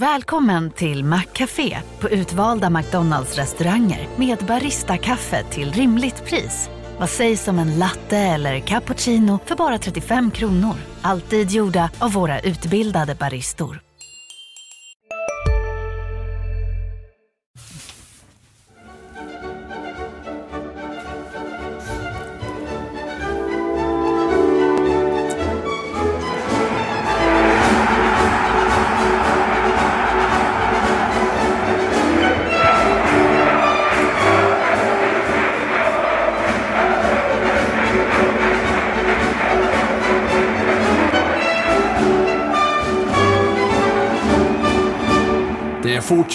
Välkommen 0.00 0.70
till 0.70 1.04
Maccafé 1.04 1.78
på 2.00 2.08
utvalda 2.08 2.70
McDonalds 2.70 3.36
restauranger 3.36 4.08
med 4.16 4.38
Baristakaffe 4.38 5.44
till 5.50 5.72
rimligt 5.72 6.24
pris. 6.24 6.70
Vad 6.98 7.10
sägs 7.10 7.48
om 7.48 7.58
en 7.58 7.78
latte 7.78 8.16
eller 8.16 8.60
cappuccino 8.60 9.38
för 9.44 9.56
bara 9.56 9.78
35 9.78 10.30
kronor? 10.30 10.74
Alltid 11.02 11.50
gjorda 11.50 11.90
av 11.98 12.12
våra 12.12 12.40
utbildade 12.40 13.14
baristor. 13.14 13.85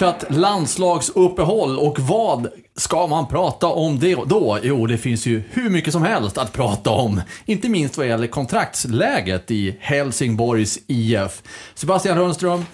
Fortsatt 0.02 0.36
landslagsuppehåll 0.36 1.80
och 1.80 2.00
vad 2.00 2.48
ska 2.76 3.08
man 3.08 3.28
prata 3.28 3.68
om 3.68 4.00
det 4.00 4.16
då? 4.16 4.60
Jo, 4.64 4.88
det 4.88 4.98
finns 4.98 5.26
ju 5.26 5.44
hur 5.50 5.70
mycket 5.70 5.94
som 5.94 6.04
helst 6.04 6.38
att 6.38 6.54
prata 6.54 6.90
om. 6.90 7.22
Inte 7.46 7.70
minst 7.70 7.98
vad 7.98 8.08
gäller 8.08 8.28
kontraktsläget 8.28 9.52
i 9.52 9.78
Helsingborgs 9.80 10.80
IF. 10.88 11.44
Sebastian 11.74 12.18
Rönnström, 12.18 12.66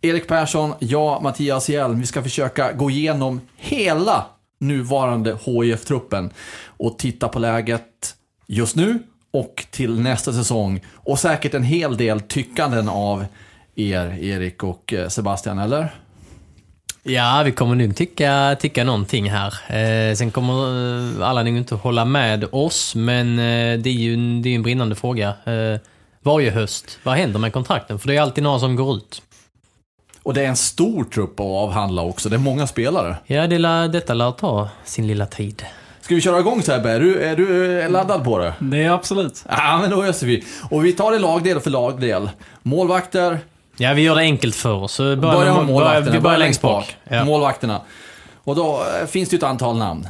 Erik 0.00 0.28
Persson, 0.28 0.74
jag, 0.78 1.22
Mattias 1.22 1.68
Hjelm. 1.68 2.00
Vi 2.00 2.06
ska 2.06 2.22
försöka 2.22 2.72
gå 2.72 2.90
igenom 2.90 3.40
hela 3.56 4.26
nuvarande 4.60 5.38
HIF-truppen 5.44 6.30
och 6.66 6.98
titta 6.98 7.28
på 7.28 7.38
läget 7.38 8.14
just 8.46 8.76
nu 8.76 8.98
och 9.30 9.66
till 9.70 10.00
nästa 10.00 10.32
säsong. 10.32 10.80
Och 10.94 11.18
säkert 11.18 11.54
en 11.54 11.64
hel 11.64 11.96
del 11.96 12.20
tyckanden 12.20 12.88
av 12.88 13.24
er, 13.74 14.18
Erik 14.20 14.62
och 14.62 14.92
eh, 14.92 15.08
Sebastian, 15.08 15.58
eller? 15.58 15.94
Ja, 17.02 17.42
vi 17.44 17.52
kommer 17.52 17.74
nog 17.74 17.96
tycka, 17.96 18.56
tycka 18.60 18.84
någonting 18.84 19.30
här. 19.30 19.54
Eh, 19.76 20.14
sen 20.14 20.30
kommer 20.30 20.52
eh, 21.20 21.28
alla 21.28 21.42
nog 21.42 21.56
inte 21.56 21.74
hålla 21.74 22.04
med 22.04 22.44
oss, 22.52 22.94
men 22.94 23.38
eh, 23.38 23.78
det 23.78 23.90
är 23.90 23.94
ju 23.94 24.14
en, 24.14 24.42
det 24.42 24.48
är 24.48 24.54
en 24.54 24.62
brinnande 24.62 24.94
fråga. 24.94 25.28
Eh, 25.28 25.80
varje 26.22 26.50
höst, 26.50 26.98
vad 27.02 27.14
händer 27.14 27.38
med 27.38 27.52
kontrakten? 27.52 27.98
För 27.98 28.08
det 28.08 28.16
är 28.16 28.20
alltid 28.20 28.44
några 28.44 28.58
som 28.58 28.76
går 28.76 28.96
ut. 28.96 29.22
Och 30.22 30.34
det 30.34 30.42
är 30.44 30.48
en 30.48 30.56
stor 30.56 31.04
trupp 31.04 31.40
att 31.40 31.46
avhandla 31.46 32.02
också. 32.02 32.28
Det 32.28 32.36
är 32.36 32.40
många 32.40 32.66
spelare. 32.66 33.16
Ja, 33.26 33.46
det 33.46 33.58
lär, 33.58 33.88
detta 33.88 34.14
lär 34.14 34.32
ta 34.32 34.68
sin 34.84 35.06
lilla 35.06 35.26
tid. 35.26 35.62
Ska 36.00 36.14
vi 36.14 36.20
köra 36.20 36.40
igång 36.40 36.62
Sebbe? 36.62 36.90
Är 36.90 37.00
du, 37.00 37.22
är 37.22 37.36
du 37.36 37.80
eh, 37.80 37.90
laddad 37.90 38.24
på 38.24 38.38
det? 38.38 38.54
Det 38.58 38.82
är 38.82 38.90
absolut. 38.90 39.44
Ja, 39.48 39.78
men 39.80 39.90
då 39.90 40.04
öser 40.04 40.26
vi. 40.26 40.44
Och 40.70 40.84
vi 40.84 40.92
tar 40.92 41.12
det 41.12 41.18
lagdel 41.18 41.60
för 41.60 41.70
lagdel. 41.70 42.30
Målvakter. 42.62 43.38
Ja, 43.80 43.94
vi 43.94 44.02
gör 44.02 44.14
det 44.14 44.20
enkelt 44.20 44.54
för 44.54 44.72
oss. 44.72 44.92
Så 44.92 45.16
Börja 45.16 45.54
med 45.54 45.66
målvakterna. 45.66 46.10
Vi 46.10 46.20
börjar 46.20 46.38
längst 46.38 46.62
bak. 46.62 46.96
Ja. 47.04 47.24
Målvakterna. 47.24 47.80
Och 48.34 48.56
då 48.56 48.82
eh, 49.00 49.06
finns 49.06 49.28
det 49.28 49.34
ju 49.34 49.38
ett 49.38 49.42
antal 49.42 49.78
namn. 49.78 50.08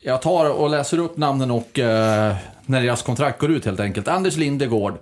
Jag 0.00 0.22
tar 0.22 0.50
och 0.50 0.70
läser 0.70 0.98
upp 0.98 1.16
namnen 1.16 1.50
och 1.50 1.78
eh, 1.78 2.34
när 2.66 2.82
deras 2.82 3.02
kontrakt 3.02 3.40
går 3.40 3.50
ut 3.50 3.64
helt 3.64 3.80
enkelt. 3.80 4.08
Anders 4.08 4.36
Lindegård 4.36 4.98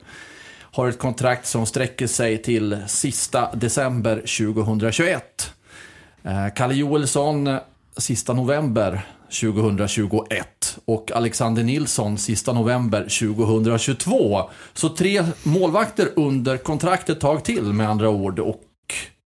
har 0.61 0.89
ett 0.89 0.99
kontrakt 0.99 1.47
som 1.47 1.67
sträcker 1.67 2.07
sig 2.07 2.43
till 2.43 2.79
sista 2.87 3.49
december 3.55 4.17
2021. 4.17 5.53
Eh, 6.23 6.55
Kalle 6.57 6.75
Joelsson 6.75 7.59
sista 7.97 8.33
november 8.33 9.01
2021 9.41 10.47
och 10.84 11.12
Alexander 11.12 11.62
Nilsson 11.62 12.19
sista 12.19 12.53
november 12.53 13.00
2022. 13.00 14.50
Så 14.75 14.88
tre 14.88 15.25
målvakter 15.43 16.09
under 16.16 16.56
kontrakt 16.56 17.10
ett 17.10 17.21
tag 17.21 17.44
till 17.44 17.62
med 17.62 17.88
andra 17.88 18.09
ord. 18.09 18.38
Och 18.38 18.62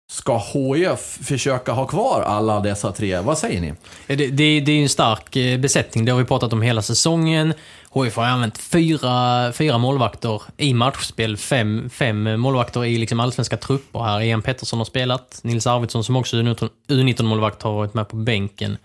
ska 0.08 0.38
HIF 0.38 1.00
försöka 1.00 1.72
ha 1.72 1.88
kvar 1.88 2.22
alla 2.22 2.60
dessa 2.60 2.92
tre? 2.92 3.20
Vad 3.20 3.38
säger 3.38 3.62
ni? 3.62 3.74
Det, 4.08 4.16
det, 4.16 4.60
det 4.60 4.72
är 4.72 4.76
ju 4.76 4.84
en 4.84 4.90
stark 4.90 5.36
eh, 5.36 5.60
besättning, 5.60 6.06
det 6.06 6.12
har 6.12 6.20
vi 6.20 6.26
pratat 6.26 6.54
om 6.54 6.62
hela 6.62 6.82
säsongen. 6.82 7.54
HIF 7.94 8.16
har 8.16 8.24
använt 8.24 8.58
fyra, 8.58 9.52
fyra 9.54 9.78
målvakter 9.78 10.42
i 10.58 10.74
matchspel, 10.74 11.38
fem, 11.38 11.90
fem 11.90 12.40
målvakter 12.40 12.86
i 12.86 12.98
liksom 12.98 13.20
allsvenska 13.20 13.58
trupper 13.58 14.00
här. 14.00 14.22
Ian 14.22 14.42
Pettersson 14.42 14.80
har 14.80 14.86
spelat, 14.86 15.40
Nils 15.44 15.68
Arvidsson 15.68 16.04
som 16.04 16.16
också 16.16 16.38
är 16.38 16.44
U19-målvakt 16.88 17.64
har 17.64 17.74
varit 17.74 17.94
med 17.94 18.08
på 18.08 18.16
bänken. 18.16 18.78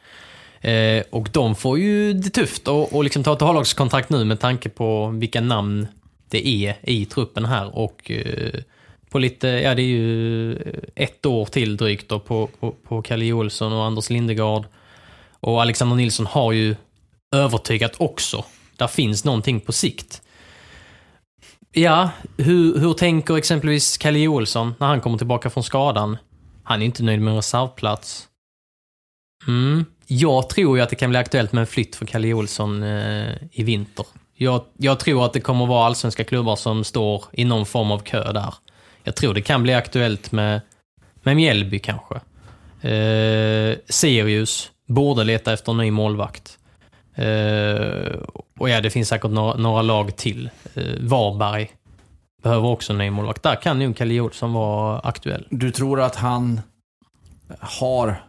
Eh, 0.61 1.03
och 1.11 1.29
de 1.33 1.55
får 1.55 1.79
ju 1.79 2.13
det 2.13 2.31
tufft 2.31 2.69
att 2.69 2.93
och 2.93 3.05
liksom 3.05 3.25
ta 3.25 3.33
ett 3.33 3.43
A-lagskontrakt 3.43 4.11
nu 4.11 4.25
med 4.25 4.41
tanke 4.41 4.69
på 4.69 5.07
vilka 5.07 5.41
namn 5.41 5.87
det 6.29 6.49
är 6.49 6.77
i 6.83 7.05
truppen 7.05 7.45
här 7.45 7.79
och 7.79 8.11
eh, 8.11 8.61
på 9.11 9.19
lite, 9.19 9.49
ja 9.49 9.75
det 9.75 9.83
är 9.83 9.87
ju 9.87 10.53
ett 10.95 11.27
år 11.27 11.45
till 11.47 11.77
drygt 11.77 12.09
då 12.09 12.21
på, 12.21 12.49
på, 12.61 12.71
på 12.71 13.03
Kalle 13.03 13.33
Olsson 13.33 13.73
och 13.73 13.85
Anders 13.85 14.11
Lindegard. 14.11 14.65
Och 15.41 15.63
Alexander 15.63 15.97
Nilsson 15.97 16.27
har 16.27 16.53
ju 16.53 16.77
övertygat 17.35 17.93
också. 17.97 18.45
Där 18.77 18.87
finns 18.87 19.25
någonting 19.25 19.61
på 19.61 19.73
sikt. 19.73 20.23
Ja, 21.73 22.11
hur, 22.37 22.79
hur 22.79 22.93
tänker 22.93 23.37
exempelvis 23.37 23.99
Kalle 23.99 24.29
Olsson 24.29 24.75
när 24.79 24.87
han 24.87 25.01
kommer 25.01 25.19
tillbaka 25.19 25.51
från 25.51 25.65
skadan? 25.65 26.17
Han 26.63 26.83
är 26.83 26.87
inte 26.87 27.03
nöjd 27.03 27.21
med 27.21 27.31
en 27.31 27.37
reservplats. 27.37 28.29
Mm. 29.47 29.85
Jag 30.07 30.49
tror 30.49 30.77
ju 30.77 30.83
att 30.83 30.91
det 30.91 30.97
kan 30.97 31.11
bli 31.11 31.19
aktuellt 31.19 31.53
med 31.53 31.61
en 31.61 31.67
flytt 31.67 31.97
för 31.97 32.07
Kalle 32.07 32.35
Olsson 32.35 32.83
eh, 32.83 33.33
i 33.53 33.63
vinter. 33.63 34.07
Jag, 34.35 34.65
jag 34.77 35.01
tror 35.01 35.25
att 35.25 35.33
det 35.33 35.41
kommer 35.41 35.67
vara 35.67 35.87
allsvenska 35.87 36.25
klubbar 36.25 36.57
som 36.57 36.85
står 36.85 37.25
i 37.33 37.45
någon 37.45 37.67
form 37.67 37.91
av 37.91 37.99
kö 37.99 38.33
där. 38.33 38.55
Jag 39.05 39.17
tror 39.17 39.35
det 39.35 39.43
kan 39.43 39.63
bli 39.63 39.75
aktuellt 39.75 40.33
med, 40.33 40.61
med 41.23 41.37
Mjällby 41.37 41.79
kanske. 41.79 42.15
Eh, 42.89 43.77
Sirius 43.89 44.71
borde 44.87 45.25
leta 45.25 45.53
efter 45.53 45.73
en 45.73 45.79
ny 45.79 45.91
målvakt. 45.91 46.59
Eh, 47.15 48.19
och 48.59 48.71
ja, 48.71 48.81
det 48.81 48.91
finns 48.91 49.09
säkert 49.09 49.31
några, 49.31 49.55
några 49.55 49.83
lag 49.83 50.17
till. 50.17 50.51
Eh, 50.75 50.85
Varberg 51.01 51.71
behöver 52.43 52.69
också 52.69 52.93
en 52.93 52.99
ny 52.99 53.11
målvakt. 53.11 53.43
Där 53.43 53.55
kan 53.55 53.79
nog 53.79 53.97
Kalle 53.97 54.21
Olsson 54.21 54.53
vara 54.53 54.99
aktuell. 54.99 55.47
Du 55.51 55.71
tror 55.71 56.01
att 56.01 56.17
han 56.17 56.61
har 57.61 58.23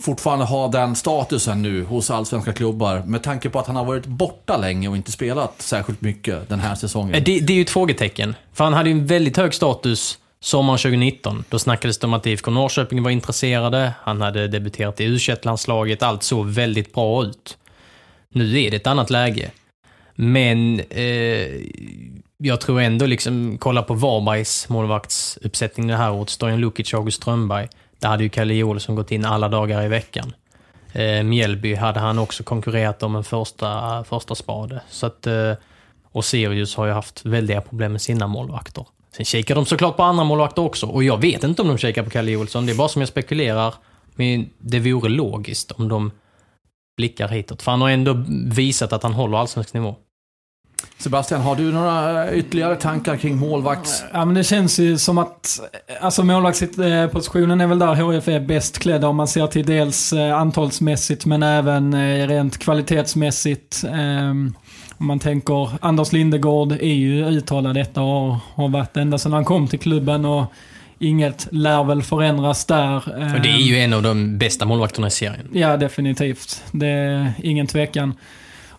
fortfarande 0.00 0.44
ha 0.44 0.68
den 0.68 0.96
statusen 0.96 1.62
nu 1.62 1.84
hos 1.84 2.10
allsvenska 2.10 2.52
klubbar 2.52 3.02
med 3.06 3.22
tanke 3.22 3.50
på 3.50 3.58
att 3.58 3.66
han 3.66 3.76
har 3.76 3.84
varit 3.84 4.06
borta 4.06 4.56
länge 4.56 4.88
och 4.88 4.96
inte 4.96 5.12
spelat 5.12 5.62
särskilt 5.62 6.00
mycket 6.00 6.48
den 6.48 6.60
här 6.60 6.74
säsongen? 6.74 7.14
Eh, 7.14 7.22
det, 7.22 7.40
det 7.40 7.52
är 7.52 7.56
ju 7.56 7.62
ett 7.62 7.70
frågetecken. 7.70 8.34
För 8.52 8.64
han 8.64 8.72
hade 8.72 8.90
ju 8.90 8.92
en 8.92 9.06
väldigt 9.06 9.36
hög 9.36 9.54
status 9.54 10.18
sommaren 10.40 10.78
2019. 10.78 11.44
Då 11.48 11.58
snackades 11.58 11.98
det 11.98 12.06
om 12.06 12.14
att 12.14 12.26
IFK 12.26 12.50
Norrköping 12.50 13.02
var 13.02 13.10
intresserade. 13.10 13.92
Han 14.02 14.20
hade 14.20 14.48
debuterat 14.48 15.00
i 15.00 15.04
u 15.04 15.18
landslaget 15.42 16.02
Allt 16.02 16.22
såg 16.22 16.46
väldigt 16.46 16.94
bra 16.94 17.24
ut. 17.24 17.58
Nu 18.30 18.62
är 18.62 18.70
det 18.70 18.76
ett 18.76 18.86
annat 18.86 19.10
läge. 19.10 19.50
Men 20.14 20.80
eh, 20.90 21.48
jag 22.36 22.60
tror 22.60 22.80
ändå, 22.80 23.06
liksom, 23.06 23.58
kolla 23.60 23.82
på 23.82 23.94
Varbergs 23.94 24.68
målvaktsuppsättning 24.68 25.86
det 25.86 25.96
här 25.96 26.12
året. 26.12 26.30
Stojan 26.30 26.60
Lukic 26.60 26.92
och 26.92 26.98
August 26.98 27.16
Strömberg. 27.16 27.68
Där 27.98 28.08
hade 28.08 28.22
ju 28.22 28.28
Kalle 28.28 28.62
Olsson 28.62 28.94
gått 28.94 29.12
in 29.12 29.24
alla 29.24 29.48
dagar 29.48 29.84
i 29.84 29.88
veckan. 29.88 30.32
Eh, 30.92 31.22
Mjällby 31.22 31.74
hade 31.74 32.00
han 32.00 32.18
också 32.18 32.42
konkurrerat 32.42 33.02
om 33.02 33.16
en 33.16 33.24
första, 33.24 34.04
första 34.04 34.34
spade. 34.34 34.80
Så 34.90 35.06
att, 35.06 35.26
eh, 35.26 35.52
och 36.12 36.24
Sirius 36.24 36.76
har 36.76 36.86
ju 36.86 36.92
haft 36.92 37.24
väldiga 37.24 37.60
problem 37.60 37.92
med 37.92 38.02
sina 38.02 38.26
målvakter. 38.26 38.86
Sen 39.16 39.24
kikar 39.24 39.54
de 39.54 39.66
såklart 39.66 39.96
på 39.96 40.02
andra 40.02 40.24
målvakter 40.24 40.62
också. 40.62 40.86
Och 40.86 41.04
jag 41.04 41.20
vet 41.20 41.44
inte 41.44 41.62
om 41.62 41.68
de 41.68 41.78
kikar 41.78 42.02
på 42.02 42.10
Kalle 42.10 42.36
Olsson. 42.36 42.66
Det 42.66 42.72
är 42.72 42.76
bara 42.76 42.88
som 42.88 43.02
jag 43.02 43.08
spekulerar. 43.08 43.74
Men 44.14 44.50
det 44.58 44.80
vore 44.80 45.08
logiskt 45.08 45.72
om 45.72 45.88
de 45.88 46.10
blickar 46.96 47.28
hitåt. 47.28 47.62
För 47.62 47.70
han 47.70 47.80
har 47.80 47.90
ändå 47.90 48.24
visat 48.46 48.92
att 48.92 49.02
han 49.02 49.12
håller 49.12 49.38
allsvensk 49.38 49.74
nivå. 49.74 49.96
Sebastian, 50.98 51.40
har 51.40 51.56
du 51.56 51.72
några 51.72 52.34
ytterligare 52.34 52.76
tankar 52.76 53.16
kring 53.16 53.36
målvakts... 53.36 54.04
Ja, 54.12 54.24
men 54.24 54.34
det 54.34 54.44
känns 54.44 54.78
ju 54.78 54.98
som 54.98 55.18
att 55.18 55.60
alltså 56.00 56.24
målvaktspositionen 56.24 57.60
är 57.60 57.66
väl 57.66 57.78
där 57.78 57.94
HF 57.94 58.28
är 58.28 58.40
bäst 58.40 58.78
klädda 58.78 59.08
om 59.08 59.16
man 59.16 59.28
ser 59.28 59.46
till 59.46 59.66
dels 59.66 60.12
eh, 60.12 60.36
antalsmässigt 60.36 61.26
men 61.26 61.42
även 61.42 61.94
eh, 61.94 62.28
rent 62.28 62.58
kvalitetsmässigt. 62.58 63.84
Ehm, 63.92 64.54
om 64.96 65.06
man 65.06 65.18
tänker, 65.18 65.70
Anders 65.80 66.12
Lindegård 66.12 66.72
är 66.72 66.94
ju 66.94 67.26
uttalad 67.26 67.74
detta 67.74 68.00
och 68.02 68.36
har 68.54 68.68
varit 68.68 68.96
ända 68.96 69.18
sedan 69.18 69.32
han 69.32 69.44
kom 69.44 69.68
till 69.68 69.78
klubben 69.78 70.24
och 70.24 70.44
inget 70.98 71.48
lär 71.50 71.84
väl 71.84 72.02
förändras 72.02 72.64
där. 72.64 72.96
Och 73.34 73.42
det 73.42 73.48
är 73.48 73.62
ju 73.62 73.78
en 73.78 73.92
av 73.92 74.02
de 74.02 74.38
bästa 74.38 74.64
målvakterna 74.64 75.06
i 75.06 75.10
serien. 75.10 75.48
Ja, 75.52 75.76
definitivt. 75.76 76.64
Det 76.72 76.86
är 76.86 77.32
ingen 77.42 77.66
tvekan. 77.66 78.14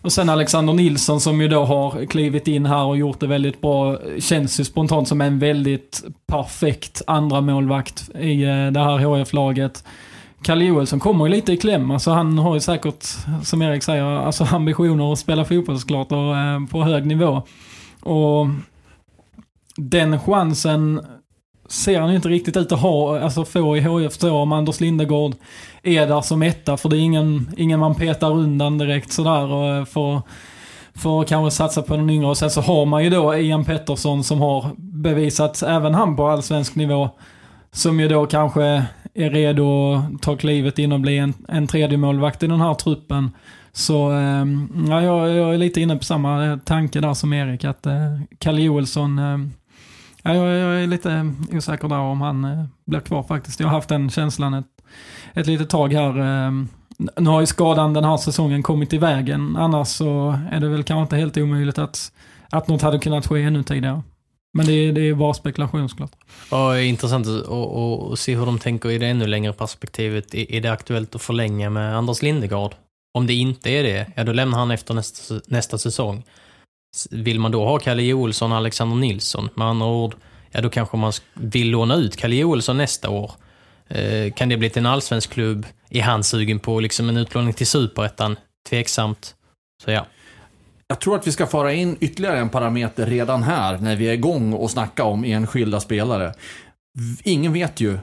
Och 0.02 0.12
sen 0.12 0.28
Alexander 0.28 0.72
Nilsson 0.72 1.20
som 1.20 1.40
ju 1.40 1.48
då 1.48 1.64
har 1.64 2.06
klivit 2.06 2.48
in 2.48 2.66
här 2.66 2.84
och 2.84 2.96
gjort 2.96 3.20
det 3.20 3.26
väldigt 3.26 3.60
bra. 3.60 3.98
Känns 4.18 4.60
ju 4.60 4.64
spontant 4.64 5.08
som 5.08 5.20
en 5.20 5.38
väldigt 5.38 6.04
perfekt 6.26 7.02
andra 7.06 7.40
målvakt 7.40 8.10
i 8.14 8.42
eh, 8.42 8.66
det 8.66 8.80
här 8.80 8.98
HF-laget. 8.98 9.84
Kalle 10.42 10.64
Joelsson 10.64 11.00
kommer 11.00 11.26
ju 11.26 11.32
lite 11.32 11.52
i 11.52 11.56
kläm. 11.56 11.90
Alltså 11.90 12.10
han 12.10 12.38
har 12.38 12.54
ju 12.54 12.60
säkert, 12.60 13.04
som 13.42 13.62
Erik 13.62 13.82
säger, 13.82 14.04
alltså 14.04 14.44
ambitioner 14.44 15.12
att 15.12 15.18
spela 15.18 15.44
fotboll 15.44 15.78
såklart 15.78 16.12
och, 16.12 16.36
eh, 16.36 16.66
på 16.66 16.82
hög 16.82 17.06
nivå. 17.06 17.42
Och 18.00 18.46
den 19.76 20.20
chansen 20.20 21.00
ser 21.70 22.00
han 22.00 22.14
inte 22.14 22.28
riktigt 22.28 22.56
ut 22.56 22.72
att 22.72 22.80
ha, 22.80 23.20
alltså 23.20 23.44
få 23.44 23.76
i 23.76 23.80
HIF 23.80 24.18
då 24.18 24.36
om 24.36 24.52
Anders 24.52 24.80
Lindegård 24.80 25.34
är 25.82 26.06
där 26.06 26.20
som 26.20 26.42
etta. 26.42 26.76
För 26.76 26.88
det 26.88 26.96
är 26.96 27.00
ingen, 27.00 27.50
ingen 27.56 27.80
man 27.80 27.94
petar 27.94 28.30
undan 28.30 28.78
direkt 28.78 29.12
sådär 29.12 29.46
och 29.46 29.68
eh, 29.68 29.84
får, 29.84 30.22
får 30.94 31.24
kanske 31.24 31.56
satsa 31.56 31.82
på 31.82 31.96
den 31.96 32.10
yngre. 32.10 32.26
Och 32.26 32.38
sen 32.38 32.50
så 32.50 32.60
har 32.60 32.86
man 32.86 33.04
ju 33.04 33.10
då 33.10 33.36
Ian 33.36 33.64
Pettersson 33.64 34.24
som 34.24 34.40
har 34.40 34.66
bevisat, 34.76 35.62
även 35.62 35.94
han 35.94 36.16
på 36.16 36.28
allsvensk 36.28 36.74
nivå, 36.74 37.10
som 37.72 38.00
ju 38.00 38.08
då 38.08 38.26
kanske 38.26 38.84
är 39.14 39.30
redo 39.30 39.94
att 39.94 40.22
ta 40.22 40.36
klivet 40.36 40.78
in 40.78 40.92
och 40.92 41.00
bli 41.00 41.18
en, 41.18 41.34
en 41.48 41.66
tredje 41.66 41.98
målvakt 41.98 42.42
i 42.42 42.46
den 42.46 42.60
här 42.60 42.74
truppen. 42.74 43.30
Så 43.72 44.12
eh, 44.12 44.46
ja, 44.88 45.02
jag, 45.02 45.30
jag, 45.30 45.54
är 45.54 45.58
lite 45.58 45.80
inne 45.80 45.96
på 45.96 46.04
samma 46.04 46.60
tanke 46.64 47.00
där 47.00 47.14
som 47.14 47.32
Erik, 47.32 47.64
att 47.64 47.86
eh, 47.86 48.20
Kalle 48.38 48.62
Joelsson 48.62 49.18
eh, 49.18 49.38
Ja, 50.22 50.34
jag, 50.34 50.46
jag, 50.46 50.82
är 50.82 50.86
lite 50.86 51.32
osäker 51.52 51.88
där 51.88 51.98
om 51.98 52.20
han 52.20 52.44
eh, 52.44 52.64
blir 52.86 53.00
kvar 53.00 53.22
faktiskt. 53.22 53.60
Jag 53.60 53.66
har 53.66 53.74
haft 53.74 53.88
den 53.88 54.10
känslan 54.10 54.54
ett, 54.54 54.66
ett 55.34 55.46
litet 55.46 55.70
tag 55.70 55.92
här. 55.92 56.18
Eh, 56.18 56.52
nu 57.16 57.30
har 57.30 57.40
ju 57.40 57.46
skadan 57.46 57.92
den 57.92 58.04
här 58.04 58.16
säsongen 58.16 58.62
kommit 58.62 58.92
i 58.92 58.98
vägen. 58.98 59.56
Annars 59.56 59.88
så 59.88 60.38
är 60.50 60.60
det 60.60 60.68
väl 60.68 60.82
kanske 60.82 61.02
inte 61.02 61.16
helt 61.16 61.36
omöjligt 61.36 61.78
att, 61.78 62.12
att 62.50 62.68
något 62.68 62.82
hade 62.82 62.98
kunnat 62.98 63.26
ske 63.26 63.42
ännu 63.42 63.62
tidigare. 63.62 64.02
Men 64.52 64.66
det 64.66 64.72
är, 64.72 64.92
det 64.92 65.08
är 65.08 65.14
bara 65.14 65.34
spekulation 65.34 65.88
såklart. 65.88 66.12
Ja, 66.50 66.80
intressant 66.80 67.26
att, 67.26 68.18
se 68.18 68.36
hur 68.36 68.46
de 68.46 68.58
tänker 68.58 68.90
i 68.90 68.98
det 68.98 69.06
ännu 69.06 69.26
längre 69.26 69.52
perspektivet. 69.52 70.34
Är 70.34 70.60
det 70.60 70.72
aktuellt 70.72 71.14
att 71.14 71.22
förlänga 71.22 71.70
med 71.70 71.96
Anders 71.96 72.22
Lindegard? 72.22 72.74
Om 73.14 73.26
det 73.26 73.34
inte 73.34 73.70
är 73.70 73.82
det, 73.82 74.06
ja 74.16 74.24
då 74.24 74.32
lämnar 74.32 74.58
han 74.58 74.70
efter 74.70 74.94
nästa, 74.94 75.34
nästa 75.46 75.78
säsong. 75.78 76.24
Vill 77.10 77.40
man 77.40 77.52
då 77.52 77.64
ha 77.64 77.78
Kalle 77.78 78.02
Joelsson 78.02 78.52
och 78.52 78.58
Alexander 78.58 78.96
Nilsson? 78.96 79.48
Med 79.54 79.66
andra 79.66 79.86
ord, 79.86 80.14
ja 80.50 80.60
då 80.60 80.70
kanske 80.70 80.96
man 80.96 81.12
vill 81.34 81.70
låna 81.70 81.94
ut 81.94 82.16
Kalle 82.16 82.34
Joelsson 82.36 82.76
nästa 82.76 83.10
år. 83.10 83.32
Eh, 83.88 84.32
kan 84.32 84.48
det 84.48 84.56
bli 84.56 84.70
till 84.70 84.80
en 84.80 84.86
allsvensk 84.86 85.30
klubb? 85.30 85.66
Är 85.90 86.02
han 86.02 86.24
sugen 86.24 86.58
på 86.58 86.80
liksom 86.80 87.08
en 87.08 87.16
utlåning 87.16 87.52
till 87.52 87.66
superettan? 87.66 88.36
Tveksamt. 88.68 89.34
Så 89.84 89.90
ja. 89.90 90.06
Jag 90.88 91.00
tror 91.00 91.16
att 91.16 91.26
vi 91.26 91.32
ska 91.32 91.46
föra 91.46 91.72
in 91.72 91.96
ytterligare 92.00 92.38
en 92.38 92.48
parameter 92.48 93.06
redan 93.06 93.42
här 93.42 93.78
när 93.78 93.96
vi 93.96 94.08
är 94.08 94.12
igång 94.12 94.52
och 94.52 94.70
snacka 94.70 95.04
om 95.04 95.24
enskilda 95.24 95.80
spelare. 95.80 96.34
Ingen 97.22 97.52
vet 97.52 97.80
ju 97.80 97.98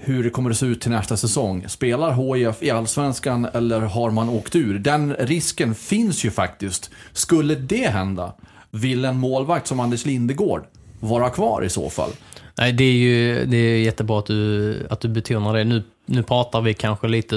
hur 0.00 0.24
det 0.24 0.30
kommer 0.30 0.50
att 0.50 0.56
se 0.56 0.66
ut 0.66 0.80
till 0.80 0.90
nästa 0.90 1.16
säsong. 1.16 1.64
Spelar 1.68 2.34
HIF 2.34 2.62
i 2.62 2.70
Allsvenskan 2.70 3.44
eller 3.54 3.80
har 3.80 4.10
man 4.10 4.28
åkt 4.28 4.56
ur? 4.56 4.78
Den 4.78 5.14
risken 5.14 5.74
finns 5.74 6.24
ju 6.24 6.30
faktiskt. 6.30 6.90
Skulle 7.12 7.54
det 7.54 7.88
hända, 7.88 8.32
vill 8.70 9.04
en 9.04 9.16
målvakt 9.16 9.66
som 9.66 9.80
Anders 9.80 10.06
Lindegård 10.06 10.64
vara 11.00 11.30
kvar 11.30 11.64
i 11.64 11.68
så 11.68 11.90
fall? 11.90 12.10
Nej, 12.58 12.72
det 12.72 12.84
är 12.84 12.92
ju 12.92 13.44
det 13.44 13.56
är 13.56 13.78
jättebra 13.78 14.18
att 14.18 14.26
du, 14.26 14.86
att 14.90 15.00
du 15.00 15.08
betonar 15.08 15.54
det. 15.54 15.64
Nu, 15.64 15.82
nu 16.06 16.22
pratar 16.22 16.60
vi 16.60 16.74
kanske 16.74 17.08
lite 17.08 17.36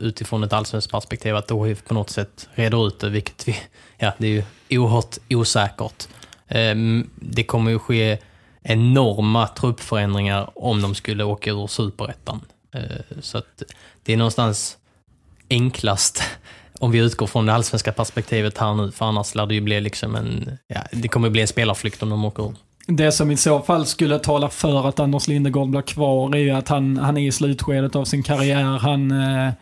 utifrån 0.00 0.44
ett 0.44 0.52
allsvenskt 0.52 0.90
perspektiv, 0.90 1.36
att 1.36 1.50
HIF 1.50 1.84
på 1.84 1.94
något 1.94 2.10
sätt 2.10 2.48
reder 2.54 2.86
ut 2.86 3.00
det, 3.00 3.08
vilket 3.08 3.48
vi, 3.48 3.56
ja, 3.98 4.12
det 4.18 4.26
är 4.26 4.30
ju 4.30 4.42
oerhört 4.78 5.18
osäkert. 5.30 6.08
Ehm, 6.48 7.10
det 7.14 7.44
kommer 7.44 7.70
ju 7.70 7.78
ske 7.78 8.18
enorma 8.62 9.46
truppförändringar 9.46 10.50
om 10.54 10.82
de 10.82 10.94
skulle 10.94 11.24
åka 11.24 11.50
ur 11.50 11.66
superettan. 11.66 12.40
Eh, 12.74 13.20
så 13.20 13.38
att 13.38 13.62
det 14.02 14.12
är 14.12 14.16
någonstans 14.16 14.76
enklast 15.50 16.22
om 16.78 16.90
vi 16.90 16.98
utgår 16.98 17.26
från 17.26 17.46
det 17.46 17.54
allsvenska 17.54 17.92
perspektivet 17.92 18.58
här 18.58 18.74
nu, 18.74 18.90
för 18.90 19.04
annars 19.04 19.34
lär 19.34 19.46
det 19.46 19.54
ju 19.54 19.60
bli 19.60 19.80
liksom 19.80 20.14
en, 20.14 20.58
ja, 20.66 20.80
det 20.92 21.08
kommer 21.08 21.30
bli 21.30 21.40
en 21.40 21.48
spelarflykt 21.48 22.02
om 22.02 22.10
de 22.10 22.24
åker 22.24 22.42
ur. 22.42 22.54
Det 22.86 23.12
som 23.12 23.30
i 23.30 23.36
så 23.36 23.60
fall 23.60 23.86
skulle 23.86 24.18
tala 24.18 24.48
för 24.48 24.88
att 24.88 25.00
Anders 25.00 25.28
Lindegård 25.28 25.70
blir 25.70 25.82
kvar 25.82 26.34
är 26.34 26.40
ju 26.40 26.50
att 26.50 26.68
han, 26.68 26.96
han 26.96 27.16
är 27.16 27.26
i 27.26 27.32
slutskedet 27.32 27.96
av 27.96 28.04
sin 28.04 28.22
karriär. 28.22 28.64
Han, 28.64 29.10
eh, 29.10 29.52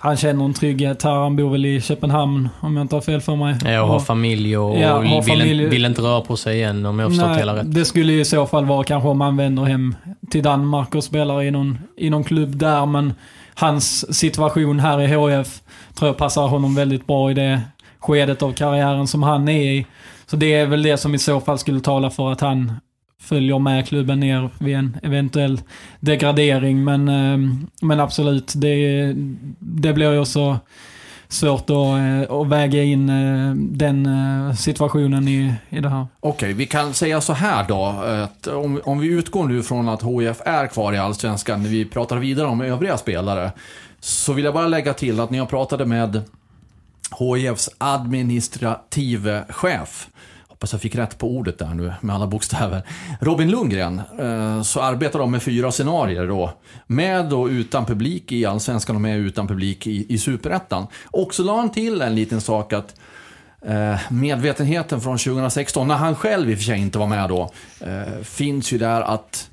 han 0.00 0.16
känner 0.16 0.44
en 0.44 0.54
trygghet 0.54 1.02
här. 1.02 1.10
Han 1.14 1.36
bor 1.36 1.50
väl 1.50 1.66
i 1.66 1.80
Köpenhamn 1.80 2.48
om 2.60 2.76
jag 2.76 2.84
inte 2.84 2.96
har 2.96 3.00
fel 3.00 3.20
för 3.20 3.36
mig. 3.36 3.56
Ja, 3.64 3.82
och 3.82 3.88
har 3.88 4.00
familj 4.00 4.58
och, 4.58 4.78
ja, 4.78 4.98
vill, 4.98 5.22
familj. 5.22 5.66
Vill, 5.66 5.84
inte 5.84 6.02
röra 6.02 6.20
på 6.20 6.36
sig 6.36 6.56
igen 6.56 6.86
om 6.86 6.98
jag 6.98 7.06
har 7.06 7.10
förstått 7.10 7.38
hela 7.38 7.56
rätt. 7.56 7.74
Det 7.74 7.84
skulle 7.84 8.12
i 8.12 8.24
så 8.24 8.46
fall 8.46 8.64
vara 8.64 8.84
kanske 8.84 9.08
om 9.08 9.20
han 9.20 9.36
vänder 9.36 9.64
hem 9.64 9.94
till 10.30 10.42
Danmark 10.42 10.94
och 10.94 11.04
spelar 11.04 11.42
i 11.42 11.50
någon, 11.50 11.78
i 11.96 12.10
någon 12.10 12.24
klubb 12.24 12.56
där. 12.56 12.86
Men 12.86 13.14
hans 13.54 14.14
situation 14.18 14.80
här 14.80 15.00
i 15.00 15.06
HF 15.06 15.60
tror 15.94 16.08
jag 16.08 16.16
passar 16.16 16.48
honom 16.48 16.74
väldigt 16.74 17.06
bra 17.06 17.30
i 17.30 17.34
det 17.34 17.60
skedet 17.98 18.42
av 18.42 18.52
karriären 18.52 19.06
som 19.06 19.22
han 19.22 19.48
är 19.48 19.72
i. 19.72 19.86
Så 20.26 20.36
det 20.36 20.54
är 20.54 20.66
väl 20.66 20.82
det 20.82 20.96
som 20.96 21.14
i 21.14 21.18
så 21.18 21.40
fall 21.40 21.58
skulle 21.58 21.80
tala 21.80 22.10
för 22.10 22.32
att 22.32 22.40
han 22.40 22.72
följer 23.20 23.58
med 23.58 23.88
klubben 23.88 24.20
ner 24.20 24.50
vid 24.58 24.76
en 24.76 24.96
eventuell 25.02 25.60
degradering. 26.00 26.84
Men, 26.84 27.08
ehm, 27.08 27.66
men 27.82 28.00
absolut, 28.00 28.52
det, 28.56 29.14
det 29.58 29.92
blir 29.92 30.12
ju 30.12 30.18
också 30.18 30.58
svårt 31.28 31.70
att, 31.70 31.70
eh, 31.70 32.36
att 32.36 32.48
väga 32.48 32.82
in 32.82 33.08
eh, 33.08 33.54
den 33.54 34.06
eh, 34.06 34.54
situationen 34.54 35.28
i, 35.28 35.54
i 35.68 35.80
det 35.80 35.88
här. 35.88 36.06
Okej, 36.20 36.30
okay, 36.30 36.52
vi 36.52 36.66
kan 36.66 36.94
säga 36.94 37.20
så 37.20 37.32
här 37.32 37.64
då. 37.68 37.84
Att 38.24 38.46
om, 38.46 38.80
om 38.84 38.98
vi 38.98 39.06
utgår 39.08 39.48
nu 39.48 39.62
från 39.62 39.88
att 39.88 40.02
HIF 40.02 40.40
är 40.44 40.66
kvar 40.66 40.92
i 40.92 40.98
Allsvenskan, 40.98 41.62
när 41.62 41.68
vi 41.68 41.84
pratar 41.84 42.16
vidare 42.16 42.46
om 42.46 42.60
övriga 42.60 42.98
spelare, 42.98 43.52
så 44.00 44.32
vill 44.32 44.44
jag 44.44 44.54
bara 44.54 44.66
lägga 44.68 44.94
till 44.94 45.20
att 45.20 45.30
när 45.30 45.38
jag 45.38 45.48
pratade 45.48 45.86
med 45.86 46.22
HIFs 47.18 47.70
administrative 47.78 49.44
chef 49.48 50.08
hoppas 50.58 50.72
jag 50.72 50.80
fick 50.80 50.94
rätt 50.94 51.18
på 51.18 51.30
ordet 51.30 51.58
där 51.58 51.74
nu 51.74 51.92
med 52.00 52.14
alla 52.14 52.26
bokstäver. 52.26 52.82
Robin 53.20 53.50
Lundgren, 53.50 54.02
eh, 54.18 54.62
så 54.62 54.80
arbetar 54.80 55.18
de 55.18 55.30
med 55.30 55.42
fyra 55.42 55.72
scenarier 55.72 56.26
då. 56.26 56.52
Med 56.86 57.32
och 57.32 57.46
utan 57.46 57.86
publik 57.86 58.32
i 58.32 58.44
Allsvenskan 58.46 58.96
och 58.96 59.02
med 59.02 59.18
utan 59.18 59.48
publik 59.48 59.86
i, 59.86 60.14
i 60.14 60.18
Superettan. 60.18 60.86
Och 61.04 61.34
så 61.34 61.42
la 61.42 61.56
han 61.56 61.70
till 61.70 62.02
en 62.02 62.14
liten 62.14 62.40
sak 62.40 62.72
att 62.72 62.94
eh, 63.66 64.00
medvetenheten 64.10 65.00
från 65.00 65.18
2016, 65.18 65.88
när 65.88 65.96
han 65.96 66.14
själv 66.14 66.50
i 66.50 66.54
och 66.54 66.58
för 66.58 66.64
sig 66.64 66.78
inte 66.78 66.98
var 66.98 67.06
med 67.06 67.28
då, 67.28 67.50
eh, 67.80 68.22
finns 68.22 68.72
ju 68.72 68.78
där 68.78 69.00
att 69.00 69.50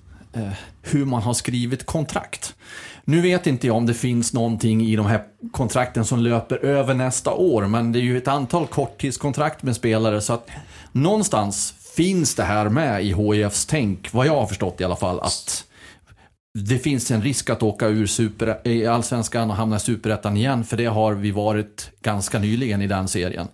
hur 0.81 1.05
man 1.05 1.21
har 1.21 1.33
skrivit 1.33 1.85
kontrakt. 1.85 2.55
Nu 3.03 3.21
vet 3.21 3.47
inte 3.47 3.67
jag 3.67 3.75
om 3.75 3.85
det 3.85 3.93
finns 3.93 4.33
någonting 4.33 4.81
i 4.81 4.95
de 4.95 5.05
här 5.05 5.23
kontrakten 5.51 6.05
som 6.05 6.19
löper 6.19 6.65
över 6.65 6.93
nästa 6.93 7.33
år, 7.33 7.67
men 7.67 7.91
det 7.91 7.99
är 7.99 8.01
ju 8.01 8.17
ett 8.17 8.27
antal 8.27 8.67
korttidskontrakt 8.67 9.63
med 9.63 9.75
spelare 9.75 10.21
så 10.21 10.33
att 10.33 10.49
någonstans 10.95 11.73
finns 11.95 12.35
det 12.35 12.43
här 12.43 12.69
med 12.69 13.05
i 13.05 13.13
HIFs 13.13 13.65
tänk, 13.65 14.13
vad 14.13 14.27
jag 14.27 14.35
har 14.35 14.47
förstått 14.47 14.81
i 14.81 14.83
alla 14.83 14.95
fall, 14.95 15.19
att 15.19 15.65
det 16.53 16.79
finns 16.79 17.11
en 17.11 17.21
risk 17.21 17.49
att 17.49 17.63
åka 17.63 17.87
ur 17.87 18.07
super, 18.07 18.67
i 18.67 18.87
allsvenskan 18.87 19.49
och 19.49 19.55
hamna 19.55 19.75
i 19.75 19.79
superettan 19.79 20.37
igen, 20.37 20.63
för 20.63 20.77
det 20.77 20.85
har 20.85 21.13
vi 21.13 21.31
varit 21.31 21.91
ganska 22.01 22.39
nyligen 22.39 22.81
i 22.81 22.87
den 22.87 23.07
serien. 23.07 23.47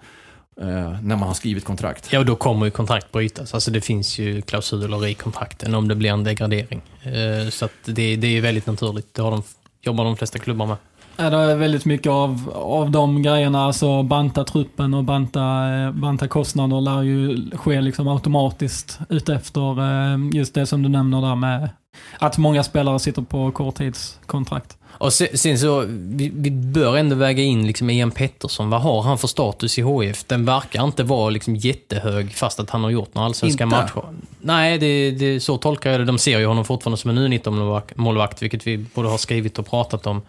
Eh, 0.62 1.02
när 1.02 1.16
man 1.16 1.20
har 1.20 1.34
skrivit 1.34 1.66
kontrakt. 1.66 2.14
Ja, 2.14 2.20
och 2.20 2.26
då 2.26 2.36
kommer 2.36 2.66
ju 2.66 2.72
kontrakt 2.72 3.12
brytas. 3.12 3.54
Alltså 3.54 3.72
det 3.72 3.82
finns 3.82 4.20
ju 4.20 4.42
klausuler 4.42 5.08
i 5.08 5.14
kontrakten 5.14 5.76
om 5.76 5.88
det 5.88 5.96
blir 5.96 6.10
en 6.10 6.24
degradering. 6.24 6.82
Eh, 7.04 7.50
så 7.50 7.66
att 7.66 7.72
det, 7.86 8.16
det 8.16 8.38
är 8.38 8.42
väldigt 8.42 8.66
naturligt. 8.66 9.14
Det 9.14 9.22
har 9.22 9.32
de, 9.32 9.44
jobbar 9.82 10.04
de 10.04 10.18
flesta 10.18 10.40
klubbar 10.40 10.66
med. 10.66 10.78
Ja, 11.22 11.30
det 11.30 11.38
är 11.38 11.56
väldigt 11.56 11.86
mycket 11.86 12.12
av, 12.12 12.52
av 12.56 12.92
de 12.92 13.22
grejerna, 13.22 13.66
alltså 13.66 14.04
banta 14.04 14.44
truppen 14.44 14.94
och 14.94 15.04
banta, 15.04 15.70
eh, 15.70 15.92
banta 15.92 16.28
kostnader 16.28 16.82
lär 16.82 17.02
ju 17.02 17.50
ske 17.58 17.82
liksom 17.82 18.08
automatiskt 18.08 19.00
utefter 19.10 19.76
just 20.36 20.54
det 20.54 20.66
som 20.66 20.84
du 20.84 20.90
nämner 20.90 21.22
där 21.22 21.36
med 21.36 21.70
att 22.20 22.38
många 22.38 22.64
spelare 22.64 23.00
sitter 23.00 23.22
på 23.22 23.52
korttidskontrakt. 23.52 24.78
Och 24.84 25.14
sen, 25.14 25.60
så, 25.60 25.86
vi, 25.88 26.32
vi, 26.36 26.52
bör 26.52 26.98
ändå 26.98 27.16
väga 27.16 27.44
in 27.44 27.68
liksom 27.68 27.90
Ian 27.90 28.12
Pettersson. 28.12 28.70
Vad 28.70 28.82
har 28.82 29.02
han 29.02 29.18
för 29.18 29.28
status 29.28 29.80
i 29.80 29.84
HIF? 29.84 30.24
Den 30.28 30.46
verkar 30.46 30.84
inte 30.84 31.04
vara 31.04 31.30
liksom 31.30 31.56
jättehög 31.56 32.34
fast 32.34 32.60
att 32.60 32.70
han 32.70 32.84
har 32.84 32.90
gjort 32.90 33.16
några 33.16 33.26
allsvenska 33.26 33.64
inte. 33.64 33.76
matcher. 33.76 34.04
Nej, 34.42 34.78
det, 34.78 35.12
det, 35.12 35.40
så 35.40 35.58
tolkar 35.58 35.92
jag 35.92 36.00
det. 36.00 36.06
De 36.06 36.18
ser 36.18 36.40
ju 36.40 36.46
honom 36.46 36.66
fortfarande 36.66 36.98
som 36.98 37.10
en 37.10 37.18
U19-målvakt, 37.18 38.42
vilket 38.42 38.68
vi 38.68 38.78
både 38.78 39.10
har 39.10 39.18
skrivit 39.18 39.60
och 39.60 39.70
pratat 39.70 40.08
om. 40.08 40.22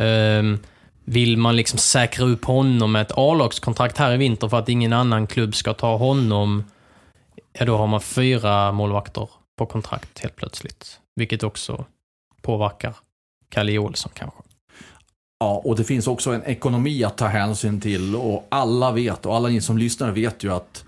Ehm, 0.00 0.58
vill 1.04 1.36
man 1.36 1.56
liksom 1.56 1.78
säkra 1.78 2.24
upp 2.24 2.44
honom 2.44 2.92
med 2.92 3.02
ett 3.02 3.12
A-lagskontrakt 3.16 3.98
här 3.98 4.14
i 4.14 4.16
vinter 4.16 4.48
för 4.48 4.58
att 4.58 4.68
ingen 4.68 4.92
annan 4.92 5.26
klubb 5.26 5.54
ska 5.54 5.74
ta 5.74 5.96
honom, 5.96 6.64
ja 7.52 7.64
då 7.64 7.76
har 7.76 7.86
man 7.86 8.00
fyra 8.00 8.72
målvakter 8.72 9.28
på 9.58 9.66
kontrakt 9.66 10.18
helt 10.18 10.36
plötsligt. 10.36 11.00
Vilket 11.16 11.42
också 11.42 11.84
påverkar 12.42 12.96
Kalle 13.48 13.78
Olsson 13.78 14.12
kanske. 14.14 14.42
Ja, 15.40 15.62
och 15.64 15.76
det 15.76 15.84
finns 15.84 16.06
också 16.06 16.30
en 16.30 16.44
ekonomi 16.44 17.04
att 17.04 17.18
ta 17.18 17.26
hänsyn 17.26 17.80
till 17.80 18.16
och 18.16 18.46
alla 18.48 18.92
vet, 18.92 19.26
och 19.26 19.36
alla 19.36 19.48
ni 19.48 19.60
som 19.60 19.78
lyssnar 19.78 20.10
vet 20.10 20.44
ju 20.44 20.52
att 20.52 20.84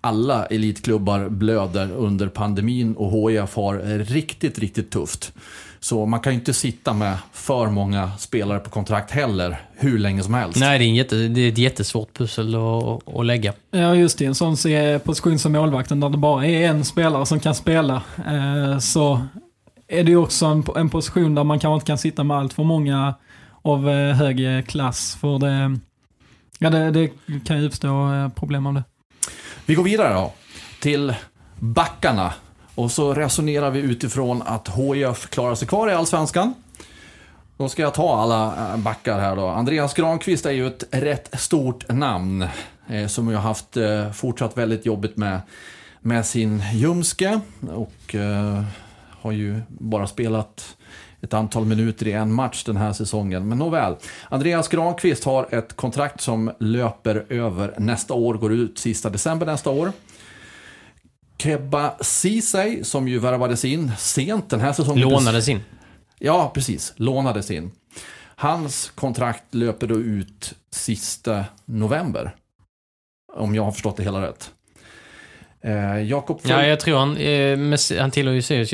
alla 0.00 0.46
elitklubbar 0.46 1.28
blöder 1.28 1.92
under 1.92 2.28
pandemin 2.28 2.94
och 2.96 3.30
HIF 3.30 3.54
har 3.54 3.98
riktigt, 3.98 4.58
riktigt 4.58 4.90
tufft. 4.90 5.32
Så 5.80 6.06
man 6.06 6.20
kan 6.20 6.32
ju 6.32 6.38
inte 6.38 6.52
sitta 6.52 6.92
med 6.92 7.16
för 7.32 7.70
många 7.70 8.10
spelare 8.18 8.58
på 8.58 8.70
kontrakt 8.70 9.10
heller, 9.10 9.60
hur 9.76 9.98
länge 9.98 10.22
som 10.22 10.34
helst. 10.34 10.60
Nej, 10.60 10.78
det 10.78 10.84
är, 10.84 10.88
en 10.88 10.94
jätte, 10.94 11.16
det 11.16 11.40
är 11.40 11.48
ett 11.52 11.58
jättesvårt 11.58 12.18
pussel 12.18 12.54
att, 12.54 13.14
att 13.14 13.26
lägga. 13.26 13.52
Ja, 13.70 13.94
just 13.94 14.18
det. 14.18 14.24
En 14.24 14.34
sån 14.34 14.56
position 15.04 15.38
som 15.38 15.52
målvakten 15.52 16.00
där 16.00 16.08
det 16.08 16.18
bara 16.18 16.46
är 16.46 16.68
en 16.68 16.84
spelare 16.84 17.26
som 17.26 17.40
kan 17.40 17.54
spela. 17.54 18.02
Eh, 18.26 18.78
så 18.78 19.20
är 19.88 20.04
det 20.04 20.10
ju 20.10 20.16
också 20.16 20.46
en, 20.46 20.64
en 20.76 20.90
position 20.90 21.34
där 21.34 21.44
man 21.44 21.58
kanske 21.58 21.74
inte 21.74 21.86
kan 21.86 21.98
sitta 21.98 22.24
med 22.24 22.36
allt 22.36 22.52
för 22.52 22.62
många 22.62 23.14
av 23.62 23.90
eh, 23.90 24.14
hög 24.14 24.66
klass. 24.68 25.16
För 25.20 25.38
det, 25.38 25.78
ja, 26.58 26.70
det, 26.70 26.90
det 26.90 27.10
kan 27.46 27.60
ju 27.60 27.66
uppstå 27.66 28.12
eh, 28.12 28.28
problem 28.28 28.66
av 28.66 28.74
det. 28.74 28.84
Vi 29.66 29.74
går 29.74 29.84
vidare 29.84 30.14
då, 30.14 30.32
till 30.80 31.14
backarna. 31.58 32.32
Och 32.80 32.90
så 32.90 33.14
resonerar 33.14 33.70
vi 33.70 33.80
utifrån 33.80 34.42
att 34.42 34.68
HIF 34.68 35.30
klarar 35.30 35.54
sig 35.54 35.68
kvar 35.68 35.88
i 35.88 35.92
Allsvenskan. 35.92 36.54
Då 37.56 37.68
ska 37.68 37.82
jag 37.82 37.94
ta 37.94 38.16
alla 38.16 38.72
eh, 38.72 38.76
backar 38.76 39.20
här 39.20 39.36
då. 39.36 39.46
Andreas 39.46 39.94
Granqvist 39.94 40.46
är 40.46 40.50
ju 40.50 40.66
ett 40.66 40.84
rätt 40.90 41.40
stort 41.40 41.88
namn. 41.88 42.46
Eh, 42.88 43.06
som 43.06 43.28
ju 43.28 43.34
har 43.34 43.42
haft 43.42 43.76
eh, 43.76 44.12
fortsatt 44.12 44.56
väldigt 44.56 44.86
jobbigt 44.86 45.16
med, 45.16 45.40
med 46.00 46.26
sin 46.26 46.62
ljumske. 46.72 47.40
Och 47.68 48.14
eh, 48.14 48.62
har 49.20 49.32
ju 49.32 49.60
bara 49.68 50.06
spelat 50.06 50.76
ett 51.20 51.34
antal 51.34 51.64
minuter 51.64 52.08
i 52.08 52.12
en 52.12 52.32
match 52.32 52.64
den 52.64 52.76
här 52.76 52.92
säsongen. 52.92 53.48
Men 53.48 53.58
nåväl. 53.58 53.96
Andreas 54.28 54.68
Granqvist 54.68 55.24
har 55.24 55.54
ett 55.54 55.76
kontrakt 55.76 56.20
som 56.20 56.50
löper 56.58 57.26
över 57.28 57.74
nästa 57.78 58.14
år, 58.14 58.34
går 58.34 58.52
ut 58.52 58.78
sista 58.78 59.10
december 59.10 59.46
nästa 59.46 59.70
år. 59.70 59.92
Kebba 61.40 61.94
Ceesay, 62.00 62.84
som 62.84 63.08
ju 63.08 63.18
värvades 63.18 63.64
in 63.64 63.92
sent 63.98 64.50
den 64.50 64.60
här 64.60 64.72
säsongen. 64.72 65.08
Lånades 65.08 65.48
in. 65.48 65.60
Ja, 66.18 66.50
precis. 66.54 66.92
Lånades 66.96 67.50
in. 67.50 67.70
Hans 68.36 68.92
kontrakt 68.94 69.54
löper 69.54 69.86
då 69.86 69.94
ut 69.94 70.54
sista 70.70 71.44
november. 71.64 72.34
Om 73.32 73.54
jag 73.54 73.64
har 73.64 73.72
förstått 73.72 73.96
det 73.96 74.02
hela 74.02 74.22
rätt. 74.22 74.50
Eh, 75.60 76.02
Jakob 76.02 76.40
Ja, 76.44 76.66
jag 76.66 76.80
tror 76.80 76.98
han, 76.98 77.16
eh, 77.16 78.00
han 78.00 78.10
tillhör 78.10 78.34
ju 78.34 78.42
Sirius. 78.42 78.72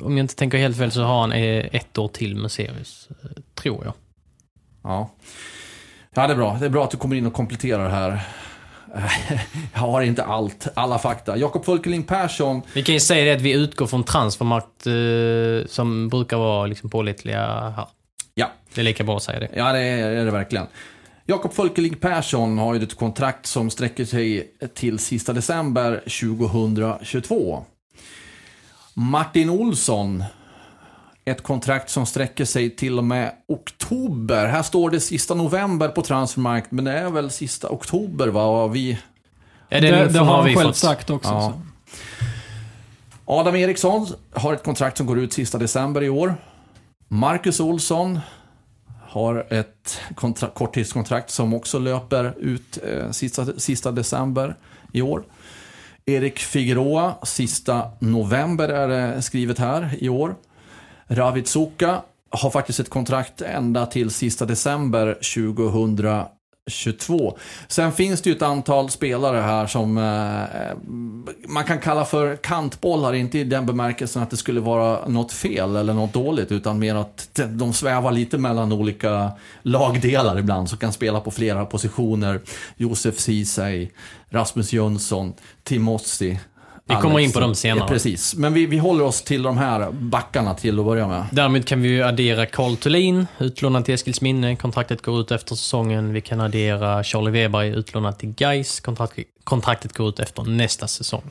Om 0.00 0.16
jag 0.16 0.24
inte 0.24 0.36
tänker 0.36 0.58
helt 0.58 0.76
fel 0.76 0.90
så 0.90 1.02
har 1.02 1.20
han 1.20 1.32
eh, 1.32 1.66
ett 1.72 1.98
år 1.98 2.08
till 2.08 2.36
med 2.36 2.50
Sirius. 2.50 3.08
Eh, 3.10 3.30
tror 3.54 3.84
jag. 3.84 3.94
Ja. 4.82 5.10
ja, 6.14 6.26
det 6.26 6.32
är 6.32 6.36
bra. 6.36 6.56
Det 6.60 6.66
är 6.66 6.70
bra 6.70 6.84
att 6.84 6.90
du 6.90 6.96
kommer 6.96 7.16
in 7.16 7.26
och 7.26 7.32
kompletterar 7.32 7.88
här. 7.88 8.20
Jag 9.72 9.80
har 9.80 10.02
inte 10.02 10.24
allt, 10.24 10.68
alla 10.74 10.98
fakta. 10.98 11.36
Jakob 11.36 11.64
Folkeling 11.64 12.02
Persson. 12.02 12.62
Vi 12.74 12.82
kan 12.82 12.94
ju 12.94 13.00
säga 13.00 13.24
det 13.24 13.32
att 13.32 13.40
vi 13.40 13.52
utgår 13.52 13.86
från 13.86 14.04
transfermarkt 14.04 14.86
eh, 14.86 15.68
som 15.70 16.08
brukar 16.08 16.36
vara 16.36 16.66
liksom 16.66 16.90
pålitliga 16.90 17.70
här. 17.76 17.86
Ja. 18.34 18.50
Det 18.74 18.80
är 18.80 18.84
lika 18.84 19.04
bra 19.04 19.16
att 19.16 19.22
säga 19.22 19.40
det. 19.40 19.48
Ja, 19.54 19.72
det 19.72 19.80
är 19.80 20.24
det 20.24 20.30
verkligen. 20.30 20.66
Jakob 21.26 21.54
Folkeling 21.54 21.94
Persson 21.94 22.58
har 22.58 22.74
ju 22.74 22.82
ett 22.82 22.96
kontrakt 22.96 23.46
som 23.46 23.70
sträcker 23.70 24.04
sig 24.04 24.54
till 24.74 24.98
sista 24.98 25.32
december 25.32 26.02
2022. 26.20 27.64
Martin 28.94 29.50
Olsson, 29.50 30.24
ett 31.24 31.42
kontrakt 31.42 31.90
som 31.90 32.06
sträcker 32.06 32.44
sig 32.44 32.70
till 32.70 32.98
och 32.98 33.04
med 33.04 33.32
oktober. 33.48 34.46
Här 34.46 34.62
står 34.62 34.90
det 34.90 35.00
sista 35.00 35.34
november 35.34 35.88
på 35.88 36.02
Transfermarkt, 36.02 36.70
men 36.70 36.84
det 36.84 36.92
är 36.92 37.10
väl 37.10 37.30
sista 37.30 37.68
oktober 37.68 38.28
va? 38.28 38.66
Vi... 38.66 38.98
Ja, 39.68 39.80
det, 39.80 39.90
det, 39.90 40.08
det 40.08 40.18
har 40.18 40.36
han 40.36 40.44
själv 40.44 40.66
fått. 40.66 40.76
sagt 40.76 41.10
också. 41.10 41.30
Ja. 41.30 41.60
Adam 43.24 43.56
Eriksson 43.56 44.06
har 44.32 44.54
ett 44.54 44.64
kontrakt 44.64 44.96
som 44.96 45.06
går 45.06 45.18
ut 45.18 45.32
sista 45.32 45.58
december 45.58 46.02
i 46.02 46.08
år. 46.08 46.34
Marcus 47.08 47.60
Olsson 47.60 48.20
har 49.00 49.46
ett 49.50 50.00
korttidskontrakt 50.54 51.30
som 51.30 51.54
också 51.54 51.78
löper 51.78 52.34
ut 52.38 52.78
eh, 52.88 53.10
sista, 53.10 53.46
sista 53.56 53.92
december 53.92 54.56
i 54.92 55.02
år. 55.02 55.24
Erik 56.06 56.38
Figueroa, 56.38 57.14
sista 57.22 57.90
november 57.98 58.68
är 58.68 58.88
det 58.88 59.22
skrivet 59.22 59.58
här 59.58 59.90
i 59.98 60.08
år. 60.08 60.34
Ravid 61.08 61.48
Zuka 61.48 62.02
har 62.30 62.50
faktiskt 62.50 62.80
ett 62.80 62.90
kontrakt 62.90 63.42
ända 63.42 63.86
till 63.86 64.10
sista 64.10 64.44
december 64.44 65.14
2022. 65.14 67.38
Sen 67.68 67.92
finns 67.92 68.22
det 68.22 68.30
ju 68.30 68.36
ett 68.36 68.42
antal 68.42 68.90
spelare 68.90 69.40
här 69.40 69.66
som 69.66 69.98
eh, 69.98 70.42
man 71.48 71.64
kan 71.64 71.78
kalla 71.78 72.04
för 72.04 72.36
kantbollar, 72.36 73.12
inte 73.12 73.38
i 73.38 73.44
den 73.44 73.66
bemärkelsen 73.66 74.22
att 74.22 74.30
det 74.30 74.36
skulle 74.36 74.60
vara 74.60 75.08
något 75.08 75.32
fel 75.32 75.76
eller 75.76 75.94
något 75.94 76.12
dåligt, 76.12 76.52
utan 76.52 76.78
mer 76.78 76.94
att 76.94 77.40
de 77.48 77.72
svävar 77.72 78.12
lite 78.12 78.38
mellan 78.38 78.72
olika 78.72 79.32
lagdelar 79.62 80.38
ibland, 80.38 80.68
som 80.68 80.78
kan 80.78 80.92
spela 80.92 81.20
på 81.20 81.30
flera 81.30 81.66
positioner. 81.66 82.40
Josef 82.76 83.18
Ceesay, 83.18 83.88
Rasmus 84.30 84.72
Jönsson, 84.72 85.34
Timossi 85.62 86.38
vi 86.86 86.94
kommer 86.94 87.18
in 87.18 87.32
på 87.32 87.40
dem 87.40 87.54
senare. 87.54 87.88
Precis. 87.88 88.34
Men 88.34 88.54
vi, 88.54 88.66
vi 88.66 88.78
håller 88.78 89.04
oss 89.04 89.22
till 89.22 89.42
de 89.42 89.58
här 89.58 89.90
backarna 89.92 90.54
till 90.54 90.78
att 90.78 90.84
börja 90.84 91.08
med. 91.08 91.26
Därmed 91.32 91.66
kan 91.66 91.82
vi 91.82 91.88
ju 91.88 92.02
addera 92.02 92.46
Carl 92.46 92.76
Thulin, 92.76 93.26
utlånad 93.38 93.84
till 93.84 93.94
Eskilsminne. 93.94 94.56
Kontraktet 94.56 95.02
går 95.02 95.20
ut 95.20 95.30
efter 95.30 95.54
säsongen. 95.54 96.12
Vi 96.12 96.20
kan 96.20 96.40
addera 96.40 97.04
Charlie 97.04 97.30
Weberg, 97.30 97.68
utlånad 97.68 98.18
till 98.18 98.28
Gais. 98.28 98.80
Kontrakt, 98.80 99.18
kontraktet 99.44 99.92
går 99.92 100.08
ut 100.08 100.18
efter 100.18 100.42
nästa 100.42 100.86
säsong. 100.86 101.22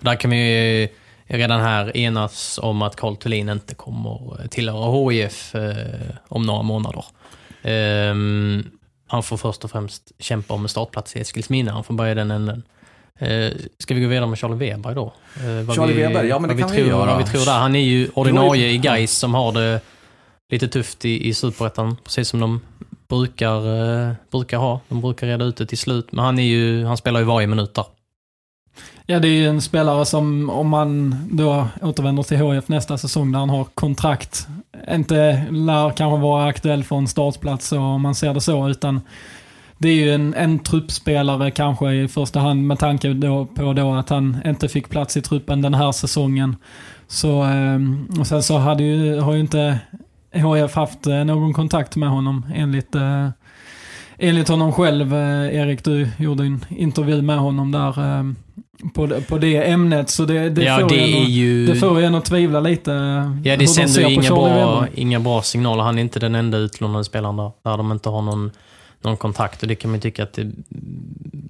Där 0.00 0.14
kan 0.14 0.30
vi 0.30 0.88
redan 1.26 1.60
här 1.60 1.96
enas 1.96 2.58
om 2.62 2.82
att 2.82 2.96
Carl 2.96 3.16
Thulin 3.16 3.48
inte 3.48 3.74
kommer 3.74 4.48
tillhöra 4.48 5.10
HIF 5.10 5.54
eh, 5.54 5.74
om 6.28 6.42
några 6.42 6.62
månader. 6.62 7.04
Um, 7.62 8.70
han 9.06 9.22
får 9.22 9.36
först 9.36 9.64
och 9.64 9.70
främst 9.70 10.12
kämpa 10.18 10.54
om 10.54 10.62
en 10.62 10.68
startplats 10.68 11.16
i 11.16 11.20
Eskilsminne. 11.20 11.70
Han 11.70 11.84
får 11.84 11.94
börja 11.94 12.14
den 12.14 12.30
änden. 12.30 12.62
Eh, 13.18 13.52
ska 13.78 13.94
vi 13.94 14.00
gå 14.00 14.08
vidare 14.08 14.26
med 14.26 14.38
Charlie 14.38 14.54
Weber 14.54 14.94
då? 14.94 15.12
Eh, 15.36 15.74
Charlie 15.74 15.92
vi, 15.92 16.02
Weber, 16.02 16.24
ja 16.24 16.38
men 16.38 16.50
det 16.50 16.62
kan 16.62 16.70
vi, 16.70 16.76
tror, 16.76 16.88
göra. 16.88 17.06
Vad 17.06 17.18
vi 17.18 17.24
tror 17.24 17.44
där. 17.44 17.58
Han 17.58 17.76
är 17.76 17.80
ju 17.80 18.08
ordinarie 18.14 18.68
i 18.68 18.78
Gais 18.78 19.12
som 19.18 19.34
har 19.34 19.52
det 19.52 19.80
lite 20.52 20.68
tufft 20.68 21.04
i, 21.04 21.28
i 21.28 21.34
Superettan, 21.34 21.96
precis 22.04 22.28
som 22.28 22.40
de 22.40 22.60
brukar, 23.08 23.56
eh, 24.08 24.12
brukar 24.30 24.58
ha. 24.58 24.80
De 24.88 25.00
brukar 25.00 25.26
reda 25.26 25.44
ut 25.44 25.56
det 25.56 25.66
till 25.66 25.78
slut, 25.78 26.12
men 26.12 26.24
han, 26.24 26.38
är 26.38 26.42
ju, 26.42 26.84
han 26.84 26.96
spelar 26.96 27.20
ju 27.20 27.26
varje 27.26 27.46
minut 27.46 27.74
där. 27.74 27.84
Ja, 29.06 29.18
det 29.18 29.28
är 29.28 29.32
ju 29.32 29.48
en 29.48 29.60
spelare 29.60 30.04
som, 30.06 30.50
om 30.50 30.68
man 30.68 31.14
då 31.30 31.68
återvänder 31.82 32.22
till 32.22 32.36
HF 32.36 32.68
nästa 32.68 32.98
säsong 32.98 33.32
där 33.32 33.38
han 33.38 33.50
har 33.50 33.64
kontrakt, 33.64 34.46
inte 34.90 35.46
lär 35.50 35.90
kanske 35.90 36.20
vara 36.20 36.46
aktuell 36.46 36.84
för 36.84 36.96
en 36.96 37.08
startplats 37.08 37.72
om 37.72 38.02
man 38.02 38.14
ser 38.14 38.34
det 38.34 38.40
så, 38.40 38.68
utan 38.68 39.00
det 39.78 39.88
är 39.88 39.94
ju 39.94 40.14
en, 40.14 40.34
en 40.34 40.58
truppspelare 40.58 41.50
kanske 41.50 41.92
i 41.92 42.08
första 42.08 42.40
hand 42.40 42.66
med 42.66 42.78
tanke 42.78 43.08
då 43.08 43.46
på 43.46 43.72
då 43.72 43.94
att 43.94 44.08
han 44.08 44.36
inte 44.46 44.68
fick 44.68 44.88
plats 44.88 45.16
i 45.16 45.22
truppen 45.22 45.62
den 45.62 45.74
här 45.74 45.92
säsongen. 45.92 46.56
Så, 47.08 47.42
ehm, 47.42 48.08
och 48.20 48.26
sen 48.26 48.42
så 48.42 48.58
hade 48.58 48.82
ju, 48.82 49.20
har 49.20 49.32
ju 49.32 49.40
inte 49.40 49.78
HF 50.32 50.74
haft 50.74 51.06
eh, 51.06 51.24
någon 51.24 51.52
kontakt 51.52 51.96
med 51.96 52.08
honom 52.08 52.46
enligt, 52.54 52.94
eh, 52.94 53.28
enligt 54.18 54.48
honom 54.48 54.72
själv. 54.72 55.14
Eh, 55.14 55.56
Erik, 55.56 55.84
du 55.84 56.08
gjorde 56.18 56.44
en 56.44 56.64
intervju 56.68 57.22
med 57.22 57.38
honom 57.38 57.72
där 57.72 58.00
ehm, 58.00 58.36
på, 58.94 59.08
på 59.28 59.38
det 59.38 59.70
ämnet. 59.70 60.10
Så 60.10 60.24
det, 60.24 60.50
det, 60.50 60.62
ja, 60.62 60.78
får, 60.80 60.88
det, 60.88 61.16
en, 61.16 61.30
ju... 61.30 61.66
det 61.66 61.76
får 61.76 62.00
en 62.00 62.14
att 62.14 62.24
tvivla 62.24 62.60
lite. 62.60 62.90
Ja, 63.44 63.56
det 63.56 63.66
sänder 63.66 64.00
ju 64.00 64.14
inga 64.14 64.30
bra, 64.30 64.86
inga 64.94 65.20
bra 65.20 65.42
signaler. 65.42 65.84
Han 65.84 65.98
är 65.98 66.02
inte 66.02 66.20
den 66.20 66.34
enda 66.34 66.58
utlånade 66.58 67.04
spelaren 67.04 67.36
där, 67.36 67.50
där 67.64 67.76
de 67.76 67.92
inte 67.92 68.08
har 68.08 68.22
någon 68.22 68.50
någon 69.06 69.16
kontakt 69.16 69.62
och 69.62 69.68
det 69.68 69.74
kan 69.74 69.90
man 69.90 70.00
tycka 70.00 70.22
att 70.22 70.32
det 70.32 70.52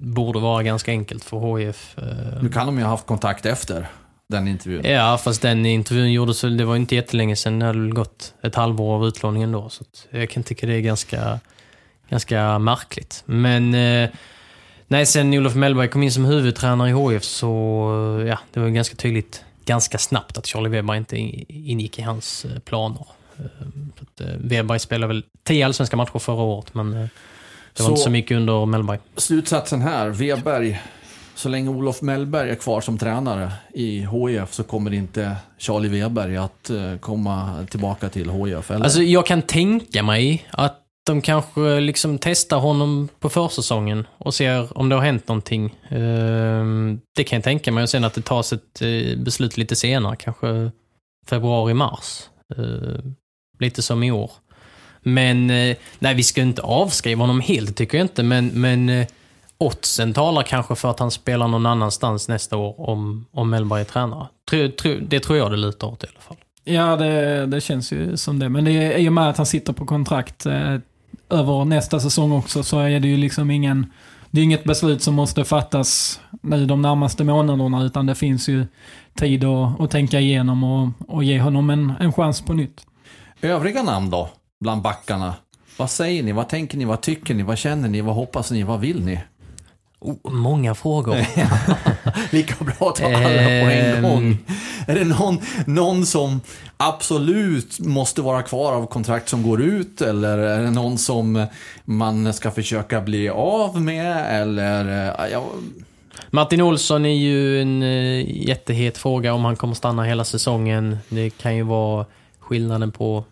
borde 0.01 0.39
vara 0.39 0.63
ganska 0.63 0.91
enkelt 0.91 1.23
för 1.23 1.57
HIF. 1.57 1.97
Eh. 1.97 2.41
Nu 2.41 2.49
kan 2.49 2.65
de 2.65 2.77
ju 2.77 2.83
ha 2.83 2.89
haft 2.89 3.05
kontakt 3.05 3.45
efter 3.45 3.87
den 4.29 4.47
intervjun. 4.47 4.85
Ja, 4.85 5.17
fast 5.23 5.41
den 5.41 5.65
intervjun 5.65 6.13
gjordes 6.13 6.41
det 6.41 6.65
var 6.65 6.75
inte 6.75 6.95
jättelänge 6.95 7.35
sedan. 7.35 7.59
Det 7.59 7.65
hade 7.65 7.79
väl 7.79 7.93
gått 7.93 8.33
ett 8.43 8.55
halvår 8.55 8.95
av 8.95 9.07
utlåningen 9.07 9.51
då. 9.51 9.69
Så 9.69 9.83
jag 10.09 10.29
kan 10.29 10.43
tycka 10.43 10.67
det 10.67 10.73
är 10.73 10.79
ganska, 10.79 11.39
ganska 12.09 12.59
märkligt. 12.59 13.23
Men 13.25 13.73
eh, 13.73 14.09
nej, 14.87 15.05
sen 15.05 15.33
Olof 15.33 15.55
Mellberg 15.55 15.87
kom 15.87 16.03
in 16.03 16.11
som 16.11 16.25
huvudtränare 16.25 16.89
i 16.89 17.13
HIF 17.13 17.23
så 17.23 17.45
ja, 18.27 18.39
det 18.53 18.59
var 18.59 18.67
ganska 18.69 18.95
tydligt 18.95 19.43
ganska 19.65 19.97
snabbt 19.97 20.37
att 20.37 20.45
Charlie 20.45 20.69
Weber 20.69 20.95
inte 20.95 21.17
ingick 21.17 21.99
i 21.99 22.01
hans 22.01 22.45
eh, 22.45 22.59
planer. 22.59 23.05
Weber 24.37 24.77
spelade 24.77 25.13
väl 25.13 25.23
tio 25.43 25.65
allsvenska 25.65 25.97
matcher 25.97 26.19
förra 26.19 26.41
året, 26.41 26.73
men 26.73 27.09
det 27.77 27.83
var 27.83 27.87
så, 27.87 27.91
inte 27.91 28.01
så 28.01 28.09
mycket 28.09 28.37
under 28.37 28.65
Mellberg. 28.65 28.99
Slutsatsen 29.17 29.81
här, 29.81 30.09
Weberg. 30.09 30.81
Så 31.35 31.49
länge 31.49 31.69
Olof 31.69 32.01
Mellberg 32.01 32.49
är 32.49 32.55
kvar 32.55 32.81
som 32.81 32.97
tränare 32.97 33.51
i 33.73 33.99
HIF 33.99 34.53
så 34.53 34.63
kommer 34.63 34.93
inte 34.93 35.35
Charlie 35.57 35.89
Weberg 35.89 36.37
att 36.37 36.69
eh, 36.69 36.97
komma 36.99 37.65
tillbaka 37.69 38.09
till 38.09 38.29
HIF? 38.31 38.71
Eller? 38.71 38.83
Alltså 38.83 39.01
jag 39.01 39.25
kan 39.25 39.41
tänka 39.41 40.03
mig 40.03 40.47
att 40.51 40.83
de 41.05 41.21
kanske 41.21 41.79
liksom 41.79 42.17
testar 42.17 42.57
honom 42.59 43.09
på 43.19 43.29
försäsongen 43.29 44.07
och 44.17 44.33
ser 44.33 44.77
om 44.77 44.89
det 44.89 44.95
har 44.95 45.03
hänt 45.03 45.27
någonting. 45.27 45.75
Ehm, 45.89 46.99
Det 47.15 47.23
kan 47.23 47.37
jag 47.37 47.43
tänka 47.43 47.71
mig. 47.71 47.83
Och 47.83 47.89
sen 47.89 48.03
att 48.03 48.13
det 48.13 48.21
tas 48.25 48.53
ett 48.53 48.81
eh, 48.81 49.17
beslut 49.17 49.57
lite 49.57 49.75
senare, 49.75 50.15
kanske 50.15 50.71
februari, 51.29 51.73
mars. 51.73 52.23
Ehm, 52.57 53.15
Lite 53.59 53.81
som 53.81 54.03
i 54.03 54.11
år. 54.11 54.31
Men 55.07 55.49
eh, 55.49 55.75
nej, 55.99 56.15
vi 56.15 56.23
ska 56.23 56.41
inte 56.41 56.61
avskriva 56.61 57.23
honom 57.23 57.41
helt, 57.41 57.75
tycker 57.75 57.97
jag 57.97 58.05
inte. 58.05 58.23
Men, 58.23 58.47
men 58.47 58.89
eh, 58.89 59.07
oddsen 59.57 60.13
talar 60.13 60.43
kanske 60.43 60.75
för 60.75 60.91
att 60.91 60.99
han 60.99 61.11
spelar 61.11 61.47
någon 61.47 61.65
annanstans 61.65 62.27
nästa 62.27 62.57
år 62.57 62.89
om, 62.89 63.25
om 63.31 63.49
Mellberg 63.49 63.81
är 63.81 63.85
tränare. 63.85 64.27
Tro, 64.49 64.71
tro, 64.71 64.99
det 65.01 65.19
tror 65.19 65.37
jag 65.37 65.51
det 65.51 65.57
lutar 65.57 65.87
åt 65.87 66.03
i 66.03 66.07
alla 66.07 66.19
fall. 66.19 66.37
Ja, 66.63 66.95
det, 66.95 67.45
det 67.45 67.61
känns 67.61 67.91
ju 67.91 68.17
som 68.17 68.39
det. 68.39 68.49
Men 68.49 68.65
det 68.65 68.71
är, 68.71 68.97
i 68.97 69.09
och 69.09 69.13
med 69.13 69.29
att 69.29 69.37
han 69.37 69.45
sitter 69.45 69.73
på 69.73 69.85
kontrakt 69.85 70.45
eh, 70.45 70.75
över 71.29 71.65
nästa 71.65 71.99
säsong 71.99 72.31
också 72.31 72.63
så 72.63 72.79
är 72.79 72.99
det 72.99 73.07
ju 73.07 73.17
liksom 73.17 73.51
ingen... 73.51 73.91
Det 74.31 74.41
är 74.41 74.43
inget 74.43 74.63
beslut 74.63 75.01
som 75.01 75.13
måste 75.13 75.45
fattas 75.45 76.19
nu 76.41 76.65
de 76.65 76.81
närmaste 76.81 77.23
månaderna 77.23 77.83
utan 77.83 78.05
det 78.05 78.15
finns 78.15 78.49
ju 78.49 78.65
tid 79.13 79.43
att, 79.43 79.81
att 79.81 79.91
tänka 79.91 80.19
igenom 80.19 80.63
och, 80.63 80.89
och 81.07 81.23
ge 81.23 81.39
honom 81.39 81.69
en, 81.69 81.93
en 81.99 82.13
chans 82.13 82.41
på 82.41 82.53
nytt. 82.53 82.81
Övriga 83.41 83.83
namn 83.83 84.09
då, 84.09 84.29
bland 84.59 84.81
backarna? 84.81 85.33
Vad 85.77 85.89
säger 85.91 86.23
ni? 86.23 86.31
Vad 86.31 86.49
tänker 86.49 86.77
ni? 86.77 86.85
Vad 86.85 87.01
tycker 87.01 87.33
ni? 87.33 87.43
Vad 87.43 87.57
känner 87.57 87.89
ni? 87.89 88.01
Vad 88.01 88.15
hoppas 88.15 88.51
ni? 88.51 88.63
Vad 88.63 88.79
vill 88.79 89.05
ni? 89.05 89.19
Oh, 89.99 90.31
många 90.31 90.75
frågor. 90.75 91.17
Lika 92.31 92.63
bra 92.63 92.89
att 92.89 92.95
ta 92.95 93.05
alla 93.05 93.19
på 93.19 93.69
en 93.71 93.95
Ehm. 93.95 94.03
gång. 94.03 94.37
Är 94.87 94.95
det 94.95 95.03
någon, 95.05 95.39
någon 95.65 96.05
som 96.05 96.41
absolut 96.77 97.79
måste 97.79 98.21
vara 98.21 98.41
kvar 98.43 98.73
av 98.73 98.85
kontrakt 98.85 99.29
som 99.29 99.43
går 99.43 99.61
ut? 99.61 100.01
Eller 100.01 100.37
är 100.37 100.63
det 100.63 100.71
någon 100.71 100.97
som 100.97 101.45
man 101.85 102.33
ska 102.33 102.51
försöka 102.51 103.01
bli 103.01 103.29
av 103.29 103.81
med? 103.81 104.41
Eller, 104.41 105.07
eh, 105.25 105.31
ja, 105.31 105.45
Martin 106.29 106.61
Olsson 106.61 107.05
är 107.05 107.15
ju 107.15 107.61
en 107.61 107.83
eh, 107.83 108.47
jättehet 108.47 108.97
fråga 108.97 109.33
om 109.33 109.45
han 109.45 109.55
kommer 109.55 109.73
stanna 109.73 110.03
hela 110.03 110.23
säsongen. 110.23 110.97
Det 111.09 111.29
kan 111.29 111.55
ju 111.55 111.63
vara 111.63 112.05
skillnaden 112.39 112.91
på 112.91 113.23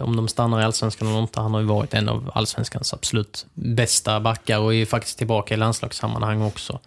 om 0.00 0.16
de 0.16 0.28
stannar 0.28 0.60
i 0.60 0.64
Allsvenskan 0.64 1.08
eller 1.08 1.20
inte. 1.20 1.40
Han 1.40 1.54
har 1.54 1.60
ju 1.60 1.66
varit 1.66 1.94
en 1.94 2.08
av 2.08 2.30
Allsvenskans 2.34 2.92
absolut 2.94 3.46
bästa 3.54 4.20
backar 4.20 4.58
och 4.58 4.72
är 4.74 4.76
ju 4.76 4.86
faktiskt 4.86 5.18
tillbaka 5.18 5.54
i 5.54 5.56
landslagssammanhang 5.56 6.42
också. 6.42 6.80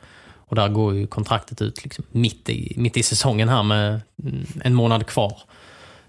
Och 0.49 0.55
där 0.55 0.67
går 0.69 0.95
ju 0.95 1.07
kontraktet 1.07 1.61
ut 1.61 1.83
liksom 1.83 2.05
mitt, 2.11 2.49
i, 2.49 2.73
mitt 2.77 2.97
i 2.97 3.03
säsongen 3.03 3.49
här 3.49 3.63
med 3.63 4.01
mm, 4.23 4.45
en 4.63 4.73
månad 4.73 5.07
kvar. 5.07 5.41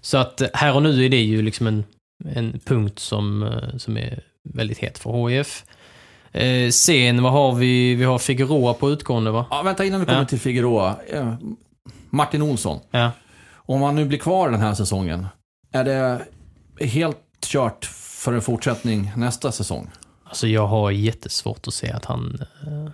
Så 0.01 0.17
att 0.17 0.41
eh, 0.41 0.47
här 0.53 0.75
och 0.75 0.83
nu 0.83 1.05
är 1.05 1.09
det 1.09 1.21
ju 1.21 1.41
liksom 1.41 1.67
en, 1.67 1.83
en 2.25 2.59
punkt 2.65 2.99
som, 2.99 3.43
eh, 3.43 3.77
som 3.77 3.97
är 3.97 4.19
väldigt 4.53 4.77
het 4.77 4.97
för 4.97 5.27
HIF. 5.27 5.65
Eh, 6.31 6.69
sen, 6.69 7.23
vad 7.23 7.31
har 7.31 7.53
vi? 7.55 7.95
Vi 7.95 8.03
har 8.03 8.19
Figueroa 8.19 8.73
på 8.73 8.89
utgående 8.89 9.31
va? 9.31 9.45
ja, 9.49 9.61
vänta 9.61 9.85
innan 9.85 9.99
vi 9.99 10.05
kommer 10.05 10.19
Ja. 10.19 10.25
till 10.25 10.39
Figueroa. 10.39 10.95
Eh, 11.07 11.33
Martin 12.09 12.41
Olsson. 12.41 12.79
Ja. 12.91 13.11
Om 13.55 13.81
han 13.81 13.95
nu 13.95 14.05
blir 14.05 14.19
kvar 14.19 14.49
den 14.49 14.61
här 14.61 14.73
säsongen, 14.73 15.27
är 15.71 15.83
det 15.83 16.21
helt 16.81 17.17
kört 17.45 17.85
för 17.85 18.33
en 18.33 18.41
fortsättning 18.41 19.11
nästa 19.15 19.51
säsong? 19.51 19.89
Alltså 20.23 20.47
jag 20.47 20.67
har 20.67 20.91
jättesvårt 20.91 21.67
att 21.67 21.73
se 21.73 21.91
att 21.91 22.05
han 22.05 22.39
eh, 22.67 22.91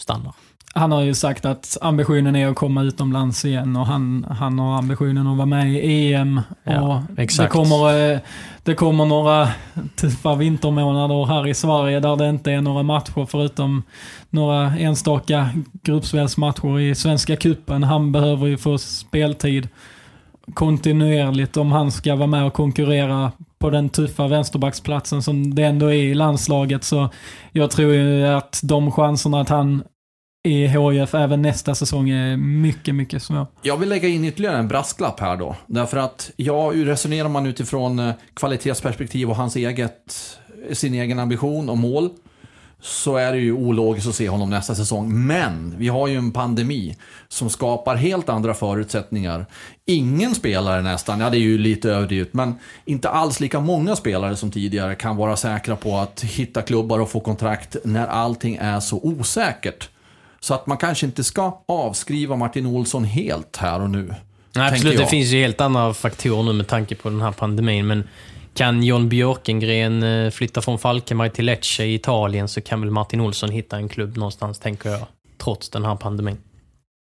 stannar. 0.00 0.32
Han 0.74 0.92
har 0.92 1.02
ju 1.02 1.14
sagt 1.14 1.44
att 1.44 1.76
ambitionen 1.80 2.36
är 2.36 2.48
att 2.48 2.56
komma 2.56 2.82
utomlands 2.82 3.44
igen 3.44 3.76
och 3.76 3.86
han, 3.86 4.26
han 4.30 4.58
har 4.58 4.78
ambitionen 4.78 5.26
att 5.26 5.36
vara 5.36 5.46
med 5.46 5.72
i 5.72 6.12
EM. 6.12 6.40
Ja, 6.64 6.80
och 6.80 7.18
exakt. 7.18 7.52
Det, 7.52 7.58
kommer, 7.58 8.12
eh, 8.12 8.18
det 8.62 8.74
kommer 8.74 9.04
några 9.04 9.48
tuffa 9.96 10.34
vintermånader 10.34 11.26
här 11.26 11.46
i 11.46 11.54
Sverige 11.54 12.00
där 12.00 12.16
det 12.16 12.28
inte 12.28 12.52
är 12.52 12.60
några 12.60 12.82
matcher 12.82 13.26
förutom 13.26 13.82
några 14.30 14.76
enstaka 14.76 15.50
gruppspelsmatcher 15.82 16.80
i 16.80 16.94
Svenska 16.94 17.36
Cupen. 17.36 17.82
Han 17.82 18.12
behöver 18.12 18.46
ju 18.46 18.58
få 18.58 18.78
speltid 18.78 19.68
kontinuerligt 20.54 21.56
om 21.56 21.72
han 21.72 21.92
ska 21.92 22.14
vara 22.14 22.26
med 22.26 22.46
och 22.46 22.52
konkurrera 22.52 23.32
på 23.58 23.70
den 23.70 23.88
tuffa 23.88 24.28
vänsterbacksplatsen 24.28 25.22
som 25.22 25.54
det 25.54 25.62
ändå 25.62 25.86
är 25.86 25.94
i 25.94 26.14
landslaget. 26.14 26.84
Så 26.84 27.08
jag 27.52 27.70
tror 27.70 27.94
ju 27.94 28.26
att 28.26 28.60
de 28.62 28.92
chanserna 28.92 29.40
att 29.40 29.48
han 29.48 29.82
i 30.46 30.66
HIF 30.66 31.14
även 31.14 31.42
nästa 31.42 31.74
säsong 31.74 32.10
är 32.10 32.36
mycket, 32.36 32.94
mycket 32.94 33.22
små. 33.22 33.46
Jag 33.62 33.76
vill 33.76 33.88
lägga 33.88 34.08
in 34.08 34.24
ytterligare 34.24 34.58
en 34.58 34.68
brasklapp 34.68 35.20
här 35.20 35.36
då. 35.36 35.56
Därför 35.66 35.96
att, 35.96 36.30
ja, 36.36 36.70
hur 36.70 36.86
resonerar 36.86 37.28
man 37.28 37.46
utifrån 37.46 37.98
eh, 37.98 38.14
kvalitetsperspektiv 38.34 39.30
och 39.30 39.36
hans 39.36 39.56
eget, 39.56 40.38
sin 40.72 40.94
egen 40.94 41.18
ambition 41.18 41.68
och 41.68 41.78
mål. 41.78 42.10
Så 42.80 43.16
är 43.16 43.32
det 43.32 43.38
ju 43.38 43.52
ologiskt 43.52 44.08
att 44.08 44.14
se 44.14 44.28
honom 44.28 44.50
nästa 44.50 44.74
säsong. 44.74 45.26
Men 45.26 45.74
vi 45.78 45.88
har 45.88 46.08
ju 46.08 46.16
en 46.16 46.32
pandemi 46.32 46.96
som 47.28 47.50
skapar 47.50 47.96
helt 47.96 48.28
andra 48.28 48.54
förutsättningar. 48.54 49.46
Ingen 49.86 50.34
spelare 50.34 50.82
nästan, 50.82 51.20
ja 51.20 51.30
det 51.30 51.36
är 51.36 51.40
ju 51.40 51.58
lite 51.58 51.90
överdrivet, 51.90 52.34
men 52.34 52.54
inte 52.84 53.08
alls 53.08 53.40
lika 53.40 53.60
många 53.60 53.96
spelare 53.96 54.36
som 54.36 54.50
tidigare 54.50 54.94
kan 54.94 55.16
vara 55.16 55.36
säkra 55.36 55.76
på 55.76 55.96
att 55.96 56.22
hitta 56.22 56.62
klubbar 56.62 56.98
och 56.98 57.10
få 57.10 57.20
kontrakt 57.20 57.76
när 57.84 58.06
allting 58.06 58.56
är 58.60 58.80
så 58.80 59.00
osäkert. 59.02 59.88
Så 60.40 60.54
att 60.54 60.66
man 60.66 60.78
kanske 60.78 61.06
inte 61.06 61.24
ska 61.24 61.62
avskriva 61.66 62.36
Martin 62.36 62.66
Olsson 62.66 63.04
helt 63.04 63.56
här 63.56 63.80
och 63.80 63.90
nu. 63.90 64.14
Nej, 64.54 64.72
absolut, 64.72 64.98
det 64.98 65.06
finns 65.06 65.28
ju 65.28 65.40
helt 65.40 65.60
andra 65.60 65.94
faktorer 65.94 66.42
nu 66.42 66.52
med 66.52 66.68
tanke 66.68 66.94
på 66.94 67.10
den 67.10 67.20
här 67.20 67.32
pandemin. 67.32 67.86
Men 67.86 68.04
kan 68.56 68.82
John 68.82 69.08
Björkengren 69.08 70.02
eh, 70.02 70.30
flytta 70.30 70.60
från 70.60 70.78
Falkenberg 70.78 71.30
till 71.30 71.44
Lecce 71.44 71.84
i 71.84 71.94
Italien 71.94 72.48
så 72.48 72.60
kan 72.60 72.80
väl 72.80 72.90
Martin 72.90 73.20
Olsson 73.20 73.50
hitta 73.50 73.76
en 73.76 73.88
klubb 73.88 74.16
någonstans, 74.16 74.58
tänker 74.58 74.90
jag. 74.90 75.06
Trots 75.44 75.68
den 75.68 75.84
här 75.84 75.96
pandemin. 75.96 76.36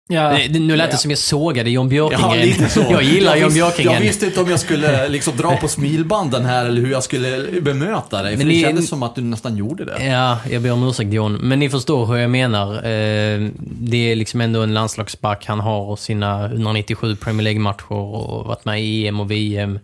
Ja, 0.08 0.28
Det, 0.32 0.48
det, 0.48 0.58
nu 0.58 0.76
lät 0.76 0.90
det 0.90 0.94
Ja. 0.94 0.98
som 0.98 1.10
jag 1.10 1.18
sågade 1.18 1.70
John 1.70 1.88
Björkengren. 1.88 2.48
Ja. 2.76 2.82
Jag 2.90 3.02
gillar 3.02 3.36
John 3.36 3.44
visste- 3.44 3.54
Björkengren. 3.58 3.94
Jag 3.94 4.00
visste 4.00 4.26
inte 4.26 4.40
om 4.40 4.50
jag 4.50 4.60
skulle 4.60 5.08
liksom 5.08 5.36
dra 5.36 5.56
på 5.56 5.68
smilbanden 5.68 6.44
här 6.44 6.66
eller 6.66 6.80
hur 6.80 6.90
jag 6.92 7.02
skulle 7.02 7.60
bemöta 7.62 8.22
dig. 8.22 8.32
För 8.32 8.38
Men 8.38 8.46
det 8.48 8.52
ni- 8.54 8.62
kändes 8.62 8.88
som 8.88 9.02
att 9.02 9.14
du 9.14 9.22
nästan 9.22 9.56
gjorde 9.56 9.84
det. 9.84 10.04
Ja, 10.06 10.38
jag 10.50 10.62
ber 10.62 10.72
om 10.72 10.88
ursäkt 10.88 11.12
John. 11.12 11.32
Men 11.34 11.58
ni 11.58 11.70
förstår 11.70 12.06
hur 12.06 12.16
jag 12.16 12.30
menar. 12.30 12.74
Eh, 12.74 13.48
Det 13.58 14.12
är 14.12 14.16
liksom 14.16 14.40
ändå 14.40 14.62
en 14.62 14.74
landslagsback. 14.74 15.44
Han 15.46 15.60
har 15.60 15.96
sina 15.96 16.44
197 16.46 17.16
Premier 17.16 17.44
League-matcher 17.44 17.92
och 17.92 18.46
varit 18.46 18.64
med 18.64 18.82
i 18.82 19.06
EM 19.06 19.20
och 19.20 19.30
VM. 19.30 19.78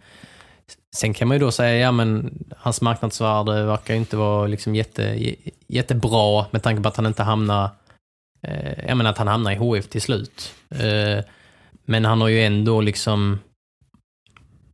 Sen 0.97 1.15
kan 1.15 1.29
man 1.29 1.35
ju 1.35 1.39
då 1.41 1.51
säga, 1.53 1.79
ja 1.79 1.93
men 1.93 2.39
hans 2.57 2.81
marknadsvärde 2.81 3.63
verkar 3.65 3.95
ju 3.95 4.01
inte 4.01 4.17
vara 4.17 4.47
liksom 4.47 4.75
jätte, 4.75 5.35
jättebra 5.67 6.47
med 6.51 6.63
tanke 6.63 6.83
på 6.83 6.89
att 6.89 6.97
han 6.97 7.07
inte 7.07 7.23
hamnar, 7.23 7.71
eh, 8.43 8.87
jag 8.89 8.97
menar 8.97 9.11
att 9.11 9.19
han 9.19 9.29
hamnar 9.29 9.53
i 9.53 9.55
HF 9.57 9.89
till 9.89 10.03
slut. 10.03 10.55
Eh, 10.71 11.25
Men 11.85 12.05
han 12.05 12.21
har 12.21 12.29
ju 12.29 12.43
ändå 12.45 12.81
liksom 12.81 13.39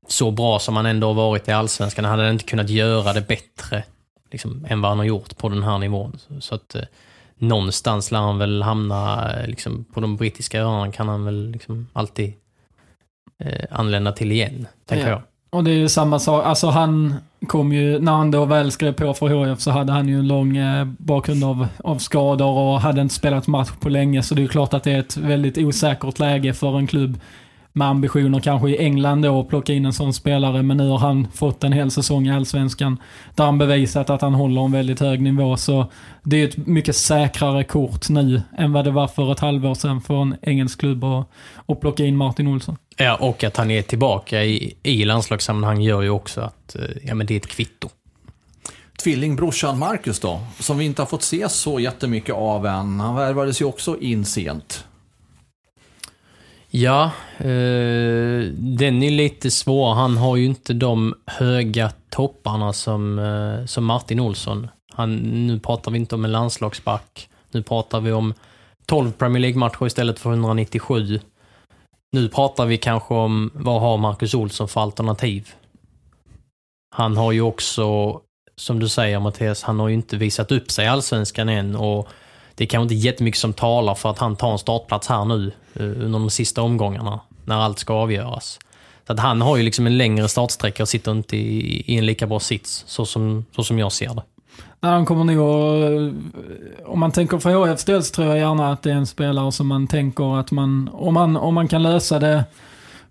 så 0.08 0.30
bra 0.30 0.58
som 0.58 0.76
han 0.76 0.86
ändå 0.86 1.06
har 1.06 1.14
varit 1.14 1.48
i 1.48 1.52
Allsvenskan. 1.52 2.04
Han 2.04 2.18
hade 2.18 2.30
inte 2.30 2.44
kunnat 2.44 2.68
göra 2.70 3.12
det 3.12 3.28
bättre 3.28 3.84
liksom, 4.30 4.66
än 4.68 4.80
vad 4.80 4.90
han 4.90 4.98
har 4.98 5.04
gjort 5.06 5.36
på 5.36 5.48
den 5.48 5.62
här 5.62 5.78
nivån. 5.78 6.18
Så, 6.18 6.40
så 6.40 6.54
att 6.54 6.74
eh, 6.74 6.82
någonstans 7.38 8.10
lär 8.10 8.18
han 8.18 8.38
väl 8.38 8.62
hamna 8.62 9.32
eh, 9.40 9.46
liksom, 9.46 9.84
på 9.84 10.00
de 10.00 10.16
brittiska 10.16 10.60
öarna 10.60 10.92
kan 10.92 11.08
han 11.08 11.24
väl 11.24 11.50
liksom, 11.50 11.88
alltid 11.92 12.32
eh, 13.44 13.64
anlända 13.70 14.12
till 14.12 14.32
igen, 14.32 14.66
tänker 14.86 15.06
Ja. 15.08 15.12
jag. 15.12 15.22
Och 15.54 15.64
det 15.64 15.70
är 15.70 15.74
ju 15.74 15.88
samma 15.88 16.18
sak. 16.18 16.44
Alltså 16.44 16.66
han 16.66 17.14
kom 17.46 17.72
ju, 17.72 17.98
när 17.98 18.12
han 18.12 18.30
då 18.30 18.44
väl 18.44 18.70
skrev 18.70 18.92
på 18.92 19.14
för 19.14 19.48
HIF 19.48 19.60
så 19.60 19.70
hade 19.70 19.92
han 19.92 20.08
ju 20.08 20.18
en 20.18 20.28
lång 20.28 20.56
eh, 20.56 20.84
bakgrund 20.84 21.44
av, 21.44 21.66
av 21.84 21.98
skador 21.98 22.58
och 22.58 22.80
hade 22.80 23.00
inte 23.00 23.14
spelat 23.14 23.46
match 23.46 23.70
på 23.80 23.88
länge. 23.88 24.22
Så 24.22 24.34
det 24.34 24.40
är 24.40 24.42
ju 24.42 24.48
klart 24.48 24.74
att 24.74 24.82
det 24.82 24.92
är 24.92 24.98
ett 24.98 25.16
väldigt 25.16 25.58
osäkert 25.58 26.18
läge 26.18 26.54
för 26.54 26.78
en 26.78 26.86
klubb 26.86 27.20
med 27.76 27.88
ambitioner 27.88 28.40
kanske 28.40 28.68
i 28.68 28.78
England 28.78 29.22
då 29.22 29.40
att 29.40 29.48
plocka 29.48 29.72
in 29.72 29.84
en 29.84 29.92
sån 29.92 30.14
spelare. 30.14 30.62
Men 30.62 30.76
nu 30.76 30.88
har 30.88 30.98
han 30.98 31.28
fått 31.34 31.64
en 31.64 31.72
hel 31.72 31.90
säsong 31.90 32.26
i 32.26 32.32
Allsvenskan 32.32 32.98
där 33.34 33.44
han 33.44 33.58
bevisat 33.58 34.10
att 34.10 34.20
han 34.20 34.34
håller 34.34 34.64
en 34.64 34.72
väldigt 34.72 35.00
hög 35.00 35.22
nivå. 35.22 35.56
Så 35.56 35.86
det 36.22 36.42
är 36.42 36.48
ett 36.48 36.56
mycket 36.56 36.96
säkrare 36.96 37.64
kort 37.64 38.08
nu 38.08 38.42
än 38.58 38.72
vad 38.72 38.84
det 38.84 38.90
var 38.90 39.08
för 39.08 39.32
ett 39.32 39.40
halvår 39.40 39.74
sedan 39.74 40.00
för 40.00 40.22
en 40.22 40.36
engelsk 40.42 40.80
klubb 40.80 41.04
att, 41.04 41.28
att 41.66 41.80
plocka 41.80 42.04
in 42.04 42.16
Martin 42.16 42.46
Olsson. 42.46 42.76
Ja, 42.96 43.16
och 43.16 43.44
att 43.44 43.56
han 43.56 43.70
är 43.70 43.82
tillbaka 43.82 44.44
i, 44.44 44.74
i 44.82 45.04
landslagssammanhang 45.04 45.80
gör 45.80 46.02
ju 46.02 46.10
också 46.10 46.40
att 46.40 46.76
eh, 46.76 46.82
ja, 47.02 47.14
men 47.14 47.26
det 47.26 47.34
är 47.34 47.36
ett 47.36 47.46
kvitto. 47.46 47.88
Tvillingbrorsan 49.02 49.78
Marcus 49.78 50.20
då, 50.20 50.40
som 50.58 50.78
vi 50.78 50.84
inte 50.84 51.02
har 51.02 51.06
fått 51.06 51.22
se 51.22 51.48
så 51.48 51.80
jättemycket 51.80 52.34
av 52.34 52.66
än. 52.66 53.00
Han 53.00 53.14
värvades 53.14 53.60
ju 53.60 53.64
också 53.64 54.00
in 54.00 54.24
sent. 54.24 54.84
Ja, 56.76 57.04
eh, 57.38 58.42
den 58.56 59.02
är 59.02 59.10
lite 59.10 59.50
svår. 59.50 59.94
Han 59.94 60.16
har 60.16 60.36
ju 60.36 60.44
inte 60.44 60.72
de 60.72 61.14
höga 61.26 61.92
topparna 62.10 62.72
som, 62.72 63.18
eh, 63.18 63.66
som 63.66 63.84
Martin 63.84 64.20
Olsson. 64.20 64.68
Han, 64.92 65.16
nu 65.46 65.60
pratar 65.60 65.90
vi 65.90 65.98
inte 65.98 66.14
om 66.14 66.24
en 66.24 66.32
landslagsback. 66.32 67.28
Nu 67.50 67.62
pratar 67.62 68.00
vi 68.00 68.12
om 68.12 68.34
12 68.86 69.12
Premier 69.12 69.40
League-matcher 69.40 69.86
istället 69.86 70.18
för 70.18 70.30
197. 70.30 71.20
Nu 72.12 72.28
pratar 72.28 72.66
vi 72.66 72.76
kanske 72.76 73.14
om 73.14 73.50
vad 73.54 73.80
har 73.80 73.96
Marcus 73.96 74.34
Olsson 74.34 74.68
för 74.68 74.80
alternativ? 74.80 75.48
Han 76.96 77.16
har 77.16 77.32
ju 77.32 77.40
också 77.40 78.20
som 78.56 78.80
du 78.80 78.88
säger 78.88 79.20
Mattias, 79.20 79.62
han 79.62 79.80
har 79.80 79.88
ju 79.88 79.94
inte 79.94 80.16
visat 80.16 80.52
upp 80.52 80.70
sig 80.70 80.84
i 80.84 80.88
Allsvenskan 80.88 81.48
än 81.48 81.76
och 81.76 82.08
det 82.54 82.64
är 82.64 82.68
kanske 82.68 82.82
inte 82.82 83.06
jättemycket 83.06 83.40
som 83.40 83.52
talar 83.52 83.94
för 83.94 84.10
att 84.10 84.18
han 84.18 84.36
tar 84.36 84.52
en 84.52 84.58
startplats 84.58 85.08
här 85.08 85.24
nu 85.24 85.52
eh, 85.74 85.82
under 85.82 86.18
de 86.18 86.30
sista 86.30 86.62
omgångarna 86.62 87.20
när 87.44 87.56
allt 87.56 87.78
ska 87.78 87.94
avgöras. 87.94 88.58
Så 89.06 89.12
att 89.12 89.20
han 89.20 89.40
har 89.40 89.56
ju 89.56 89.62
liksom 89.62 89.86
en 89.86 89.98
längre 89.98 90.28
startsträcka 90.28 90.82
och 90.82 90.88
sitter 90.88 91.12
inte 91.12 91.36
i, 91.36 91.84
i 91.86 91.98
en 91.98 92.06
lika 92.06 92.26
bra 92.26 92.40
sits, 92.40 92.84
så 92.86 93.06
som, 93.06 93.44
så 93.56 93.64
som 93.64 93.78
jag 93.78 93.92
ser 93.92 94.14
det. 94.14 94.22
Nej, 94.80 94.92
han 94.92 95.06
kommer 95.06 95.24
nog 95.24 95.38
att, 95.38 95.90
eh, 95.90 96.92
Om 96.92 97.00
man 97.00 97.12
tänker 97.12 97.38
för 97.38 97.54
HFs 97.54 97.84
del 97.84 98.02
så 98.02 98.14
tror 98.14 98.28
jag 98.28 98.38
gärna 98.38 98.72
att 98.72 98.82
det 98.82 98.90
är 98.90 98.94
en 98.94 99.06
spelare 99.06 99.52
som 99.52 99.66
man 99.66 99.86
tänker 99.86 100.40
att 100.40 100.50
man... 100.50 100.90
Om 100.92 101.14
man, 101.14 101.36
om 101.36 101.54
man 101.54 101.68
kan 101.68 101.82
lösa 101.82 102.18
det 102.18 102.44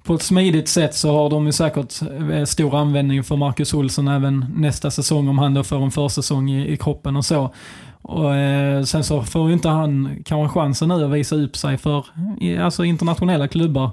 på 0.03 0.13
ett 0.13 0.21
smidigt 0.21 0.69
sätt 0.69 0.95
så 0.95 1.11
har 1.11 1.29
de 1.29 1.45
ju 1.45 1.51
säkert 1.51 2.01
eh, 2.31 2.45
stor 2.45 2.75
användning 2.77 3.23
för 3.23 3.35
Marcus 3.35 3.73
Olsson 3.73 4.07
även 4.07 4.45
nästa 4.55 4.91
säsong 4.91 5.27
om 5.27 5.39
han 5.39 5.53
då 5.53 5.63
får 5.63 5.77
en 5.77 5.91
försäsong 5.91 6.49
i, 6.49 6.73
i 6.73 6.77
kroppen 6.77 7.15
och 7.15 7.25
så. 7.25 7.53
Och, 8.03 8.35
eh, 8.35 8.83
sen 8.83 9.03
så 9.03 9.23
får 9.23 9.47
ju 9.47 9.53
inte 9.53 9.69
han 9.69 10.23
kanske 10.25 10.59
chansen 10.59 10.89
nu 10.89 11.05
att 11.05 11.11
visa 11.11 11.35
upp 11.35 11.57
sig 11.57 11.77
för 11.77 12.05
alltså 12.61 12.83
internationella 12.83 13.47
klubbar. 13.47 13.89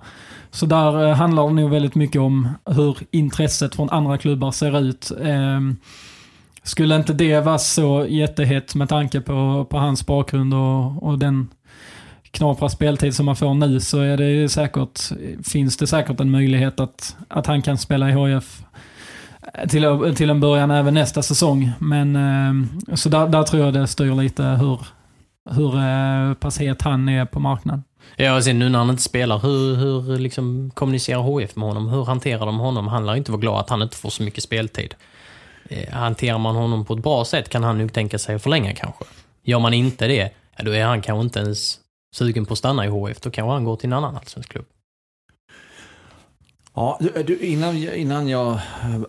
Så 0.50 0.66
där 0.66 1.08
eh, 1.08 1.14
handlar 1.14 1.46
det 1.46 1.54
nog 1.54 1.70
väldigt 1.70 1.94
mycket 1.94 2.20
om 2.20 2.48
hur 2.66 2.96
intresset 3.10 3.74
från 3.74 3.90
andra 3.90 4.18
klubbar 4.18 4.50
ser 4.50 4.80
ut. 4.80 5.12
Eh, 5.22 5.60
skulle 6.62 6.96
inte 6.96 7.12
det 7.12 7.40
vara 7.40 7.58
så 7.58 8.06
jättehett 8.08 8.74
med 8.74 8.88
tanke 8.88 9.20
på, 9.20 9.66
på 9.70 9.78
hans 9.78 10.06
bakgrund 10.06 10.54
och, 10.54 11.02
och 11.02 11.18
den 11.18 11.48
knapra 12.30 12.68
speltid 12.68 13.14
som 13.14 13.26
man 13.26 13.36
får 13.36 13.54
nu 13.54 13.80
så 13.80 14.00
är 14.00 14.16
det 14.16 14.48
säkert, 14.48 15.00
finns 15.44 15.76
det 15.76 15.86
säkert 15.86 16.20
en 16.20 16.30
möjlighet 16.30 16.80
att, 16.80 17.16
att 17.28 17.46
han 17.46 17.62
kan 17.62 17.78
spela 17.78 18.10
i 18.10 18.12
HF 18.12 18.62
till, 19.68 20.14
till 20.16 20.30
en 20.30 20.40
början 20.40 20.70
även 20.70 20.94
nästa 20.94 21.22
säsong. 21.22 21.72
Men 21.78 22.16
ehm, 22.16 22.68
så 22.94 23.08
där, 23.08 23.28
där 23.28 23.42
tror 23.42 23.64
jag 23.64 23.74
det 23.74 23.86
styr 23.86 24.14
lite 24.14 24.42
hur, 24.42 24.80
hur 25.50 25.76
eh, 25.76 26.34
pass 26.34 26.58
het 26.58 26.82
han 26.82 27.08
är 27.08 27.24
på 27.24 27.40
marknaden. 27.40 27.84
Ja, 28.16 28.36
och 28.36 28.44
sen 28.44 28.58
nu 28.58 28.68
när 28.68 28.78
han 28.78 28.90
inte 28.90 29.02
spelar, 29.02 29.38
hur, 29.38 29.74
hur 29.74 30.18
liksom 30.18 30.70
kommunicerar 30.74 31.20
HF 31.20 31.56
med 31.56 31.68
honom? 31.68 31.88
Hur 31.88 32.04
hanterar 32.04 32.46
de 32.46 32.58
honom? 32.58 32.88
Han 32.88 33.06
lär 33.06 33.16
inte 33.16 33.30
vara 33.30 33.40
glad 33.40 33.60
att 33.60 33.70
han 33.70 33.82
inte 33.82 33.96
får 33.96 34.10
så 34.10 34.22
mycket 34.22 34.44
speltid. 34.44 34.94
Eh, 35.68 35.92
hanterar 35.92 36.38
man 36.38 36.56
honom 36.56 36.84
på 36.84 36.94
ett 36.94 37.02
bra 37.02 37.24
sätt 37.24 37.48
kan 37.48 37.64
han 37.64 37.78
nog 37.78 37.92
tänka 37.92 38.18
sig 38.18 38.34
att 38.34 38.42
förlänga 38.42 38.74
kanske. 38.74 39.04
Gör 39.42 39.58
man 39.58 39.74
inte 39.74 40.06
det, 40.06 40.30
ja, 40.56 40.64
då 40.64 40.70
är 40.70 40.84
han 40.84 41.02
kanske 41.02 41.22
inte 41.22 41.40
ens 41.40 41.78
sugen 42.14 42.46
på 42.46 42.52
att 42.52 42.58
stanna 42.58 42.86
i 42.86 42.88
HF. 42.88 43.20
Då 43.20 43.30
kanske 43.30 43.52
han 43.52 43.64
går 43.64 43.76
till 43.76 43.86
en 43.86 43.92
annan 43.92 44.16
allsvensk 44.16 44.48
klubb. 44.48 44.66
Ja, 46.74 47.00
du, 47.26 47.38
innan, 47.38 47.76
innan 47.76 48.28
jag 48.28 48.58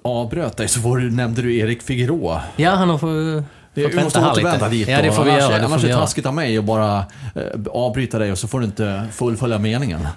avbröt 0.01 0.57
dig 0.57 0.67
så 0.67 0.79
var 0.79 0.97
du, 0.97 1.11
nämnde 1.11 1.41
du 1.41 1.57
Erik 1.57 1.81
Figueroa. 1.81 2.41
Ja, 2.55 2.71
han 2.71 2.89
har 2.89 2.97
fått 2.97 3.45
vi 3.73 4.03
måste 4.03 4.19
återvända 4.19 4.69
dit 4.69 4.87
Ja, 4.87 5.01
det 5.01 5.11
får 5.11 5.23
vi 5.23 5.31
annars, 5.31 5.43
göra. 5.43 5.57
Det 5.57 5.65
annars 5.65 5.83
är 5.83 5.87
det 5.87 5.93
taskigt 5.93 6.25
av 6.25 6.33
mig 6.33 6.57
att 6.57 6.63
bara 6.65 6.97
eh, 7.35 7.61
avbryta 7.71 8.19
dig 8.19 8.31
och 8.31 8.37
så 8.37 8.47
får 8.47 8.59
du 8.59 8.65
inte 8.65 9.07
fullfölja 9.11 9.59
meningen. 9.59 10.07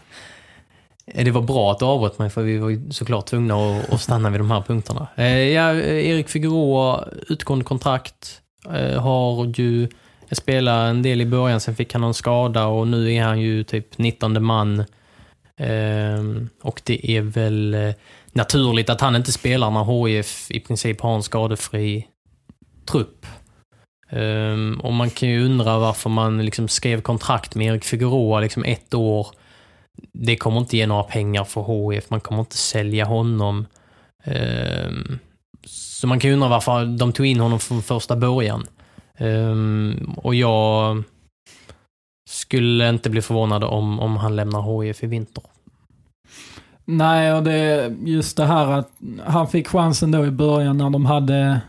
Det 1.15 1.31
var 1.31 1.43
bra 1.43 1.73
att 1.73 1.79
du 1.79 1.85
avbröt 1.85 2.19
mig 2.19 2.31
för 2.31 2.43
vi 2.43 2.59
var 2.59 2.93
såklart 2.93 3.27
tvungna 3.27 3.55
att, 3.55 3.93
att 3.93 4.01
stanna 4.01 4.31
vid 4.31 4.41
de 4.41 4.51
här 4.51 4.61
punkterna. 4.61 5.07
Eh, 5.17 5.39
Ja, 5.39 5.75
Erik 5.75 6.29
Figueroa, 6.29 7.05
utgående 7.29 7.65
kontrakt, 7.65 8.41
eh, 8.75 9.03
har 9.03 9.61
ju 9.61 9.89
spelat 10.31 10.91
en 10.91 11.03
del 11.03 11.21
i 11.21 11.27
början, 11.27 11.61
sen 11.61 11.77
fick 11.77 11.93
han 11.93 12.01
någon 12.01 12.15
skada 12.15 12.67
och 12.67 12.89
nu 12.89 13.13
är 13.13 13.23
han 13.23 13.41
ju 13.41 13.65
typ 13.65 13.99
19 13.99 14.45
man. 14.45 14.85
Ehm, 15.61 16.49
och 16.63 16.83
det 16.85 17.11
är 17.11 17.21
väl 17.21 17.75
eh, 17.75 17.95
naturligt 18.33 18.91
att 18.91 19.01
han 19.01 19.17
inte 19.17 19.33
spelar 19.33 19.71
när 19.71 20.07
HIF 20.07 20.51
i 20.51 20.61
princip 20.61 21.01
har 21.01 21.15
en 21.15 21.23
skadefri 21.23 22.07
trupp. 22.87 23.27
Ehm, 24.11 24.81
och 24.81 24.93
man 24.93 25.11
kan 25.11 25.29
ju 25.29 25.45
undra 25.45 25.79
varför 25.79 26.11
man 26.11 26.45
liksom 26.45 26.69
skrev 26.69 27.01
kontrakt 27.01 27.55
med 27.55 27.67
Erik 27.67 27.85
Figueroa 27.85 28.41
liksom 28.41 28.65
ett 28.65 28.95
år 28.95 29.27
det 30.13 30.37
kommer 30.37 30.61
inte 30.61 30.77
ge 30.77 30.87
några 30.87 31.03
pengar 31.03 31.45
för 31.45 31.93
HIF, 31.93 32.11
man 32.11 32.21
kommer 32.21 32.41
inte 32.41 32.57
sälja 32.57 33.05
honom. 33.05 33.67
Ehm, 34.25 35.19
så 35.67 36.07
man 36.07 36.21
kan 36.21 36.31
ju 36.31 36.35
undra 36.35 36.49
varför 36.49 36.99
de 36.99 37.13
tog 37.13 37.27
in 37.27 37.41
honom 37.41 37.61
från 37.61 37.83
första 37.83 38.17
början. 38.17 38.67
Och 40.17 40.35
jag 40.35 41.03
skulle 42.45 42.89
inte 42.89 43.11
bli 43.11 43.23
förvånad 43.23 43.65
om, 43.65 44.01
om 44.01 44.17
han 44.17 44.37
lämnar 44.37 44.83
HIF 44.83 45.03
i 45.03 45.07
vinter. 45.07 45.45
Nej, 46.85 47.35
och 47.35 47.43
det 47.43 47.53
är 47.53 47.95
just 48.05 48.37
det 48.37 48.47
här 48.47 48.67
att 48.67 48.91
han 49.27 49.49
fick 49.49 49.69
chansen 49.69 50.11
då 50.11 50.27
i 50.27 50.31
början 50.31 50.79
när 50.79 50.91
de 50.91 51.07
hade 51.07 51.61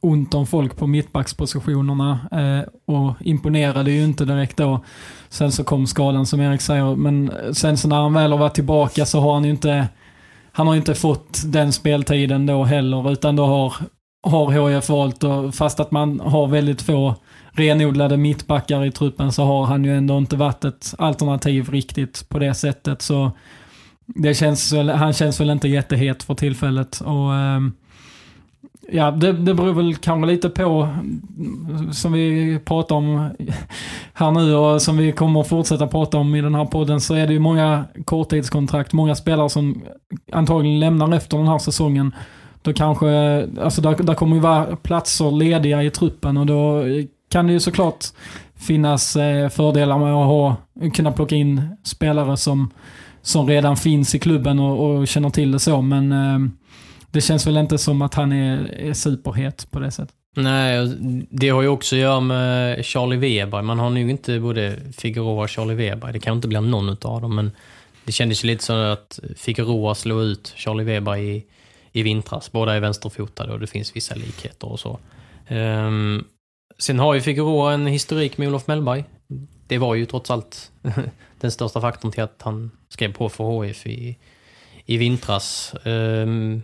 ont 0.00 0.34
om 0.34 0.46
folk 0.46 0.76
på 0.76 0.86
mittbackspositionerna 0.86 2.18
eh, 2.32 2.94
och 2.94 3.14
imponerade 3.20 3.90
ju 3.90 4.04
inte 4.04 4.24
direkt 4.24 4.56
då. 4.56 4.80
Sen 5.28 5.52
så 5.52 5.64
kom 5.64 5.86
skadan 5.86 6.26
som 6.26 6.40
Erik 6.40 6.60
säger, 6.60 6.96
men 6.96 7.32
sen 7.52 7.76
så 7.76 7.88
när 7.88 7.96
han 7.96 8.12
väl 8.14 8.30
har 8.30 8.38
varit 8.38 8.54
tillbaka 8.54 9.06
så 9.06 9.20
har 9.20 9.34
han 9.34 9.44
ju 9.44 9.50
inte, 9.50 9.88
han 10.52 10.66
har 10.66 10.74
ju 10.74 10.80
inte 10.80 10.94
fått 10.94 11.42
den 11.44 11.72
speltiden 11.72 12.46
då 12.46 12.64
heller, 12.64 13.12
utan 13.12 13.36
då 13.36 13.46
har, 13.46 13.74
har 14.22 14.70
HIF 14.70 14.88
valt, 14.88 15.24
och, 15.24 15.54
fast 15.54 15.80
att 15.80 15.90
man 15.90 16.20
har 16.20 16.46
väldigt 16.46 16.82
få 16.82 17.14
renodlade 17.52 18.16
mittbackar 18.16 18.84
i 18.84 18.92
truppen 18.92 19.32
så 19.32 19.44
har 19.44 19.64
han 19.66 19.84
ju 19.84 19.96
ändå 19.96 20.18
inte 20.18 20.36
varit 20.36 20.64
ett 20.64 20.94
alternativ 20.98 21.70
riktigt 21.70 22.28
på 22.28 22.38
det 22.38 22.54
sättet. 22.54 23.02
Så 23.02 23.30
det 24.06 24.34
känns, 24.34 24.72
väl- 24.72 24.88
han 24.90 25.12
känns 25.12 25.40
väl 25.40 25.50
inte 25.50 25.68
jättehet 25.68 26.22
för 26.22 26.34
tillfället. 26.34 27.00
Och, 27.00 27.34
ehm, 27.34 27.72
ja, 28.92 29.10
det, 29.10 29.32
det 29.32 29.54
beror 29.54 29.72
väl 29.72 29.96
kanske 29.96 30.30
lite 30.30 30.48
på, 30.48 30.88
mm, 30.98 31.92
som 31.92 32.12
vi 32.12 32.58
pratar 32.64 32.96
om 32.96 33.30
här 34.12 34.30
nu 34.30 34.54
och 34.54 34.82
som 34.82 34.96
vi 34.96 35.12
kommer 35.12 35.42
fortsätta 35.42 35.86
prata 35.86 36.18
om 36.18 36.34
i 36.34 36.40
den 36.40 36.54
här 36.54 36.64
podden, 36.64 37.00
så 37.00 37.14
är 37.14 37.26
det 37.26 37.32
ju 37.32 37.38
många 37.38 37.84
korttidskontrakt, 38.04 38.92
många 38.92 39.14
spelare 39.14 39.48
som 39.50 39.82
antagligen 40.32 40.80
lämnar 40.80 41.14
efter 41.14 41.38
den 41.38 41.48
här 41.48 41.58
säsongen. 41.58 42.14
Då 42.62 42.72
kanske, 42.72 43.08
alltså 43.60 43.82
där, 43.82 43.96
där 44.02 44.14
kommer 44.14 44.36
ju 44.36 44.42
vara 44.42 44.76
platser 44.76 45.30
lediga 45.30 45.82
i 45.82 45.90
truppen 45.90 46.36
och 46.36 46.46
då 46.46 46.82
kan 47.28 47.46
det 47.46 47.52
ju 47.52 47.60
såklart 47.60 48.04
finnas 48.56 49.16
eh, 49.16 49.48
fördelar 49.48 49.98
med 49.98 50.14
att 50.14 50.26
ha, 50.26 50.56
kunna 50.94 51.12
plocka 51.12 51.34
in 51.34 51.76
spelare 51.84 52.36
som 52.36 52.70
som 53.22 53.48
redan 53.48 53.76
finns 53.76 54.14
i 54.14 54.18
klubben 54.18 54.58
och, 54.58 54.98
och 54.98 55.08
känner 55.08 55.30
till 55.30 55.52
det 55.52 55.58
så. 55.58 55.82
Men 55.82 56.12
eh, 56.12 56.50
det 57.10 57.20
känns 57.20 57.46
väl 57.46 57.56
inte 57.56 57.78
som 57.78 58.02
att 58.02 58.14
han 58.14 58.32
är, 58.32 58.74
är 58.74 58.92
superhet 58.92 59.68
på 59.70 59.80
det 59.80 59.90
sättet. 59.90 60.14
Nej, 60.36 60.96
det 61.30 61.48
har 61.48 61.62
ju 61.62 61.68
också 61.68 61.96
att 61.96 62.00
göra 62.00 62.20
med 62.20 62.84
Charlie 62.84 63.16
Weber. 63.16 63.62
Man 63.62 63.78
har 63.78 63.90
nog 63.90 64.10
inte 64.10 64.40
både 64.40 64.76
Figueroa 64.96 65.42
och 65.42 65.50
Charlie 65.50 65.74
Weber. 65.74 66.12
Det 66.12 66.20
kan 66.20 66.36
inte 66.36 66.48
bli 66.48 66.60
någon 66.60 66.88
utav 66.88 67.20
dem, 67.20 67.34
men 67.34 67.50
det 68.04 68.12
kändes 68.12 68.44
ju 68.44 68.46
lite 68.46 68.64
så 68.64 68.72
att 68.72 69.20
Figueroa 69.36 69.94
slog 69.94 70.22
ut 70.22 70.52
Charlie 70.56 70.84
Weber 70.84 71.16
i, 71.16 71.44
i 71.92 72.02
vintras. 72.02 72.52
Båda 72.52 72.74
är 72.74 72.80
vänsterfotade 72.80 73.52
och 73.52 73.60
det 73.60 73.66
finns 73.66 73.96
vissa 73.96 74.14
likheter 74.14 74.72
och 74.72 74.80
så. 74.80 74.98
Um, 75.48 76.24
sen 76.82 76.98
har 76.98 77.14
ju 77.14 77.20
Figueroa 77.20 77.72
en 77.72 77.86
historik 77.86 78.38
med 78.38 78.48
Olof 78.48 78.66
Mellberg. 78.66 79.04
Det 79.66 79.78
var 79.78 79.94
ju 79.94 80.06
trots 80.06 80.30
allt 80.30 80.72
den 81.40 81.50
största 81.50 81.80
faktorn 81.80 82.12
till 82.12 82.22
att 82.22 82.42
han 82.42 82.70
skrev 82.88 83.12
på 83.12 83.28
för 83.28 83.62
HIF 83.62 83.86
i, 83.86 84.16
i 84.86 84.96
vintras. 84.96 85.74
Ehm, 85.84 86.62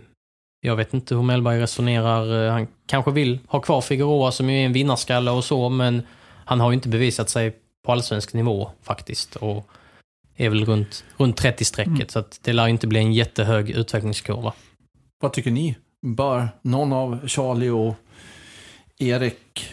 jag 0.61 0.75
vet 0.75 0.93
inte 0.93 1.15
hur 1.15 1.21
Mellberg 1.23 1.59
resonerar. 1.61 2.49
Han 2.49 2.67
kanske 2.87 3.11
vill 3.11 3.39
ha 3.47 3.59
kvar 3.59 3.81
Figueroa 3.81 4.31
som 4.31 4.49
ju 4.49 4.61
är 4.61 4.65
en 4.65 4.73
vinnarskalle 4.73 5.31
och 5.31 5.43
så, 5.43 5.69
men 5.69 6.01
han 6.45 6.59
har 6.59 6.71
ju 6.71 6.75
inte 6.75 6.89
bevisat 6.89 7.29
sig 7.29 7.55
på 7.85 7.91
allsvensk 7.91 8.33
nivå 8.33 8.71
faktiskt. 8.83 9.35
Och 9.35 9.67
är 10.37 10.49
väl 10.49 10.65
runt, 10.65 11.05
runt 11.17 11.41
30-strecket, 11.41 11.87
Mm. 11.87 12.07
så 12.09 12.19
att 12.19 12.39
det 12.43 12.53
lär 12.53 12.67
inte 12.67 12.87
bli 12.87 12.99
en 12.99 13.13
jättehög 13.13 13.69
utvecklingskurva. 13.69 14.53
Vad 15.21 15.33
tycker 15.33 15.51
ni? 15.51 15.75
Bör 16.05 16.49
någon 16.61 16.93
av 16.93 17.27
Charlie 17.27 17.69
och 17.69 17.95
Erik 18.97 19.69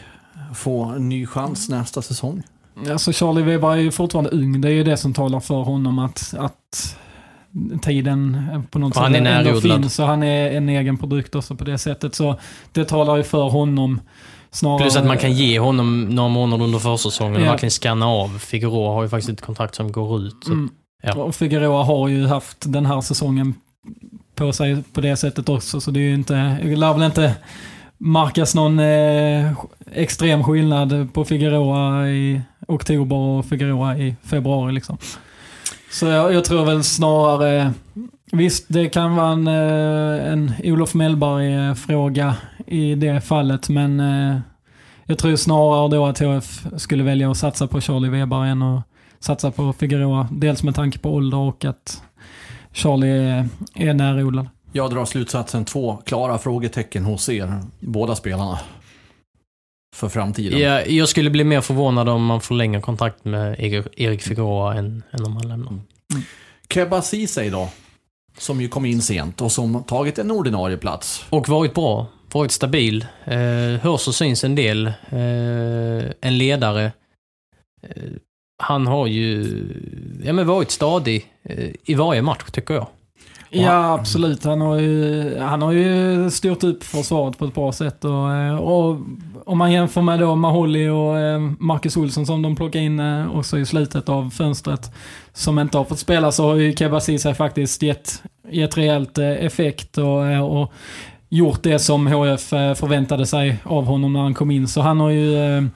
få 0.54 0.84
en 0.84 1.08
ny 1.08 1.26
chans 1.26 1.68
nästa 1.68 2.02
säsong? 2.02 2.42
Alltså 2.90 3.12
Charlie 3.12 3.42
Weber 3.42 3.72
är 3.72 3.76
ju 3.76 3.90
fortfarande 3.90 4.30
ung. 4.30 4.60
Det 4.60 4.68
är 4.68 4.72
ju 4.72 4.84
det 4.84 4.96
som 4.96 5.14
talar 5.14 5.40
för 5.40 5.62
honom 5.62 5.98
att, 5.98 6.34
att 6.38 6.96
tiden 7.82 8.46
på 8.70 8.78
något 8.78 8.96
Och 8.96 9.02
sätt 9.06 9.14
ändå 9.26 9.60
finns. 9.60 9.98
Och 9.98 10.06
han 10.06 10.22
är 10.22 10.50
en 10.50 10.68
egen 10.68 10.98
produkt 10.98 11.34
också 11.34 11.54
på 11.54 11.64
det 11.64 11.78
sättet. 11.78 12.14
Så 12.14 12.38
det 12.72 12.84
talar 12.84 13.16
ju 13.16 13.22
för 13.22 13.48
honom. 13.48 14.00
Snarare, 14.50 14.78
Plus 14.78 14.96
att 14.96 15.06
man 15.06 15.18
kan 15.18 15.32
ge 15.32 15.58
honom 15.58 16.04
några 16.04 16.28
månader 16.28 16.64
under 16.64 16.78
försäsongen 16.78 17.36
och 17.36 17.46
Ja. 17.46 17.50
verkligen 17.50 17.70
scanna 17.70 18.06
av. 18.06 18.38
Figueroa 18.38 18.92
har 18.94 19.02
ju 19.02 19.08
faktiskt 19.08 19.30
ett 19.32 19.40
kontrakt 19.40 19.74
som 19.74 19.92
går 19.92 20.20
ut. 20.22 20.36
Så 20.44 20.52
Mm. 20.52 20.70
Ja. 21.02 21.14
Och 21.14 21.34
Figueroa 21.34 21.84
har 21.84 22.08
ju 22.08 22.26
haft 22.26 22.56
den 22.72 22.86
här 22.86 23.00
säsongen 23.00 23.54
på 24.34 24.52
sig 24.52 24.82
på 24.92 25.00
det 25.00 25.16
sättet 25.16 25.48
också. 25.48 25.80
Så 25.80 25.90
det 25.90 26.00
är 26.00 26.02
ju 26.02 26.14
inte, 26.14 26.34
det 26.64 26.76
lär 26.76 26.92
väl 26.94 27.02
inte 27.02 27.34
markas 28.02 28.54
någon 28.54 28.78
eh, 28.78 29.52
extrem 29.92 30.44
skillnad 30.44 31.08
på 31.12 31.24
Figueroa 31.24 32.08
i 32.08 32.40
oktober 32.68 33.16
och 33.16 33.46
Figueroa 33.46 33.98
i 33.98 34.16
februari. 34.22 34.72
Liksom. 34.72 34.98
Så 35.90 36.06
jag, 36.06 36.34
jag 36.34 36.44
tror 36.44 36.64
väl 36.64 36.84
snarare, 36.84 37.72
visst 38.32 38.64
det 38.68 38.88
kan 38.88 39.16
vara 39.16 39.32
en, 39.32 39.46
eh, 39.46 40.32
en 40.32 40.52
Olof 40.64 40.94
Mellberg-fråga 40.94 42.34
i 42.66 42.94
det 42.94 43.20
fallet. 43.20 43.68
Men 43.68 44.00
eh, 44.00 44.38
jag 45.06 45.18
tror 45.18 45.36
snarare 45.36 45.88
då 45.88 46.06
att 46.06 46.18
HF 46.18 46.66
skulle 46.76 47.04
välja 47.04 47.30
att 47.30 47.36
satsa 47.36 47.66
på 47.66 47.80
Charlie 47.80 48.08
Weber 48.08 48.44
än 48.44 48.62
att 48.62 48.82
satsa 49.20 49.50
på 49.50 49.72
Figueroa. 49.72 50.28
Dels 50.30 50.62
med 50.62 50.74
tanke 50.74 50.98
på 50.98 51.14
ålder 51.14 51.38
och 51.38 51.64
att 51.64 52.02
Charlie 52.72 53.10
är, 53.10 53.48
är 53.74 53.94
närodlad. 53.94 54.48
Jag 54.72 54.90
drar 54.90 55.04
slutsatsen 55.04 55.64
två 55.64 55.96
klara 56.06 56.38
frågetecken 56.38 57.04
hos 57.04 57.28
er, 57.28 57.60
båda 57.80 58.14
spelarna. 58.16 58.58
För 59.96 60.08
framtiden. 60.08 60.58
Ja, 60.60 60.82
jag 60.84 61.08
skulle 61.08 61.30
bli 61.30 61.44
mer 61.44 61.60
förvånad 61.60 62.08
om 62.08 62.24
man 62.24 62.40
förlänger 62.40 62.80
kontrakt 62.80 63.24
med 63.24 63.58
Erik- 63.60 64.22
Figueroa 64.22 64.74
än, 64.74 65.02
än 65.10 65.24
om 65.24 65.36
han 65.36 65.48
lämnar. 65.48 65.78
Keba 66.68 67.02
Ceesay 67.02 67.50
då? 67.50 67.68
Som 68.38 68.60
ju 68.60 68.68
kom 68.68 68.84
in 68.84 69.02
sent 69.02 69.40
och 69.40 69.52
som 69.52 69.84
tagit 69.84 70.18
en 70.18 70.30
ordinarie 70.30 70.76
plats. 70.76 71.24
Och 71.30 71.48
varit 71.48 71.74
bra. 71.74 72.06
Varit 72.32 72.52
stabil. 72.52 73.06
Eh, 73.24 73.38
hörs 73.82 74.08
och 74.08 74.14
syns 74.14 74.44
en 74.44 74.54
del. 74.54 74.86
Eh, 74.86 76.10
en 76.20 76.38
ledare. 76.38 76.92
Eh, 77.82 78.02
han 78.62 78.86
har 78.86 79.06
ju 79.06 79.46
ja, 80.24 80.32
men 80.32 80.46
varit 80.46 80.70
stadig 80.70 81.26
eh, 81.42 81.70
i 81.84 81.94
varje 81.94 82.22
match, 82.22 82.44
tycker 82.52 82.74
jag. 82.74 82.86
Ja, 83.54 83.94
absolut. 83.94 84.44
Han 84.44 84.60
har, 84.60 84.78
ju, 84.78 85.38
han 85.38 85.62
har 85.62 85.72
ju 85.72 86.30
styrt 86.30 86.64
upp 86.64 86.84
försvaret 86.84 87.38
på 87.38 87.44
ett 87.44 87.54
bra 87.54 87.72
sätt. 87.72 88.04
Och, 88.04 88.32
eh, 88.32 88.54
och 88.54 89.00
om 89.46 89.58
man 89.58 89.72
jämför 89.72 90.02
med 90.02 90.20
då 90.20 90.36
Maholi 90.36 90.88
och 90.88 91.18
eh, 91.18 91.40
Marcus 91.58 91.96
Olsson 91.96 92.26
som 92.26 92.42
de 92.42 92.56
plockade 92.56 92.84
in 92.84 93.00
eh, 93.00 93.36
också 93.36 93.58
i 93.58 93.66
slutet 93.66 94.08
av 94.08 94.30
fönstret, 94.30 94.90
som 95.32 95.58
inte 95.58 95.78
har 95.78 95.84
fått 95.84 95.98
spela, 95.98 96.32
så 96.32 96.44
har 96.48 96.54
ju 96.54 96.76
Keba 96.76 97.00
Ceesay 97.00 97.34
faktiskt 97.34 97.82
gett, 97.82 98.22
gett 98.50 98.78
rejält 98.78 99.18
effekt 99.18 99.98
och, 99.98 100.60
och 100.60 100.72
gjort 101.28 101.62
det 101.62 101.78
som 101.78 102.06
HF 102.06 102.48
förväntade 102.48 103.26
sig 103.26 103.58
av 103.64 103.84
honom 103.84 104.12
när 104.12 104.20
han 104.20 104.34
kom 104.34 104.50
in. 104.50 104.68
Så 104.68 104.80
han 104.80 105.00
har 105.00 105.10
ju... 105.10 105.68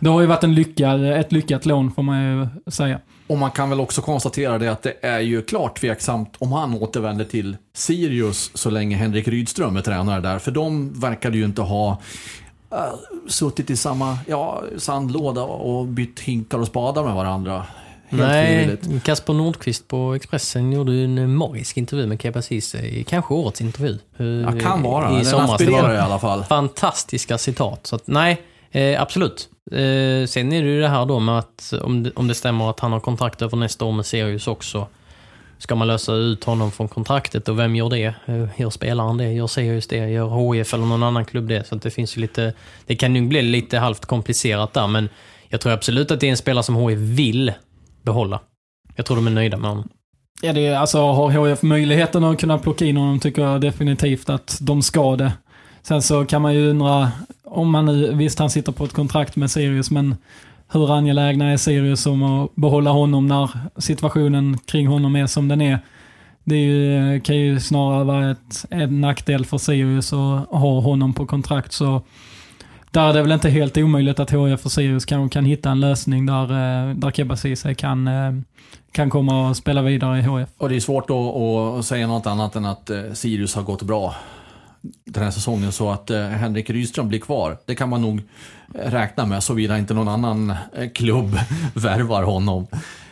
Det 0.00 0.08
har 0.10 0.20
ju 0.20 0.26
varit 0.26 0.44
en 0.44 0.54
lyckad, 0.54 1.04
ett 1.04 1.32
lyckat 1.32 1.66
lån 1.66 1.90
får 1.90 2.02
man 2.02 2.22
ju 2.22 2.70
säga. 2.70 3.00
Och 3.26 3.38
man 3.38 3.50
kan 3.50 3.70
väl 3.70 3.80
också 3.80 4.02
konstatera 4.02 4.58
det 4.58 4.68
att 4.68 4.82
det 4.82 4.94
är 5.02 5.20
ju 5.20 5.42
klart 5.42 5.80
tveksamt 5.80 6.34
om 6.38 6.52
han 6.52 6.74
återvänder 6.74 7.24
till 7.24 7.56
Sirius 7.74 8.50
så 8.54 8.70
länge 8.70 8.96
Henrik 8.96 9.28
Rydström 9.28 9.76
är 9.76 9.80
tränare 9.82 10.20
där. 10.20 10.38
För 10.38 10.50
de 10.50 11.00
verkade 11.00 11.38
ju 11.38 11.44
inte 11.44 11.62
ha 11.62 11.98
uh, 12.72 12.78
suttit 13.28 13.70
i 13.70 13.76
samma 13.76 14.18
ja, 14.26 14.62
sandlåda 14.78 15.42
och 15.42 15.86
bytt 15.86 16.20
hinkar 16.20 16.58
och 16.58 16.66
spadar 16.66 17.04
med 17.04 17.14
varandra. 17.14 17.64
Helt 18.08 18.22
Nej, 18.22 18.66
frivilligt. 18.78 19.04
Kasper 19.04 19.32
Nordqvist 19.32 19.88
på 19.88 20.14
Expressen 20.14 20.72
gjorde 20.72 20.92
ju 20.92 21.04
en 21.04 21.36
magisk 21.36 21.76
intervju 21.76 22.06
med 22.06 22.22
Keba 22.22 22.42
Ceesay. 22.42 23.04
Kanske 23.04 23.34
årets 23.34 23.60
intervju. 23.60 23.98
eh, 24.18 24.26
Ja, 24.26 24.60
kan 24.60 24.82
vara. 24.82 25.20
I 25.20 25.24
somras. 25.24 25.58
Det 25.58 25.64
i 25.64 25.74
alla 25.98 26.18
fall. 26.18 26.44
fantastiska 26.44 27.38
citat. 27.38 27.86
Så 27.86 27.96
att, 27.96 28.06
nej, 28.06 28.42
eh, 28.76 29.02
absolut. 29.02 29.48
Eh, 29.72 30.26
sen 30.26 30.52
är 30.52 30.62
det 30.62 30.68
ju 30.68 30.80
det 30.80 30.88
här 30.88 31.06
då 31.06 31.18
med 31.18 31.38
att 31.38 31.72
om 31.82 32.02
det, 32.02 32.10
om 32.10 32.28
det 32.28 32.34
stämmer 32.34 32.70
att 32.70 32.80
han 32.80 32.92
har 32.92 33.00
kontrakt 33.00 33.42
över 33.42 33.56
nästa 33.56 33.84
år 33.84 33.92
med 33.92 34.06
Sirius 34.06 34.48
också. 34.48 34.86
Ska 35.58 35.74
man 35.74 35.88
lösa 35.88 36.12
ut 36.12 36.44
honom 36.44 36.72
från 36.72 36.88
kontraktet 36.88 37.48
och 37.48 37.58
vem 37.58 37.76
gör 37.76 37.90
det? 37.90 38.14
Eh, 38.26 38.60
gör 38.60 38.70
spelaren 38.70 39.16
det? 39.16 39.32
Gör 39.32 39.46
Sirius 39.46 39.86
det? 39.86 39.96
Gör 39.96 40.54
HIF 40.54 40.74
eller 40.74 40.86
någon 40.86 41.02
annan 41.02 41.24
klubb 41.24 41.48
det? 41.48 41.66
Så 41.66 41.74
att 41.74 41.82
det 41.82 41.90
finns 41.90 42.16
ju 42.16 42.20
lite... 42.20 42.52
Det 42.86 42.96
kan 42.96 43.16
ju 43.16 43.28
bli 43.28 43.42
lite 43.42 43.78
halvt 43.78 44.06
komplicerat 44.06 44.72
där, 44.72 44.86
men 44.86 45.08
jag 45.48 45.60
tror 45.60 45.72
absolut 45.72 46.10
att 46.10 46.20
det 46.20 46.26
är 46.26 46.30
en 46.30 46.36
spelare 46.36 46.62
som 46.62 46.76
HIF 46.76 46.98
vill 46.98 47.52
behålla. 48.02 48.40
Jag 48.96 49.06
tror 49.06 49.16
de 49.16 49.26
är 49.26 49.30
nöjda 49.30 49.56
med 49.56 49.70
honom. 49.70 49.88
Ja, 50.42 50.52
det 50.52 50.66
är, 50.66 50.76
alltså 50.76 50.98
har 50.98 51.48
HIF 51.48 51.62
möjligheten 51.62 52.24
att 52.24 52.40
kunna 52.40 52.58
plocka 52.58 52.84
in 52.84 52.96
honom 52.96 53.20
tycker 53.20 53.42
jag 53.42 53.60
definitivt 53.60 54.30
att 54.30 54.58
de 54.60 54.82
ska 54.82 55.16
det. 55.16 55.32
Sen 55.82 56.02
så 56.02 56.24
kan 56.24 56.42
man 56.42 56.54
ju 56.54 56.70
undra 56.70 57.10
om 57.56 57.70
man 57.70 57.86
nu, 57.86 58.14
visst 58.14 58.38
han 58.38 58.50
sitter 58.50 58.72
på 58.72 58.84
ett 58.84 58.92
kontrakt 58.92 59.36
med 59.36 59.50
Sirius, 59.50 59.90
men 59.90 60.14
hur 60.68 60.94
angelägna 60.96 61.52
är 61.52 61.56
Sirius 61.56 62.06
om 62.06 62.22
att 62.22 62.54
behålla 62.54 62.90
honom 62.90 63.26
när 63.26 63.50
situationen 63.76 64.58
kring 64.58 64.86
honom 64.86 65.16
är 65.16 65.26
som 65.26 65.48
den 65.48 65.60
är? 65.60 65.78
Det 66.44 66.54
är 66.54 66.60
ju, 66.60 67.20
kan 67.20 67.36
ju 67.36 67.60
snarare 67.60 68.04
vara 68.04 68.30
ett, 68.30 68.64
en 68.70 69.00
nackdel 69.00 69.46
för 69.46 69.58
Sirius 69.58 70.12
att 70.12 70.48
ha 70.48 70.80
honom 70.80 71.14
på 71.14 71.26
kontrakt. 71.26 71.72
Så 71.72 72.02
där 72.90 73.08
är 73.08 73.14
det 73.14 73.22
väl 73.22 73.32
inte 73.32 73.48
helt 73.48 73.76
omöjligt 73.76 74.20
att 74.20 74.30
HIF 74.30 74.64
och 74.64 74.72
Sirius 74.72 75.04
kan, 75.04 75.28
kan 75.28 75.44
hitta 75.44 75.70
en 75.70 75.80
lösning 75.80 76.26
där, 76.26 76.42
eh, 76.42 76.94
där 76.94 77.10
Kebba 77.10 77.36
Ceesay 77.36 77.74
kan, 77.74 78.08
eh, 78.08 78.32
kan 78.92 79.10
komma 79.10 79.48
och 79.48 79.56
spela 79.56 79.82
vidare 79.82 80.18
i 80.18 80.22
HIF. 80.22 80.48
Och 80.58 80.68
det 80.68 80.76
är 80.76 80.80
svårt 80.80 81.10
att, 81.10 81.36
att 81.78 81.84
säga 81.84 82.06
något 82.06 82.26
annat 82.26 82.56
än 82.56 82.64
att 82.64 82.90
eh, 82.90 83.02
Sirius 83.12 83.54
har 83.54 83.62
gått 83.62 83.82
bra 83.82 84.14
den 85.04 85.22
här 85.22 85.30
säsongen 85.30 85.72
så 85.72 85.90
att 85.90 86.10
eh, 86.10 86.26
Henrik 86.26 86.70
Rydström 86.70 87.08
blir 87.08 87.18
kvar. 87.18 87.58
Det 87.64 87.74
kan 87.74 87.88
man 87.88 88.02
nog 88.02 88.22
eh, 88.74 88.90
räkna 88.90 89.26
med 89.26 89.42
såvida 89.42 89.78
inte 89.78 89.94
någon 89.94 90.08
annan 90.08 90.50
eh, 90.50 90.90
klubb 90.94 91.38
värvar 91.74 92.22
honom. 92.22 92.66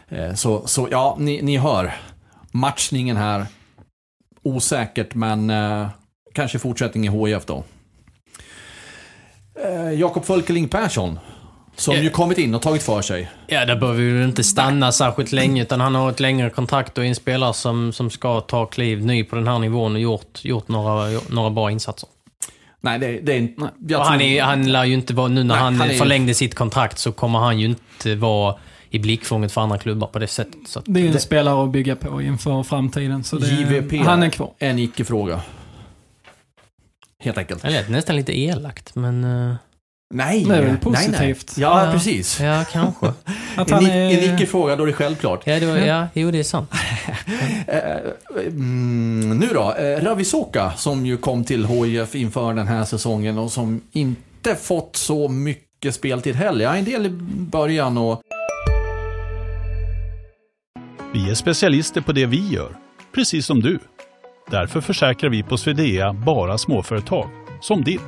Eh, 0.09 0.35
så, 0.35 0.67
så 0.67 0.89
ja, 0.91 1.17
ni, 1.19 1.43
ni 1.43 1.59
hör. 1.59 1.95
Matchningen 2.51 3.17
här. 3.17 3.47
Osäkert 4.43 5.15
men 5.15 5.51
eh, 5.51 5.89
kanske 6.35 6.59
fortsättning 6.59 7.07
i 7.07 7.29
HIF 7.29 7.47
då. 7.47 7.65
Eh, 9.65 9.91
Jakob 9.93 10.25
Fölkeling 10.25 10.69
Persson. 10.69 11.19
Som 11.77 11.97
ju 11.97 12.11
kommit 12.11 12.39
in 12.39 12.55
och 12.55 12.63
tagit 12.63 12.83
för 12.83 13.03
sig. 13.03 13.31
Ja, 13.47 13.65
där 13.67 13.77
behöver 13.77 14.01
vi 14.01 14.07
ju 14.11 14.25
inte 14.25 14.45
stanna 14.45 14.93
särskilt 14.93 15.33
länge, 15.33 15.63
utan 15.63 15.81
han 15.81 15.95
har 15.95 16.11
ett 16.11 16.21
längre 16.21 16.51
kontrakt 16.51 16.99
och 16.99 17.05
är 17.05 17.09
en 17.09 17.15
spelare 17.15 17.55
som, 17.55 17.93
som 17.93 18.11
ska 18.11 18.41
ta 18.41 18.67
kliv 18.67 19.05
ny 19.07 19.25
på 19.25 19.37
den 19.37 19.47
här 19.49 19.59
nivån 19.59 19.95
och 19.95 20.01
gjort, 20.01 20.45
gjort 20.45 20.69
några, 20.69 21.21
några 21.29 21.51
bra 21.51 21.71
insatser. 21.71 22.09
Nej, 22.81 22.99
det, 22.99 23.21
det 23.21 23.33
är 23.33 23.39
inte... 23.39 23.71
han, 23.99 24.21
är, 24.21 24.43
han 24.43 24.73
lär 24.73 24.85
ju 24.85 24.95
inte 24.95 25.15
vara, 25.15 25.29
nu 25.29 25.45
när 25.45 25.55
Nej, 25.55 25.63
han, 25.63 25.75
han 25.77 25.91
är 25.91 25.95
förlängde 25.95 26.35
sitt 26.35 26.55
kontrakt 26.55 26.99
så 26.99 27.13
kommer 27.13 27.39
han 27.39 27.61
ju 27.61 27.67
inte 27.67 28.15
vara 28.15 28.55
i 28.91 28.99
blickfånget 28.99 29.53
för 29.53 29.61
andra 29.61 29.79
klubbar 29.79 30.07
på 30.07 30.19
det 30.19 30.27
sättet. 30.27 30.61
Så 30.69 30.79
att, 30.79 30.85
Det 30.89 31.01
är 31.01 31.07
en 31.07 31.13
Det- 31.13 31.21
spelare 31.21 31.65
att 31.65 31.71
bygga 31.71 31.97
på 31.97 32.23
inför 32.23 32.63
framtiden. 32.63 33.25
Så 33.25 33.39
det, 33.39 33.47
JVP 33.47 33.97
han 33.99 34.23
är 34.23 34.31
kvar. 34.31 34.51
En 34.59 34.79
icke-fråga. 34.79 35.41
Helt 37.21 37.39
enkelt. 37.39 37.63
det 37.63 37.71
lät 37.71 37.89
nästan 37.89 38.17
lite 38.17 38.39
elakt, 38.41 38.95
men... 38.95 39.25
Nej! 40.15 40.45
Det 40.45 40.55
är 40.57 40.61
väl 40.63 40.71
nej, 40.71 40.81
positivt. 40.81 41.53
Nej. 41.57 41.63
Ja, 41.63 41.87
Ja. 41.87 41.93
precis. 41.93 42.41
Ja, 42.41 42.65
kanske. 42.73 43.07
Att 43.57 43.69
En, 43.71 43.75
han 43.75 43.87
i- 43.87 43.91
är, 43.91 44.29
en 44.29 44.35
icke-fråga, 44.35 44.77
då 44.77 44.83
är 44.83 44.87
det 44.87 44.93
självklart. 44.93 45.43
Ja, 45.47 45.61
det 45.61 45.67
var, 45.67 45.77
ja, 45.77 46.07
jo, 46.15 46.31
det 46.31 46.39
är 46.39 46.43
sant. 46.43 46.71
Eh, 47.67 48.47
mm, 48.47 49.39
nu 49.39 49.47
då, 49.55 49.75
eh, 49.75 50.05
Ravisoka 50.05 50.73
som 50.77 51.07
ju 51.07 51.17
kom 51.17 51.45
till 51.45 51.67
HIF 51.67 52.15
inför 52.15 52.55
den 52.55 52.67
här 52.69 52.85
säsongen 52.85 53.39
och 53.39 53.53
som 53.53 53.81
inte 53.93 54.55
fått 54.55 54.97
så 54.97 55.29
mycket 55.29 55.95
speltid 55.95 56.35
heller. 56.37 56.65
Ja, 56.65 56.77
en 56.77 56.85
del 56.85 57.07
i 57.07 57.11
början 57.51 57.99
och... 57.99 58.21
Vi 61.13 61.31
är 61.31 61.35
specialister 61.35 62.01
på 62.01 62.13
det 62.13 62.27
vi 62.27 62.49
gör, 62.49 62.77
precis 63.15 63.47
som 63.47 63.61
du. 63.61 63.79
Därför 64.51 64.81
försäkrar 64.81 65.31
vi 65.31 65.43
på 65.43 65.57
Swedea 65.57 66.13
bara 66.13 66.59
småföretag, 66.59 67.29
som 67.61 67.85
ditt. 67.85 68.01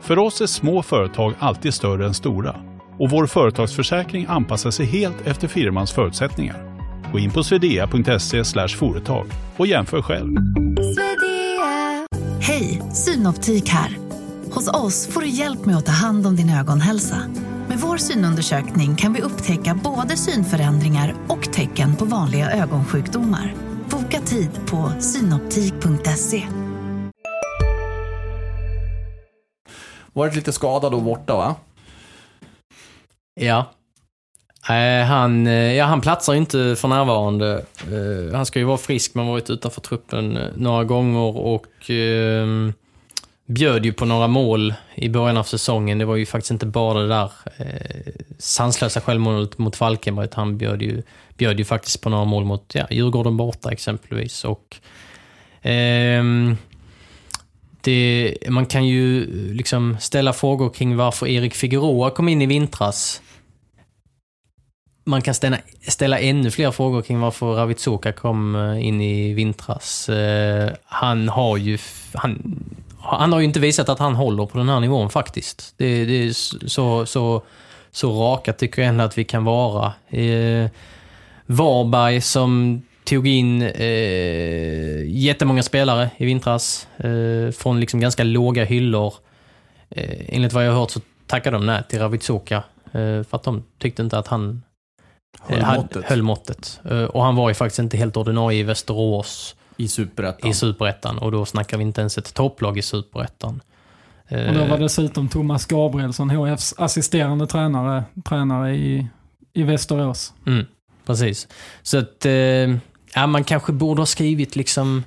För 0.00 0.18
oss 0.18 0.40
är 0.40 0.46
små 0.46 0.82
företag 0.82 1.34
alltid 1.38 1.74
större 1.74 2.06
än 2.06 2.14
stora 2.14 2.56
och 2.98 3.10
vår 3.10 3.26
företagsförsäkring 3.26 4.26
anpassar 4.28 4.70
sig 4.70 4.86
helt 4.86 5.26
efter 5.26 5.48
firmans 5.48 5.92
förutsättningar. 5.92 6.76
Gå 7.12 7.18
in 7.18 7.30
på 7.30 7.42
swedea.se 7.42 8.44
företag 8.68 9.26
och 9.56 9.66
jämför 9.66 10.02
själv. 10.02 10.36
Hej, 12.40 12.82
Synoptik 12.92 13.68
här. 13.68 13.98
Hos 14.50 14.68
oss 14.68 15.06
får 15.06 15.20
du 15.20 15.28
hjälp 15.28 15.66
med 15.66 15.76
att 15.76 15.86
ta 15.86 15.92
hand 15.92 16.26
om 16.26 16.36
din 16.36 16.50
ögonhälsa. 16.50 17.16
Med 17.68 17.78
vår 17.78 17.96
synundersökning 17.96 18.96
kan 18.96 19.12
vi 19.12 19.22
upptäcka 19.22 19.78
både 19.84 20.16
synförändringar 20.16 21.14
och 21.28 21.52
tecken 21.52 21.96
på 21.96 22.04
vanliga 22.04 22.50
ögonsjukdomar. 22.50 23.54
Boka 23.90 24.20
tid 24.20 24.50
på 24.66 24.92
synoptik.se. 25.00 26.42
Varit 30.16 30.34
lite 30.34 30.52
skadad 30.52 30.94
och 30.94 31.02
borta 31.02 31.36
va? 31.36 31.54
Ja. 33.40 33.72
Eh, 34.68 35.06
han, 35.06 35.46
eh, 35.46 35.72
ja, 35.74 35.84
han 35.84 36.00
platsar 36.00 36.34
inte 36.34 36.76
för 36.78 36.88
närvarande. 36.88 37.64
Eh, 37.80 38.36
han 38.36 38.46
ska 38.46 38.58
ju 38.58 38.64
vara 38.64 38.76
frisk, 38.76 39.14
men 39.14 39.26
varit 39.26 39.50
utanför 39.50 39.80
truppen 39.80 40.36
eh, 40.36 40.48
några 40.56 40.84
gånger 40.84 41.36
och 41.36 41.90
eh, 41.90 42.46
bjöd 43.46 43.84
ju 43.84 43.92
på 43.92 44.04
några 44.04 44.26
mål 44.28 44.74
i 44.94 45.08
början 45.08 45.36
av 45.36 45.42
säsongen. 45.44 45.98
Det 45.98 46.04
var 46.04 46.16
ju 46.16 46.26
faktiskt 46.26 46.50
inte 46.50 46.66
bara 46.66 47.00
det 47.00 47.08
där 47.08 47.30
eh, 47.56 48.12
sanslösa 48.38 49.00
självmålet 49.00 49.58
mot 49.58 49.76
Falkenberg, 49.76 50.24
utan 50.24 50.38
han 50.38 50.58
bjöd 50.58 50.82
ju, 50.82 51.02
bjöd 51.36 51.58
ju 51.58 51.64
faktiskt 51.64 52.00
på 52.00 52.08
några 52.08 52.24
mål 52.24 52.44
mot 52.44 52.74
ja, 52.74 52.86
Djurgården 52.90 53.36
borta 53.36 53.70
exempelvis. 53.70 54.44
Och, 54.44 54.76
eh, 55.68 56.24
det, 57.86 58.34
man 58.48 58.66
kan 58.66 58.86
ju 58.86 59.26
liksom 59.54 59.96
ställa 60.00 60.32
frågor 60.32 60.70
kring 60.70 60.96
varför 60.96 61.26
Erik 61.26 61.54
Figueroa 61.54 62.10
kom 62.10 62.28
in 62.28 62.42
i 62.42 62.46
vintras. 62.46 63.22
Man 65.04 65.22
kan 65.22 65.34
ställa, 65.34 65.58
ställa 65.88 66.18
ännu 66.18 66.50
fler 66.50 66.70
frågor 66.70 67.02
kring 67.02 67.20
varför 67.20 67.54
Ravitsoka 67.54 68.12
kom 68.12 68.56
eh, 68.56 68.86
in 68.86 69.00
i 69.00 69.34
vintras. 69.34 70.08
Eh, 70.08 70.70
Han 70.84 71.28
har 71.28 71.56
ju, 71.56 71.78
han 72.14 72.60
han 72.98 73.32
har 73.32 73.38
ju 73.40 73.44
inte 73.44 73.60
visat 73.60 73.88
att 73.88 73.98
han 73.98 74.14
håller 74.14 74.46
på 74.46 74.58
den 74.58 74.68
här 74.68 74.80
nivån 74.80 75.10
faktiskt. 75.10 75.74
Det, 75.76 76.04
det 76.04 76.26
är 76.26 76.32
så, 76.68 77.06
så, 77.06 77.42
så 77.90 78.12
raka 78.22 78.52
tycker 78.52 78.82
jag 78.82 78.88
ändå 78.88 79.04
att 79.04 79.18
vi 79.18 79.24
kan 79.24 79.44
vara. 79.44 79.92
Eh, 80.08 80.70
Varberg 81.46 82.20
som 82.20 82.82
tog 83.06 83.26
in 83.26 83.62
eh, 83.62 85.04
jättemånga 85.06 85.62
spelare 85.62 86.10
i 86.16 86.24
vintras 86.26 86.88
eh, 86.96 87.50
från 87.52 87.80
liksom 87.80 88.00
ganska 88.00 88.24
låga 88.24 88.64
hyllor. 88.64 89.14
Eh, 89.90 90.24
enligt 90.28 90.52
vad 90.52 90.66
jag 90.66 90.72
har 90.72 90.80
hört 90.80 90.90
så 90.90 91.00
tackade 91.26 91.56
de 91.56 91.66
nej 91.66 91.82
till 91.88 91.98
Ravitsoka 91.98 92.56
eh, 92.86 92.92
för 93.22 93.26
att 93.30 93.42
de 93.42 93.64
tyckte 93.78 94.02
inte 94.02 94.18
att 94.18 94.26
han 94.26 94.62
Höll 95.40 95.58
eh, 95.58 95.64
hade- 95.64 95.78
måttet. 95.80 96.04
höll 96.04 96.22
måttet. 96.22 96.80
Eh, 96.90 97.02
och 97.04 97.22
han 97.24 97.36
var 97.36 97.48
ju 97.48 97.54
faktiskt 97.54 97.78
inte 97.78 97.96
helt 97.96 98.16
ordinarie 98.16 98.60
i 98.60 98.62
Västerås 98.62 99.56
I 99.76 99.88
Superettan. 99.88 100.50
i 100.50 100.54
Superettan 100.54 101.18
och 101.18 101.32
då 101.32 101.44
snackar 101.46 101.76
vi 101.76 101.82
inte 101.82 102.00
ens 102.00 102.18
ett 102.18 102.34
topplag 102.34 102.78
i 102.78 102.82
Superettan. 102.82 103.60
Eh, 104.28 104.48
Och 104.48 104.54
då 104.54 104.64
var 104.64 104.78
dessutom 104.78 105.28
Thomas 105.28 105.66
Gabrielsson, 105.66 106.30
HFs 106.30 106.74
assisterande 106.78 107.46
tränare, 107.46 108.04
tränare 108.28 108.76
i, 108.76 109.06
i 109.52 109.62
Västerås. 109.62 110.32
Mm, 110.46 110.64
precis. 111.06 111.48
Så 111.82 111.98
att, 111.98 112.26
eh, 112.26 112.32
ja, 113.16 113.26
man 113.26 113.44
kanske 113.44 113.72
borde 113.72 114.00
ha 114.00 114.06
skrivit 114.06 114.56
liksom 114.56 115.04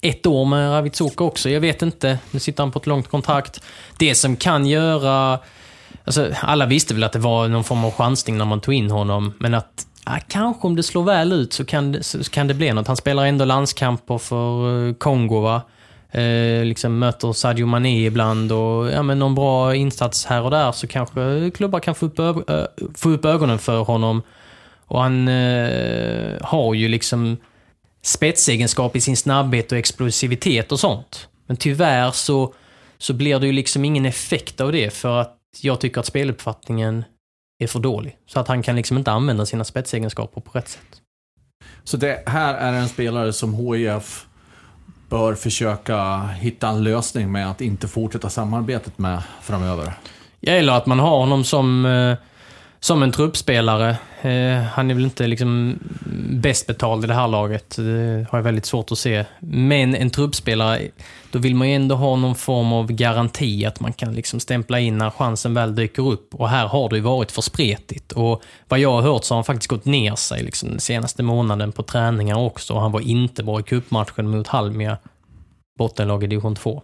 ett 0.00 0.26
år 0.26 0.44
med 0.44 0.70
Ravitsoka 0.70 1.24
också. 1.24 1.50
Jag 1.50 1.60
vet 1.60 1.82
inte. 1.82 2.18
Nu 2.30 2.40
sitter 2.40 2.62
han 2.62 2.72
på 2.72 2.78
ett 2.78 2.86
långt 2.86 3.08
kontrakt. 3.08 3.60
Det 3.98 4.14
som 4.14 4.36
kan 4.36 4.66
göra... 4.66 5.38
Alltså, 6.04 6.28
alla 6.40 6.66
visste 6.66 6.94
väl 6.94 7.04
att 7.04 7.12
det 7.12 7.18
var 7.18 7.48
någon 7.48 7.64
form 7.64 7.84
av 7.84 7.90
chansning 7.90 8.38
när 8.38 8.44
man 8.44 8.60
tog 8.60 8.74
in 8.74 8.90
honom, 8.90 9.32
men 9.38 9.54
att 9.54 9.86
ja, 10.06 10.12
kanske 10.28 10.66
om 10.66 10.76
det 10.76 10.82
slår 10.82 11.02
väl 11.04 11.32
ut 11.32 11.52
så 11.52 11.64
kan, 11.64 11.92
det, 11.92 12.02
så 12.02 12.18
kan 12.24 12.48
det 12.48 12.54
bli 12.54 12.72
något. 12.72 12.86
Han 12.86 12.96
spelar 12.96 13.26
ändå 13.26 13.44
landskamper 13.44 14.18
för 14.18 14.88
eh, 14.88 14.94
Kongo, 14.94 15.40
va? 15.40 15.62
Eh, 16.10 16.64
liksom 16.64 16.98
möter 16.98 17.32
Sadio 17.32 17.66
Mané 17.66 18.06
ibland 18.06 18.52
och 18.52 18.90
ja, 18.90 19.02
men 19.02 19.18
någon 19.18 19.34
bra 19.34 19.74
insats 19.74 20.26
här 20.26 20.42
och 20.42 20.50
där 20.50 20.72
så 20.72 20.86
kanske 20.86 21.50
klubbar 21.54 21.80
kan 21.80 21.94
få 21.94 22.06
upp, 22.06 22.18
ö- 22.18 22.66
få 22.96 23.10
upp 23.10 23.24
ögonen 23.24 23.58
för 23.58 23.80
honom. 23.80 24.22
Och 24.86 25.02
han 25.02 25.28
eh, 25.28 26.36
har 26.40 26.74
ju 26.74 26.88
liksom 26.88 27.36
spetsegenskap 28.02 28.96
i 28.96 29.00
sin 29.00 29.16
snabbhet 29.16 29.72
och 29.72 29.78
explosivitet 29.78 30.72
och 30.72 30.80
sånt. 30.80 31.28
Men 31.46 31.56
tyvärr 31.56 32.10
så, 32.10 32.54
så 32.98 33.14
blir 33.14 33.38
det 33.38 33.46
ju 33.46 33.52
liksom 33.52 33.84
ingen 33.84 34.06
effekt 34.06 34.60
av 34.60 34.72
det 34.72 34.90
för 34.90 35.20
att 35.20 35.38
jag 35.60 35.80
tycker 35.80 36.00
att 36.00 36.06
speluppfattningen 36.06 37.04
är 37.58 37.66
för 37.66 37.78
dålig. 37.78 38.16
Så 38.26 38.40
att 38.40 38.48
han 38.48 38.62
kan 38.62 38.76
liksom 38.76 38.98
inte 38.98 39.12
använda 39.12 39.46
sina 39.46 39.64
spetsegenskaper 39.64 40.40
på 40.40 40.50
rätt 40.58 40.68
sätt. 40.68 41.02
Så 41.84 41.96
det 41.96 42.22
här 42.26 42.54
är 42.54 42.72
en 42.72 42.88
spelare 42.88 43.32
som 43.32 43.54
HIF 43.54 44.26
bör 45.08 45.34
försöka 45.34 46.26
hitta 46.26 46.68
en 46.68 46.84
lösning 46.84 47.32
med 47.32 47.50
att 47.50 47.60
inte 47.60 47.88
fortsätta 47.88 48.30
samarbetet 48.30 48.98
med 48.98 49.22
framöver. 49.42 49.92
Ja, 50.40 50.52
eller 50.52 50.72
att 50.72 50.86
man 50.86 50.98
har 50.98 51.18
honom 51.18 51.44
som, 51.44 51.86
eh, 51.86 52.16
som 52.86 53.02
en 53.02 53.12
truppspelare. 53.12 53.90
Eh, 54.22 54.62
han 54.62 54.90
är 54.90 54.94
väl 54.94 55.04
inte 55.04 55.26
liksom 55.26 55.78
bäst 56.30 56.66
betald 56.66 57.04
i 57.04 57.06
det 57.06 57.14
här 57.14 57.28
laget. 57.28 57.76
Det 57.76 58.26
har 58.30 58.38
jag 58.38 58.42
väldigt 58.42 58.66
svårt 58.66 58.92
att 58.92 58.98
se. 58.98 59.24
Men 59.40 59.94
en 59.94 60.10
truppspelare, 60.10 60.82
då 61.30 61.38
vill 61.38 61.54
man 61.54 61.68
ju 61.68 61.74
ändå 61.74 61.94
ha 61.94 62.16
någon 62.16 62.34
form 62.34 62.72
av 62.72 62.92
garanti 62.92 63.64
att 63.64 63.80
man 63.80 63.92
kan 63.92 64.14
liksom 64.14 64.40
stämpla 64.40 64.80
in 64.80 64.98
när 64.98 65.10
chansen 65.10 65.54
väl 65.54 65.74
dyker 65.74 66.08
upp. 66.08 66.34
Och 66.34 66.48
här 66.48 66.66
har 66.66 66.88
det 66.88 66.96
ju 66.96 67.02
varit 67.02 67.32
för 67.32 67.42
spretigt. 67.42 68.12
Och 68.12 68.42
vad 68.68 68.78
jag 68.78 68.92
har 68.92 69.02
hört 69.02 69.24
så 69.24 69.34
har 69.34 69.36
han 69.36 69.44
faktiskt 69.44 69.70
gått 69.70 69.84
ner 69.84 70.14
sig 70.14 70.42
liksom 70.42 70.68
den 70.68 70.80
senaste 70.80 71.22
månaden 71.22 71.72
på 71.72 71.82
träningar 71.82 72.38
också. 72.38 72.74
Och 72.74 72.80
han 72.80 72.92
var 72.92 73.00
inte 73.00 73.42
bra 73.42 73.60
i 73.60 73.62
cupmatchen 73.62 74.30
mot 74.30 74.46
Halmia, 74.46 74.98
bottenlag 75.78 76.24
i 76.24 76.26
division 76.26 76.54
2. 76.54 76.82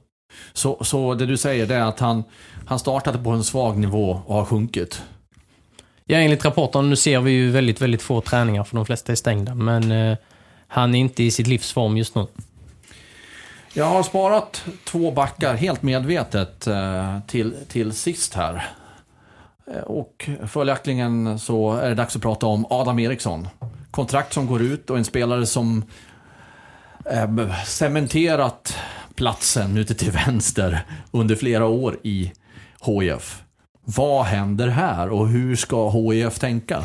Så, 0.52 0.84
så 0.84 1.14
det 1.14 1.26
du 1.26 1.36
säger 1.36 1.66
det 1.66 1.74
är 1.74 1.84
att 1.84 2.00
han, 2.00 2.24
han 2.66 2.78
startade 2.78 3.18
på 3.18 3.30
en 3.30 3.44
svag 3.44 3.78
nivå 3.78 4.22
och 4.26 4.34
har 4.34 4.44
sjunkit. 4.44 5.02
Ja, 6.04 6.18
enligt 6.18 6.44
rapporten, 6.44 6.90
nu 6.90 6.96
ser 6.96 7.20
vi 7.20 7.30
ju 7.30 7.50
väldigt, 7.50 7.80
väldigt 7.80 8.02
få 8.02 8.20
träningar 8.20 8.64
för 8.64 8.76
de 8.76 8.86
flesta 8.86 9.12
är 9.12 9.16
stängda, 9.16 9.54
men 9.54 9.92
eh, 9.92 10.16
han 10.68 10.94
är 10.94 10.98
inte 10.98 11.22
i 11.22 11.30
sitt 11.30 11.46
livs 11.46 11.72
form 11.72 11.96
just 11.96 12.14
nu. 12.14 12.26
Jag 13.74 13.84
har 13.84 14.02
sparat 14.02 14.64
två 14.84 15.10
backar 15.10 15.54
helt 15.54 15.82
medvetet 15.82 16.66
eh, 16.66 17.18
till, 17.26 17.54
till 17.68 17.92
sist 17.92 18.34
här. 18.34 18.70
Eh, 19.66 19.82
och 19.82 20.28
följaktligen 20.46 21.38
så 21.38 21.72
är 21.72 21.88
det 21.88 21.94
dags 21.94 22.16
att 22.16 22.22
prata 22.22 22.46
om 22.46 22.66
Adam 22.70 22.98
Eriksson. 22.98 23.48
Kontrakt 23.90 24.32
som 24.32 24.46
går 24.46 24.62
ut 24.62 24.90
och 24.90 24.98
en 24.98 25.04
spelare 25.04 25.46
som 25.46 25.84
eh, 27.10 27.64
cementerat 27.64 28.76
platsen 29.14 29.76
ute 29.76 29.94
till 29.94 30.10
vänster 30.10 30.86
under 31.10 31.36
flera 31.36 31.66
år 31.66 31.98
i 32.02 32.32
HIF. 32.84 33.42
Vad 33.85 34.25
händer 34.25 34.68
här 34.68 35.11
och 35.11 35.29
hur 35.29 35.57
ska 35.57 35.90
HIF 35.90 36.38
tänka? 36.38 36.83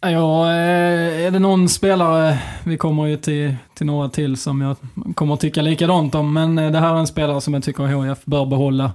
Ja, 0.00 0.50
eh, 0.50 1.26
är 1.26 1.30
det 1.30 1.38
någon 1.38 1.68
spelare, 1.68 2.38
vi 2.64 2.76
kommer 2.76 3.06
ju 3.06 3.16
till, 3.16 3.56
till 3.74 3.86
några 3.86 4.08
till 4.08 4.36
som 4.36 4.60
jag 4.60 4.76
kommer 5.14 5.34
att 5.34 5.40
tycka 5.40 5.62
likadant 5.62 6.14
om, 6.14 6.32
men 6.32 6.58
eh, 6.58 6.70
det 6.70 6.78
här 6.78 6.94
är 6.94 6.98
en 6.98 7.06
spelare 7.06 7.40
som 7.40 7.54
jag 7.54 7.62
tycker 7.62 8.04
HIF 8.08 8.24
bör 8.24 8.46
behålla. 8.46 8.92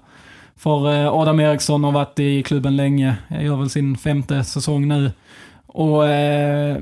För 0.55 0.93
eh, 0.93 1.13
Adam 1.13 1.39
Eriksson 1.39 1.83
har 1.83 1.91
varit 1.91 2.19
i 2.19 2.43
klubben 2.43 2.75
länge, 2.75 3.15
jag 3.27 3.43
gör 3.43 3.55
väl 3.55 3.69
sin 3.69 3.97
femte 3.97 4.43
säsong 4.43 4.87
nu. 4.87 5.11
Och 5.67 6.07
eh, 6.07 6.77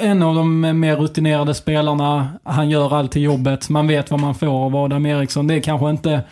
en 0.00 0.22
av 0.22 0.34
de 0.34 0.60
mer 0.80 0.96
rutinerade 0.96 1.54
spelarna, 1.54 2.28
han 2.44 2.70
gör 2.70 2.94
alltid 2.94 3.22
jobbet, 3.22 3.68
man 3.68 3.86
vet 3.86 4.10
vad 4.10 4.20
man 4.20 4.34
får 4.34 4.64
av 4.64 4.76
Adam 4.76 5.06
Eriksson. 5.06 5.46
Det 5.46 5.54
är 5.54 5.60
kanske 5.60 5.90
inte 5.90 6.22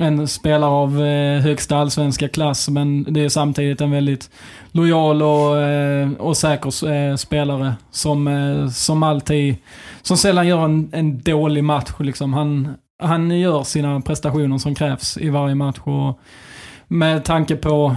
en 0.00 0.28
spelare 0.28 0.70
av 0.70 1.04
eh, 1.04 1.40
högsta 1.40 1.76
allsvenska 1.76 2.28
klass, 2.28 2.68
men 2.68 3.02
det 3.02 3.24
är 3.24 3.28
samtidigt 3.28 3.80
en 3.80 3.90
väldigt 3.90 4.30
lojal 4.72 5.22
och, 5.22 5.62
eh, 5.62 6.12
och 6.12 6.36
säker 6.36 6.92
eh, 6.92 7.16
spelare 7.16 7.74
som, 7.90 8.28
eh, 8.28 8.68
som 8.68 9.02
alltid, 9.02 9.56
som 10.02 10.16
sällan 10.16 10.48
gör 10.48 10.64
en, 10.64 10.90
en 10.92 11.18
dålig 11.18 11.64
match. 11.64 11.90
Liksom. 11.98 12.34
Han, 12.34 12.74
han 13.02 13.30
gör 13.30 13.62
sina 13.62 14.00
prestationer 14.00 14.58
som 14.58 14.74
krävs 14.74 15.18
i 15.18 15.28
varje 15.28 15.54
match 15.54 15.78
och 15.84 16.20
med 16.88 17.24
tanke 17.24 17.56
på 17.56 17.96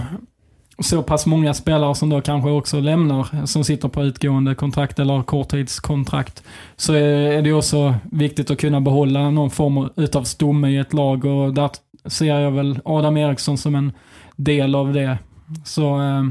så 0.78 1.02
pass 1.02 1.26
många 1.26 1.54
spelare 1.54 1.94
som 1.94 2.10
då 2.10 2.20
kanske 2.20 2.50
också 2.50 2.80
lämnar, 2.80 3.46
som 3.46 3.64
sitter 3.64 3.88
på 3.88 4.02
utgående 4.02 4.54
kontrakt 4.54 4.98
eller 4.98 5.22
korttidskontrakt, 5.22 6.42
så 6.76 6.92
är 6.92 7.42
det 7.42 7.48
ju 7.48 7.54
också 7.54 7.94
viktigt 8.12 8.50
att 8.50 8.58
kunna 8.58 8.80
behålla 8.80 9.30
någon 9.30 9.50
form 9.50 9.88
utav 9.96 10.24
stomme 10.24 10.68
i 10.68 10.78
ett 10.78 10.92
lag 10.92 11.24
och 11.24 11.54
där 11.54 11.70
ser 12.06 12.40
jag 12.40 12.50
väl 12.50 12.80
Adam 12.84 13.16
Eriksson 13.16 13.58
som 13.58 13.74
en 13.74 13.92
del 14.36 14.74
av 14.74 14.92
det. 14.92 15.18
Så 15.64 16.00
eh, 16.00 16.24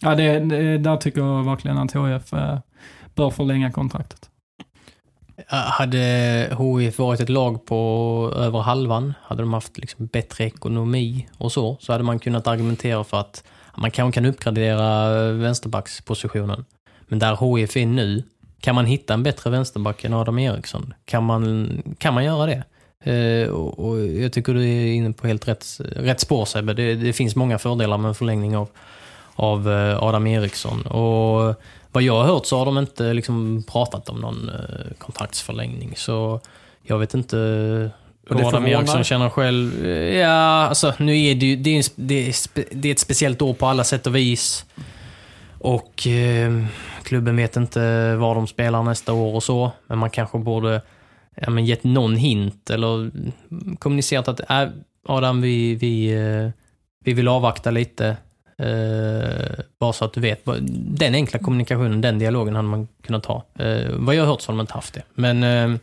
ja, 0.00 0.14
det, 0.14 0.40
det, 0.40 0.78
där 0.78 0.96
tycker 0.96 1.20
jag 1.20 1.44
verkligen 1.44 1.78
att 1.78 1.92
HIF 1.92 2.32
eh, 2.32 2.58
bör 3.14 3.30
förlänga 3.30 3.72
kontraktet. 3.72 4.30
Hade 5.48 5.98
HIF 6.58 6.98
varit 6.98 7.20
ett 7.20 7.28
lag 7.28 7.66
på 7.66 8.32
över 8.36 8.58
halvan, 8.58 9.14
hade 9.22 9.42
de 9.42 9.52
haft 9.52 9.78
liksom 9.78 10.06
bättre 10.06 10.44
ekonomi 10.44 11.28
och 11.38 11.52
så, 11.52 11.76
så 11.80 11.92
hade 11.92 12.04
man 12.04 12.18
kunnat 12.18 12.46
argumentera 12.46 13.04
för 13.04 13.20
att 13.20 13.44
man 13.80 13.90
kanske 13.90 14.20
kan 14.20 14.26
uppgradera 14.26 15.18
eh, 15.26 15.32
vänsterbackspositionen. 15.32 16.64
Men 17.08 17.18
där 17.18 17.56
HIF 17.56 17.76
är 17.76 17.86
nu, 17.86 18.22
kan 18.60 18.74
man 18.74 18.86
hitta 18.86 19.14
en 19.14 19.22
bättre 19.22 19.50
vänsterback 19.50 20.04
än 20.04 20.14
Adam 20.14 20.38
Eriksson? 20.38 20.94
Kan 21.04 21.24
man, 21.24 21.82
kan 21.98 22.14
man 22.14 22.24
göra 22.24 22.46
det? 22.46 22.64
Eh, 23.12 23.48
och, 23.48 23.78
och 23.78 24.00
jag 24.00 24.32
tycker 24.32 24.54
du 24.54 24.68
är 24.68 24.92
inne 24.92 25.12
på 25.12 25.26
helt 25.26 25.48
rätt, 25.48 25.80
rätt 25.80 26.20
spår 26.20 26.44
Sebbe. 26.44 26.74
Det, 26.74 26.94
det 26.94 27.12
finns 27.12 27.36
många 27.36 27.58
fördelar 27.58 27.98
med 27.98 28.08
en 28.08 28.14
förlängning 28.14 28.56
av, 28.56 28.68
av 29.34 29.70
eh, 29.70 30.02
Adam 30.02 30.26
Eriksson. 30.26 30.82
Och 30.82 31.54
vad 31.92 32.02
jag 32.02 32.14
har 32.14 32.24
hört 32.24 32.46
så 32.46 32.58
har 32.58 32.64
de 32.64 32.78
inte 32.78 33.12
liksom 33.12 33.64
pratat 33.68 34.08
om 34.08 34.20
någon 34.20 34.48
eh, 34.48 34.96
kontraktsförlängning. 34.98 35.92
Så 35.96 36.40
jag 36.82 36.98
vet 36.98 37.14
inte 37.14 37.90
och 38.28 38.36
det 38.36 38.44
Adam? 38.44 38.66
Eriksson 38.66 39.04
känner 39.04 39.28
själv. 39.28 39.86
Eh, 39.86 40.16
Ja, 40.18 40.28
alltså 40.68 40.94
nu 40.98 41.24
är 41.24 41.34
det 41.34 41.46
ju 41.46 41.56
det 41.56 41.70
är, 41.70 41.76
en 41.76 41.82
det 41.96 42.28
är, 42.28 42.34
det 42.70 42.88
är 42.88 42.92
ett 42.92 42.98
speciellt 42.98 43.42
år 43.42 43.54
på 43.54 43.66
alla 43.66 43.84
sätt 43.84 44.06
och 44.06 44.16
vis. 44.16 44.64
Och 45.58 46.06
eh, 46.06 46.64
klubben 47.02 47.36
vet 47.36 47.56
inte 47.56 48.14
var 48.16 48.34
de 48.34 48.46
spelar 48.46 48.82
nästa 48.82 49.12
år 49.12 49.34
och 49.34 49.42
så. 49.42 49.72
Men 49.86 49.98
man 49.98 50.10
kanske 50.10 50.38
borde 50.38 50.80
ja, 51.34 51.50
men 51.50 51.66
gett 51.66 51.84
någon 51.84 52.16
hint 52.16 52.70
eller 52.70 53.10
kommunicerat 53.78 54.28
att 54.28 54.50
äh, 54.50 54.68
Adam, 55.06 55.40
vi, 55.40 55.74
vi, 55.74 56.06
eh, 56.12 56.50
vi 57.04 57.12
vill 57.12 57.28
avvakta 57.28 57.70
lite. 57.70 58.16
Eh, 58.58 59.64
bara 59.80 59.92
så 59.92 60.04
att 60.04 60.12
du 60.12 60.20
vet. 60.20 60.42
Den 60.70 61.14
enkla 61.14 61.38
kommunikationen, 61.38 62.00
den 62.00 62.18
dialogen 62.18 62.56
hade 62.56 62.68
man 62.68 62.88
kunnat 63.06 63.26
ha. 63.26 63.44
Eh, 63.58 63.90
vad 63.92 64.14
jag 64.14 64.22
har 64.22 64.26
hört 64.30 64.40
så 64.40 64.52
har 64.52 64.56
de 64.56 64.60
inte 64.60 64.74
haft 64.74 64.94
det. 64.94 65.02
Men 65.14 65.42
eh, 65.42 65.78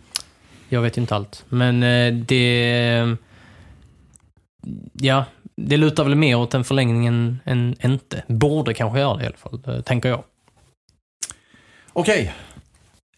jag 0.69 0.81
vet 0.81 0.97
ju 0.97 1.01
inte 1.01 1.15
allt. 1.15 1.45
Men 1.49 1.83
eh, 1.83 2.13
det... 2.13 3.15
Ja, 4.93 5.25
det 5.55 5.77
lutar 5.77 6.03
väl 6.03 6.15
mer 6.15 6.35
åt 6.35 6.53
en 6.53 6.63
förlängning 6.63 7.07
än, 7.07 7.39
än 7.45 7.75
inte. 7.83 8.23
Borde 8.27 8.73
kanske 8.73 8.99
göra 8.99 9.17
det 9.17 9.23
i 9.23 9.27
alla 9.27 9.37
fall, 9.37 9.61
eh, 9.67 9.81
tänker 9.81 10.09
jag. 10.09 10.23
Okej, 11.93 12.33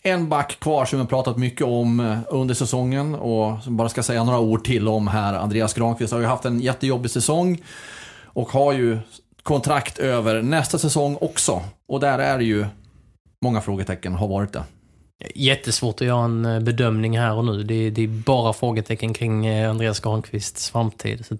en 0.03 0.29
back 0.29 0.59
kvar 0.59 0.85
som 0.85 0.99
vi 0.99 1.03
har 1.03 1.09
pratat 1.09 1.37
mycket 1.37 1.67
om 1.67 1.99
eh, 1.99 2.19
under 2.29 2.55
säsongen 2.55 3.15
och 3.15 3.63
som 3.63 3.77
bara 3.77 3.89
ska 3.89 4.03
säga 4.03 4.23
några 4.23 4.39
ord 4.39 4.63
till 4.63 4.87
om 4.87 5.07
här. 5.07 5.33
Andreas 5.33 5.73
Granqvist 5.73 6.13
har 6.13 6.19
ju 6.19 6.25
haft 6.25 6.45
en 6.45 6.59
jättejobbig 6.59 7.11
säsong 7.11 7.63
och 8.23 8.49
har 8.49 8.73
ju 8.73 8.99
kontrakt 9.43 9.97
över 9.97 10.41
nästa 10.41 10.77
säsong 10.77 11.17
också. 11.21 11.61
Och 11.87 11.99
där 11.99 12.19
är 12.19 12.37
det 12.37 12.43
ju 12.43 12.65
många 13.41 13.61
frågetecken, 13.61 14.13
har 14.13 14.27
varit 14.27 14.53
det. 14.53 14.63
Jättesvårt 15.35 16.01
att 16.01 16.07
göra 16.07 16.25
en 16.25 16.45
eh, 16.45 16.59
bedömning 16.59 17.19
här 17.19 17.33
och 17.33 17.45
nu. 17.45 17.63
Det 17.63 17.73
är, 17.73 17.91
det 17.91 18.03
är 18.03 18.07
bara 18.07 18.53
frågetecken 18.53 19.13
kring 19.13 19.45
eh, 19.45 19.69
Andreas 19.69 19.99
Granqvists 19.99 20.71
framtid. 20.71 21.25
Så 21.25 21.37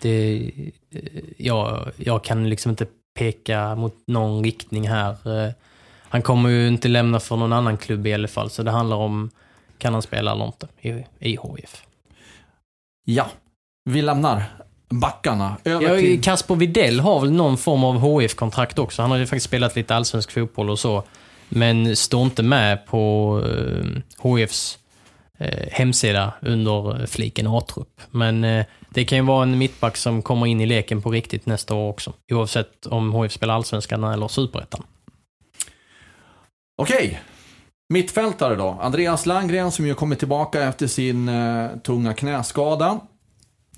det, 0.00 0.52
eh, 0.90 1.00
jag, 1.36 1.90
jag 1.96 2.24
kan 2.24 2.48
liksom 2.48 2.70
inte 2.70 2.86
peka 3.18 3.74
mot 3.74 3.94
någon 4.06 4.44
riktning 4.44 4.88
här. 4.88 5.16
Han 6.08 6.22
kommer 6.22 6.48
ju 6.48 6.68
inte 6.68 6.88
lämna 6.88 7.20
för 7.20 7.36
någon 7.36 7.52
annan 7.52 7.76
klubb 7.76 8.06
i 8.06 8.14
alla 8.14 8.28
fall, 8.28 8.50
så 8.50 8.62
det 8.62 8.70
handlar 8.70 8.96
om 8.96 9.30
kan 9.78 9.92
han 9.92 10.02
spela 10.02 10.32
eller 10.32 10.46
inte 10.46 10.68
i, 10.80 10.88
i 11.18 11.30
HIF. 11.30 11.82
Ja, 13.04 13.26
vi 13.84 14.02
lämnar 14.02 14.42
backarna. 14.88 15.56
Över 15.64 15.88
Ja, 15.88 15.98
till... 15.98 16.22
Kasper 16.22 16.54
Videll 16.54 17.00
har 17.00 17.20
väl 17.20 17.30
någon 17.30 17.58
form 17.58 17.84
av 17.84 18.20
HIF-kontrakt 18.20 18.78
också. 18.78 19.02
Han 19.02 19.10
har 19.10 19.18
ju 19.18 19.26
faktiskt 19.26 19.46
spelat 19.46 19.76
lite 19.76 19.96
allsvensk 19.96 20.32
fotboll 20.32 20.70
och 20.70 20.78
så. 20.78 21.04
Men 21.48 21.96
står 21.96 22.22
inte 22.22 22.42
med 22.42 22.86
på 22.86 23.42
eh, 23.46 23.86
HFs 24.18 24.38
HIFs 24.40 24.78
eh, 25.38 25.68
hemsida 25.72 26.32
under 26.42 27.00
eh, 27.00 27.06
fliken 27.06 27.46
A-trupp. 27.46 28.00
Men 28.10 28.40
det 28.90 29.04
kan 29.04 29.18
ju 29.18 29.24
vara 29.24 29.42
en 29.42 29.58
mittback 29.58 29.96
som 29.96 30.22
kommer 30.22 30.46
in 30.46 30.60
i 30.60 30.66
leken 30.66 31.02
på 31.02 31.10
riktigt 31.10 31.46
nästa 31.46 31.74
år 31.74 31.90
också. 31.90 32.12
Oavsett 32.32 32.86
om 32.86 33.14
HIF 33.14 33.32
spelar 33.32 33.54
allsvenskan 33.54 34.04
eller 34.04 34.28
superettan. 34.28 34.82
Okej. 36.82 37.20
Mittfältare 37.94 38.56
då. 38.56 38.78
Andreas 38.80 39.26
Landgren 39.26 39.72
som 39.72 39.86
ju 39.86 39.94
kommit 39.94 40.18
tillbaka 40.18 40.62
efter 40.62 40.86
sin 40.86 41.28
eh, 41.28 41.68
tunga 41.84 42.14
knäskada. 42.14 43.00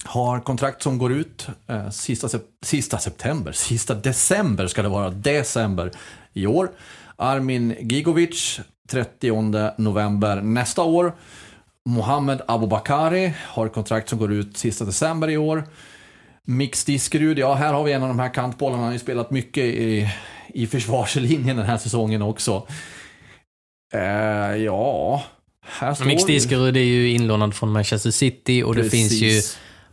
Har 0.05 0.41
kontrakt 0.41 0.83
som 0.83 0.99
går 0.99 1.13
ut 1.13 1.49
eh, 1.67 1.91
sista, 1.91 2.27
sep- 2.27 2.47
sista 2.65 2.99
september, 2.99 3.53
sista 3.53 3.95
december 3.95 4.67
ska 4.67 4.83
det 4.83 4.89
vara, 4.89 5.11
december 5.11 5.91
i 6.33 6.47
år. 6.47 6.71
Armin 7.21 7.77
Gigovic, 7.81 8.61
30 8.91 9.73
november 9.79 10.41
nästa 10.41 10.83
år. 10.83 11.13
Mohamed 11.89 12.41
Abubakari 12.49 13.33
har 13.47 13.69
kontrakt 13.69 14.09
som 14.09 14.19
går 14.19 14.33
ut 14.33 14.57
sista 14.57 14.85
december 14.85 15.31
i 15.31 15.37
år. 15.37 15.65
Mix 16.47 16.85
Diskerud, 16.85 17.39
ja 17.39 17.55
här 17.55 17.73
har 17.73 17.85
vi 17.85 17.93
en 17.93 18.03
av 18.03 18.09
de 18.09 18.19
här 18.19 18.35
kantbollarna. 18.35 18.77
Han 18.77 18.87
har 18.87 18.93
ju 18.93 18.99
spelat 18.99 19.31
mycket 19.31 19.65
i, 19.65 20.09
i 20.49 20.67
försvarslinjen 20.67 21.57
den 21.57 21.67
här 21.67 21.79
säsongen 21.79 22.23
också. 22.23 22.67
Eh, 23.95 24.57
ja, 24.57 25.23
här 25.63 25.95
står 25.95 26.05
Mix. 26.05 26.25
Diskerud 26.27 26.77
är 26.77 26.81
ju 26.81 27.11
inlånad 27.11 27.55
från 27.55 27.73
Manchester 27.73 28.11
City 28.11 28.63
och 28.63 28.75
det 28.75 28.83
Precis. 28.83 29.11
finns 29.11 29.23
ju 29.23 29.43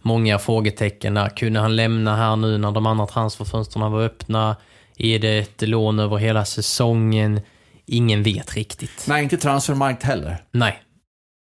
många 0.01 0.39
frågetecken 0.39 1.13
där. 1.13 1.29
Kunde 1.29 1.59
han 1.59 1.75
lämna 1.75 2.15
här 2.15 2.35
nu 2.35 2.57
när 2.57 2.71
de 2.71 2.85
andra 2.85 3.07
transferfönstren 3.07 3.91
var 3.91 4.01
öppna? 4.01 4.55
Är 4.97 5.19
det 5.19 5.37
ett 5.37 5.61
lån 5.61 5.99
över 5.99 6.17
hela 6.17 6.45
säsongen? 6.45 7.41
Ingen 7.85 8.23
vet 8.23 8.55
riktigt. 8.55 9.05
Nej, 9.07 9.23
inte 9.23 9.37
transfermarkt 9.37 10.03
heller. 10.03 10.37
Nej. 10.51 10.81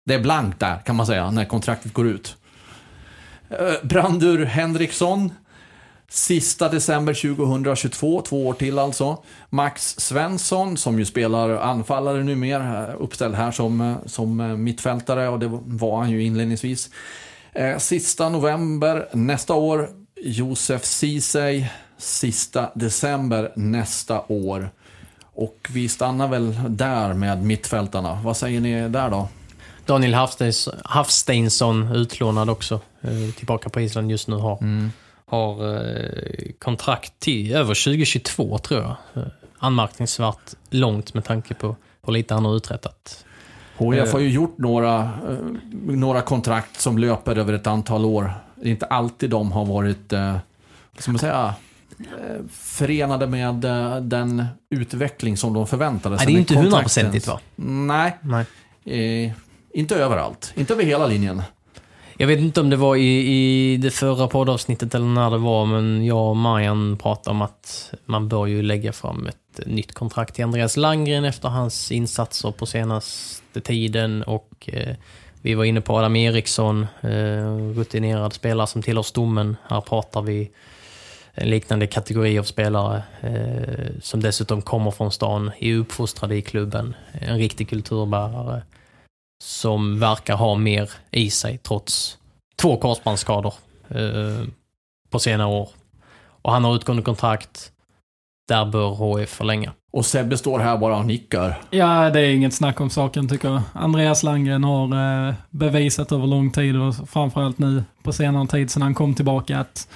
Det 0.07 0.15
är 0.15 0.21
blankt 0.21 0.61
där 0.61 0.79
kan 0.79 0.97
man 0.97 1.07
säga 1.07 1.31
när 1.31 1.45
kontraktet 1.45 1.93
går 1.93 2.07
ut. 2.09 2.37
Eh, 3.51 3.87
Brandur 3.87 4.45
Henriksson. 4.45 5.33
Sista 6.09 6.69
december 6.69 7.35
2022, 7.37 8.23
två 8.23 8.47
år 8.47 8.53
till 8.53 8.79
alltså. 8.79 9.23
Max 9.51 9.95
Svensson, 9.99 10.77
som 10.77 10.99
ju 10.99 11.05
spelar 11.05 11.51
anfallare 11.51 12.25
numera, 12.25 12.93
uppställd 12.93 13.35
här 13.35 13.51
som, 13.51 13.81
eh, 13.81 13.97
som 14.07 14.41
eh, 14.41 14.57
mittfältare 14.57 15.29
och 15.29 15.39
det 15.39 15.61
var 15.65 15.99
han 15.99 16.11
ju 16.11 16.23
inledningsvis. 16.25 16.91
Eh, 17.53 17.79
Sista 17.79 18.29
november 18.29 19.09
nästa 19.13 19.55
år, 19.55 19.89
Josef 20.23 20.85
Ceesay. 20.85 21.67
Sista 22.01 22.71
december 22.75 23.53
nästa 23.57 24.21
år. 24.29 24.71
Och 25.23 25.69
vi 25.71 25.89
stannar 25.89 26.29
väl 26.29 26.59
där 26.69 27.15
med 27.15 27.43
mittfältarna. 27.45 28.21
Vad 28.25 28.37
säger 28.37 28.61
ni 28.61 28.89
där 28.89 29.11
då? 29.11 29.29
Daniel 29.87 30.15
Hafsteins- 30.15 30.69
Hafsteinsson, 30.85 31.93
utlånad 31.97 32.51
också, 32.51 32.81
eh, 33.01 33.35
tillbaka 33.37 33.69
på 33.69 33.81
Island 33.81 34.11
just 34.11 34.29
nu, 34.29 34.37
har, 34.37 34.59
har 35.27 35.75
eh, 35.77 36.53
kontrakt 36.59 37.13
till 37.19 37.53
över 37.55 37.75
2022 37.85 38.59
tror 38.59 38.81
jag. 38.81 38.97
Eh, 39.25 39.29
Anmärkningsvärt 39.59 40.55
långt 40.71 41.15
med 41.15 41.25
tanke 41.25 41.55
på 41.55 41.77
hur 42.07 42.13
lite 42.13 42.35
han 42.35 42.45
har 42.45 42.57
uträttat. 42.57 43.25
HIF 43.79 44.13
har 44.13 44.21
ju 44.21 44.31
gjort 44.31 44.59
några, 44.59 45.11
några 45.83 46.23
kontrakt 46.23 46.81
som 46.81 46.99
löper 46.99 47.37
över 47.39 47.53
ett 47.53 47.67
antal 47.67 48.05
år. 48.05 48.33
Det 48.55 48.69
är 48.69 48.71
inte 48.71 48.87
alltid 48.87 49.31
de 49.31 49.53
har 49.53 49.65
varit, 49.65 50.13
vad 50.13 50.41
ska 50.99 51.11
man 51.13 51.19
säga, 51.19 51.55
förenade 52.51 53.27
med 53.27 53.65
eh, 53.65 53.97
den 53.97 54.45
utveckling 54.71 55.37
som 55.37 55.55
de 55.55 55.67
förväntade 55.67 56.19
sig. 56.19 56.27
Nej, 56.27 56.35
det 56.35 56.39
är 56.39 56.41
inte 56.41 56.55
hundraprocentigt 56.55 57.27
va? 57.27 57.41
Nej, 57.57 58.17
Nej. 58.21 58.45
eh, 59.25 59.33
inte 59.75 59.97
överallt. 59.97 60.53
Inte 60.57 60.73
över 60.73 60.85
hela 60.85 61.07
linjen. 61.07 61.43
Jag 62.17 62.27
vet 62.27 62.39
inte 62.39 62.61
om 62.61 62.71
det 62.71 62.77
var 62.77 62.97
i, 62.97 63.27
i 63.27 63.77
det 63.77 63.91
förra 63.91 64.29
poddavsnittet 64.29 64.95
eller 64.95 65.07
när 65.07 65.31
det 65.31 65.39
var, 65.39 65.67
men 65.67 66.05
jag 66.07 66.31
och 66.31 66.37
Marian 66.37 66.97
pratade 66.97 67.35
om 67.35 67.43
att 67.43 67.93
man 68.05 68.29
bör 68.29 68.47
ju 68.47 68.63
lägga 68.63 68.93
fram 68.93 69.27
ett 69.27 69.67
nytt 69.67 69.95
kontrakt 69.95 70.35
till 70.35 70.45
Andreas 70.45 70.77
Landgren 70.77 71.25
efter 71.25 71.49
hans 71.49 71.93
insatser 71.93 72.51
på 72.51 72.67
senaste 72.67 73.61
tiden 73.61 74.23
och 74.23 74.69
eh, 74.73 74.97
vi 75.43 75.55
var 75.55 75.65
inne 75.65 75.81
på 75.81 75.97
Adam 75.97 76.17
Eriksson, 76.17 76.87
eh, 77.01 77.57
rutinerad 77.77 78.33
spelare 78.33 78.67
som 78.67 78.83
tillhör 78.83 79.03
stommen. 79.03 79.57
Här 79.69 79.81
pratar 79.81 80.23
vi 80.23 80.51
en 81.35 81.51
liknande 81.51 81.87
kategori 81.87 82.39
av 82.39 82.43
spelare 82.43 83.03
eh, 83.21 84.01
som 84.03 84.21
dessutom 84.21 84.63
kommer 84.63 84.91
från 84.91 85.13
stan, 85.13 85.51
är 85.59 85.75
uppfostrade 85.75 86.37
i 86.37 86.43
klubben, 86.43 86.95
en 87.13 87.39
riktig 87.39 87.69
kulturbärare 87.69 88.63
som 89.45 89.99
verkar 90.01 90.37
ha 90.37 90.55
mer 90.55 90.91
i 91.11 91.31
sig 91.31 91.59
trots 91.59 92.19
två 92.57 92.77
korsbandsskador 92.77 93.55
eh, 93.89 94.47
på 95.11 95.19
senare 95.19 95.49
år. 95.49 95.69
Och 96.43 96.53
han 96.53 96.65
har 96.65 96.77
utgående 96.77 97.03
kontrakt. 97.03 97.73
Där 98.49 98.65
bör 98.65 98.89
HF 98.89 99.31
förlänga. 99.31 99.73
Och 99.93 100.07
Sebbe 100.07 100.37
står 100.37 100.59
här 100.59 100.79
bara 100.79 100.97
och 100.97 101.07
nickar. 101.07 101.61
Ja, 101.71 102.11
det 102.11 102.21
är 102.21 102.35
inget 102.35 102.55
snack 102.55 102.81
om 102.81 102.91
saken 102.91 103.29
tycker 103.29 103.49
jag. 103.49 103.63
Andreas 103.73 104.23
Landgren 104.23 104.65
har 104.65 105.29
eh, 105.29 105.35
bevisat 105.51 106.13
över 106.13 106.27
lång 106.27 106.51
tid 106.51 106.77
och 106.77 107.09
framförallt 107.09 107.59
nu 107.59 107.85
på 108.03 108.13
senare 108.13 108.47
tid 108.47 108.71
sedan 108.71 108.83
han 108.83 108.95
kom 108.95 109.15
tillbaka 109.15 109.59
att 109.59 109.89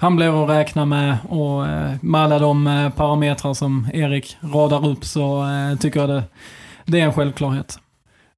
han 0.00 0.16
blir 0.16 0.44
att 0.44 0.50
räkna 0.50 0.84
med 0.84 1.16
och 1.28 1.66
eh, 1.66 1.94
med 2.00 2.20
alla 2.20 2.38
de 2.38 2.66
eh, 2.66 2.90
parametrar 2.90 3.54
som 3.54 3.88
Erik 3.92 4.36
radar 4.40 4.88
upp 4.88 5.04
så 5.04 5.42
eh, 5.42 5.78
tycker 5.78 6.00
jag 6.00 6.08
det, 6.08 6.22
det 6.84 7.00
är 7.00 7.04
en 7.04 7.12
självklarhet. 7.12 7.78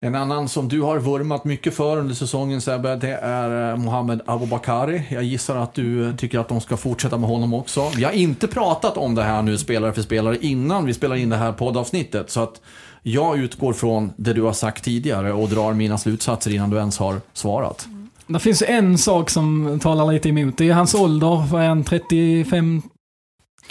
En 0.03 0.15
annan 0.15 0.49
som 0.49 0.69
du 0.69 0.83
har 0.83 0.99
vurmat 0.99 1.45
mycket 1.45 1.75
för 1.75 1.97
under 1.97 2.15
säsongen 2.15 2.61
Sebbe, 2.61 2.97
det 2.97 3.13
är 3.13 3.77
Mohamed 3.77 4.21
Abubakari. 4.27 5.03
Jag 5.09 5.23
gissar 5.23 5.57
att 5.57 5.75
du 5.75 6.17
tycker 6.17 6.39
att 6.39 6.49
de 6.49 6.61
ska 6.61 6.77
fortsätta 6.77 7.19
med 7.19 7.29
honom 7.29 7.55
också. 7.55 7.91
Vi 7.97 8.05
har 8.05 8.13
inte 8.13 8.47
pratat 8.47 8.97
om 8.97 9.15
det 9.15 9.23
här 9.23 9.43
nu 9.43 9.59
spelare 9.59 9.93
för 9.93 10.03
spelare 10.03 10.37
innan 10.41 10.87
vi 10.87 10.95
spelar 10.95 11.17
in 11.17 11.29
det 11.29 11.37
här 11.37 11.53
poddavsnittet. 11.53 12.31
Så 12.31 12.43
att 12.43 12.61
jag 13.03 13.39
utgår 13.39 13.73
från 13.73 14.13
det 14.17 14.33
du 14.33 14.43
har 14.43 14.53
sagt 14.53 14.85
tidigare 14.85 15.33
och 15.33 15.49
drar 15.49 15.73
mina 15.73 15.99
slutsatser 15.99 16.55
innan 16.55 16.71
du 16.71 16.77
ens 16.77 16.99
har 16.99 17.21
svarat. 17.33 17.89
Det 18.33 18.39
finns 18.39 18.63
en 18.63 18.99
sak 18.99 19.31
som 19.31 19.79
talar 19.83 20.13
lite 20.13 20.29
emot. 20.29 20.59
Det 20.59 20.69
är 20.69 20.73
hans 20.75 20.95
ålder. 20.95 21.47
Vad 21.51 21.63
är 21.63 21.69
han? 21.69 21.85
35? 21.85 22.83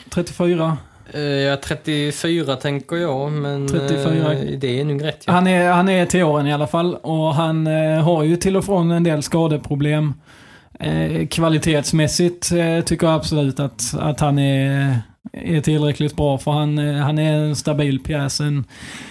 34? 0.10 0.78
Eh, 1.14 1.22
Ja, 1.22 1.58
34 1.64 2.56
tänker 2.56 2.96
jag, 2.96 3.32
men 3.32 3.68
34. 3.68 4.34
eh, 4.34 4.60
det 4.60 4.80
är 4.80 4.86
nog 4.86 5.04
rätt. 5.04 5.24
Ja. 5.28 5.34
Han 5.34 5.48
är, 5.48 5.72
han 5.72 5.90
är 5.90 6.06
till 6.06 6.24
åren 6.24 6.48
i 6.48 6.54
alla 6.54 6.68
fall 6.68 6.96
och 6.96 7.34
han 7.36 7.68
eh, 7.68 8.04
har 8.04 8.24
ju 8.24 8.36
till 8.36 8.58
och 8.58 8.66
från 8.66 8.92
en 8.92 9.04
del 9.04 9.24
skadeproblem. 9.24 10.14
Eh, 10.80 11.28
kvalitetsmässigt 11.28 12.52
eh, 12.52 12.82
tycker 12.82 13.08
jag 13.08 13.16
absolut 13.16 13.60
att, 13.60 13.94
att 14.00 14.20
han 14.20 14.40
är, 14.40 15.00
är 15.34 15.62
tillräckligt 15.62 16.16
bra 16.16 16.38
för 16.38 16.52
han, 16.52 16.80
eh, 16.80 16.96
han 16.96 17.20
är 17.20 17.34
en 17.34 17.56
stabil 17.56 18.00
pjäs. 18.00 18.40
En, 18.40 18.66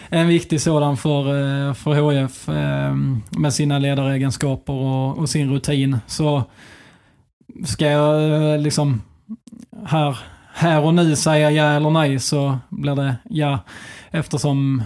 en 0.09 0.29
viktig 0.29 0.61
sådan 0.61 0.97
för, 0.97 1.21
eh, 1.69 1.75
för 1.75 1.95
HF 1.95 2.49
ehm, 2.49 3.23
med 3.31 3.55
sina 3.55 3.79
ledaregenskaper 3.79 4.73
och, 4.73 5.19
och 5.19 5.29
sin 5.29 5.51
rutin. 5.51 5.99
Så 6.07 6.43
ska 7.65 7.87
jag 7.87 8.33
eh, 8.53 8.61
liksom 8.61 9.03
här, 9.87 10.19
här 10.59 10.81
och 10.85 10.95
nu 10.95 11.17
säga 11.17 11.51
ja 11.51 11.65
eller 11.65 11.91
nej 11.91 12.19
så 12.19 12.59
blir 12.69 12.95
det 12.95 13.15
ja. 13.31 13.59
Eftersom 14.11 14.83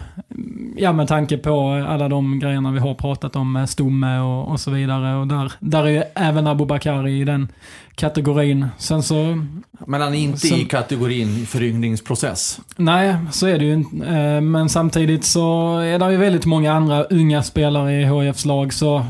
Ja, 0.77 0.93
med 0.93 1.09
tanke 1.09 1.37
på 1.39 1.71
alla 1.89 2.09
de 2.09 2.39
grejerna 2.39 2.73
vi 2.73 2.79
har 2.79 2.95
pratat 2.95 3.37
om 3.37 3.53
med 3.53 3.71
Stomme 3.71 4.19
och, 4.19 4.49
och 4.49 4.61
så 4.61 4.71
vidare. 4.71 5.17
Och 5.17 5.27
där, 5.27 5.53
där 5.61 5.83
är 5.85 5.89
ju 5.89 6.03
även 6.15 6.47
Abubakari 6.47 7.21
i 7.21 7.25
den 7.25 7.49
kategorin. 7.95 8.67
Sen 8.79 9.03
så... 9.03 9.45
Men 9.87 10.01
han 10.01 10.15
är 10.15 10.19
inte 10.19 10.39
Sen- 10.39 10.59
i 10.59 10.65
kategorin 10.65 11.47
föryngringsprocess. 11.47 12.61
Nej, 12.77 13.17
så 13.31 13.47
är 13.47 13.59
det 13.59 13.65
ju 13.65 13.73
inte. 13.75 14.07
Eh, 14.07 14.41
Men 14.41 14.69
samtidigt 14.69 15.25
så 15.25 15.77
är 15.79 15.99
det 15.99 16.11
ju 16.13 16.17
väldigt 16.17 16.47
många 16.47 16.73
andra 16.73 17.05
unga 17.05 17.43
spelare 17.43 18.01
i 18.01 18.05
HFs 18.05 18.45
lag. 18.45 18.73
Så 18.73 19.05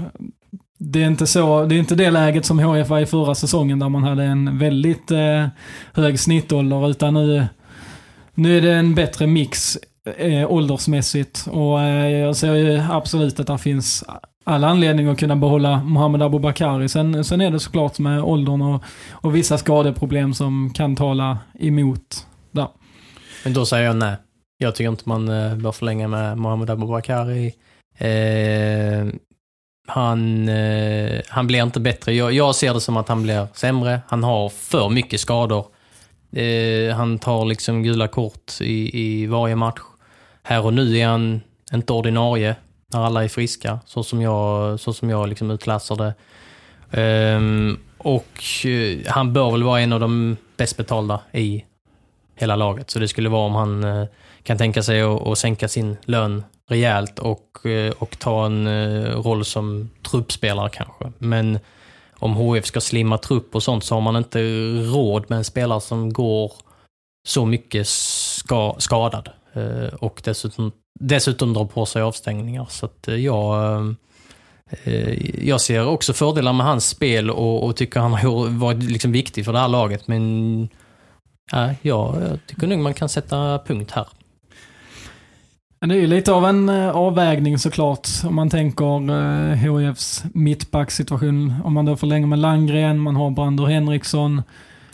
det 0.85 1.03
är 1.03 1.07
inte 1.07 1.26
så, 1.26 1.64
det 1.64 1.74
är 1.74 1.78
inte 1.78 1.95
det 1.95 2.11
läget 2.11 2.47
som 2.47 2.59
HF 2.59 2.89
var 2.89 3.01
i 3.01 3.07
förra 3.07 3.35
säsongen 3.35 3.78
där 3.78 3.89
man 3.89 4.03
hade 4.03 4.24
en 4.24 4.59
väldigt 4.59 5.11
eh, 5.11 5.47
hög 5.93 6.20
snittålder. 6.20 6.91
Utan 6.91 7.14
nu, 7.14 7.47
nu 8.35 8.59
är 8.59 8.62
det 8.62 8.72
en 8.72 8.95
bättre 8.95 9.26
mix 9.26 9.78
eh, 10.16 10.53
åldersmässigt. 10.53 11.47
Och 11.51 11.80
eh, 11.80 12.11
jag 12.11 12.37
ser 12.37 12.55
ju 12.55 12.80
absolut 12.91 13.41
att 13.41 13.47
det 13.47 13.59
finns 13.59 14.05
all 14.45 14.64
anledning 14.64 15.09
att 15.09 15.18
kunna 15.18 15.37
behålla 15.37 15.83
Mohamed 15.83 16.22
Abubakari. 16.22 16.89
Sen, 16.89 17.24
sen 17.24 17.41
är 17.41 17.51
det 17.51 17.61
såklart 17.61 17.99
med 17.99 18.22
åldern 18.22 18.62
och, 18.62 18.83
och 19.11 19.37
vissa 19.37 19.59
skadeproblem 19.59 20.35
som 20.35 20.72
kan 20.74 20.97
tala 20.97 21.39
emot 21.59 22.26
där. 22.51 22.68
Men 23.45 23.53
då 23.53 23.66
säger 23.66 23.87
jag 23.87 23.97
nej. 23.97 24.16
Jag 24.59 24.74
tycker 24.74 24.91
inte 24.91 25.09
man 25.09 25.28
eh, 25.28 25.57
bör 25.57 25.72
förlänga 25.72 26.09
med 26.09 26.39
Mohamed 26.39 26.70
Abubakari. 26.70 27.53
Eh, 27.99 29.12
han, 29.87 30.49
eh, 30.49 31.20
han 31.28 31.47
blir 31.47 31.62
inte 31.62 31.80
bättre. 31.80 32.14
Jag, 32.14 32.33
jag 32.33 32.55
ser 32.55 32.74
det 32.74 32.80
som 32.80 32.97
att 32.97 33.09
han 33.09 33.22
blir 33.22 33.47
sämre. 33.55 34.01
Han 34.09 34.24
har 34.24 34.49
för 34.49 34.89
mycket 34.89 35.20
skador. 35.20 35.66
Eh, 36.33 36.95
han 36.97 37.18
tar 37.18 37.45
liksom 37.45 37.83
gula 37.83 38.09
kort 38.09 38.61
i, 38.61 39.01
i 39.03 39.26
varje 39.26 39.57
match. 39.57 39.80
Här 40.43 40.64
och 40.64 40.74
nu 40.74 40.99
är 40.99 41.07
han 41.07 41.41
inte 41.72 41.93
ordinarie 41.93 42.57
när 42.93 43.05
alla 43.05 43.24
är 43.24 43.28
friska, 43.28 43.78
så 43.87 44.03
som 44.03 44.22
jag, 44.22 44.80
så 44.80 44.93
som 44.93 45.11
jag 45.11 45.28
liksom 45.28 45.51
utläser 45.51 45.97
det. 45.97 46.14
Eh, 47.01 47.41
och 47.99 48.66
eh, 48.66 48.99
han 49.07 49.33
bör 49.33 49.51
väl 49.51 49.62
vara 49.62 49.80
en 49.80 49.93
av 49.93 50.01
de 50.01 50.37
bäst 50.57 50.76
betalda 50.76 51.20
i 51.33 51.64
hela 52.37 52.57
laget. 52.57 52.91
Så 52.91 52.99
det 52.99 53.09
skulle 53.09 53.28
vara 53.28 53.47
om 53.47 53.55
han 53.55 53.85
eh, 53.85 54.05
kan 54.43 54.59
tänka 54.59 54.83
sig 54.83 55.03
att, 55.03 55.26
att 55.26 55.39
sänka 55.39 55.68
sin 55.68 55.97
lön 56.05 56.45
rejält 56.73 57.18
och, 57.18 57.66
eh, 57.66 57.93
och 57.99 58.18
ta 58.18 58.47
en 58.47 58.66
eh, 58.66 59.20
roll 59.20 59.45
som 59.45 59.91
truppspelare 60.11 60.70
kanske. 60.73 61.12
Men 61.18 61.59
om 62.14 62.35
HF 62.35 62.66
ska 62.66 62.81
slimma 62.81 63.18
trupp 63.18 63.55
och 63.55 63.62
sånt 63.62 63.85
så 63.85 63.95
har 63.95 64.01
man 64.01 64.16
inte 64.16 64.39
råd 64.95 65.25
med 65.29 65.37
en 65.37 65.45
spelare 65.45 65.81
som 65.81 66.12
går 66.12 66.53
så 67.29 67.47
mycket 67.47 67.89
ska, 67.89 68.75
skadad. 68.79 69.29
Eh, 69.53 69.95
och 69.95 70.20
dessutom, 70.25 70.73
dessutom 71.01 71.55
drar 71.55 71.64
på 71.64 71.87
sig 71.87 72.03
avstängningar. 72.03 72.66
Så 72.70 72.87
att 72.87 73.09
jag, 73.18 73.95
jag 75.43 75.61
ser 75.61 75.87
också 75.87 76.12
fördelar 76.12 76.53
med 76.53 76.66
hans 76.66 76.89
spel 76.89 77.31
och, 77.31 77.64
och 77.64 77.77
tycker 77.77 78.01
han 78.01 78.12
har 78.12 78.59
varit 78.59 78.83
liksom 78.83 79.12
viktig 79.12 79.45
för 79.45 79.53
det 79.53 79.59
här 79.59 79.68
laget. 79.68 80.09
Men 80.09 80.68
ja, 81.53 81.75
jag 81.83 82.39
tycker 82.47 82.66
nog 82.66 82.79
man 82.79 82.95
kan 82.95 83.09
sätta 83.09 83.59
punkt 83.59 83.91
här. 83.91 84.07
Men 85.83 85.89
Det 85.89 85.95
är 85.95 86.01
ju 86.01 86.07
lite 86.07 86.33
av 86.33 86.47
en 86.47 86.68
eh, 86.68 86.91
avvägning 86.97 87.59
såklart. 87.59 88.09
Om 88.24 88.35
man 88.35 88.51
tänker 88.51 89.11
eh, 89.51 89.55
HIFs 89.57 90.24
mittbacksituation. 90.35 91.55
Om 91.64 91.72
man 91.72 91.85
då 91.85 91.97
förlänger 91.97 92.26
med 92.26 92.39
Landgren, 92.39 92.99
man 92.99 93.16
har 93.16 93.30
Brandur 93.30 93.66
Henriksson. 93.66 94.43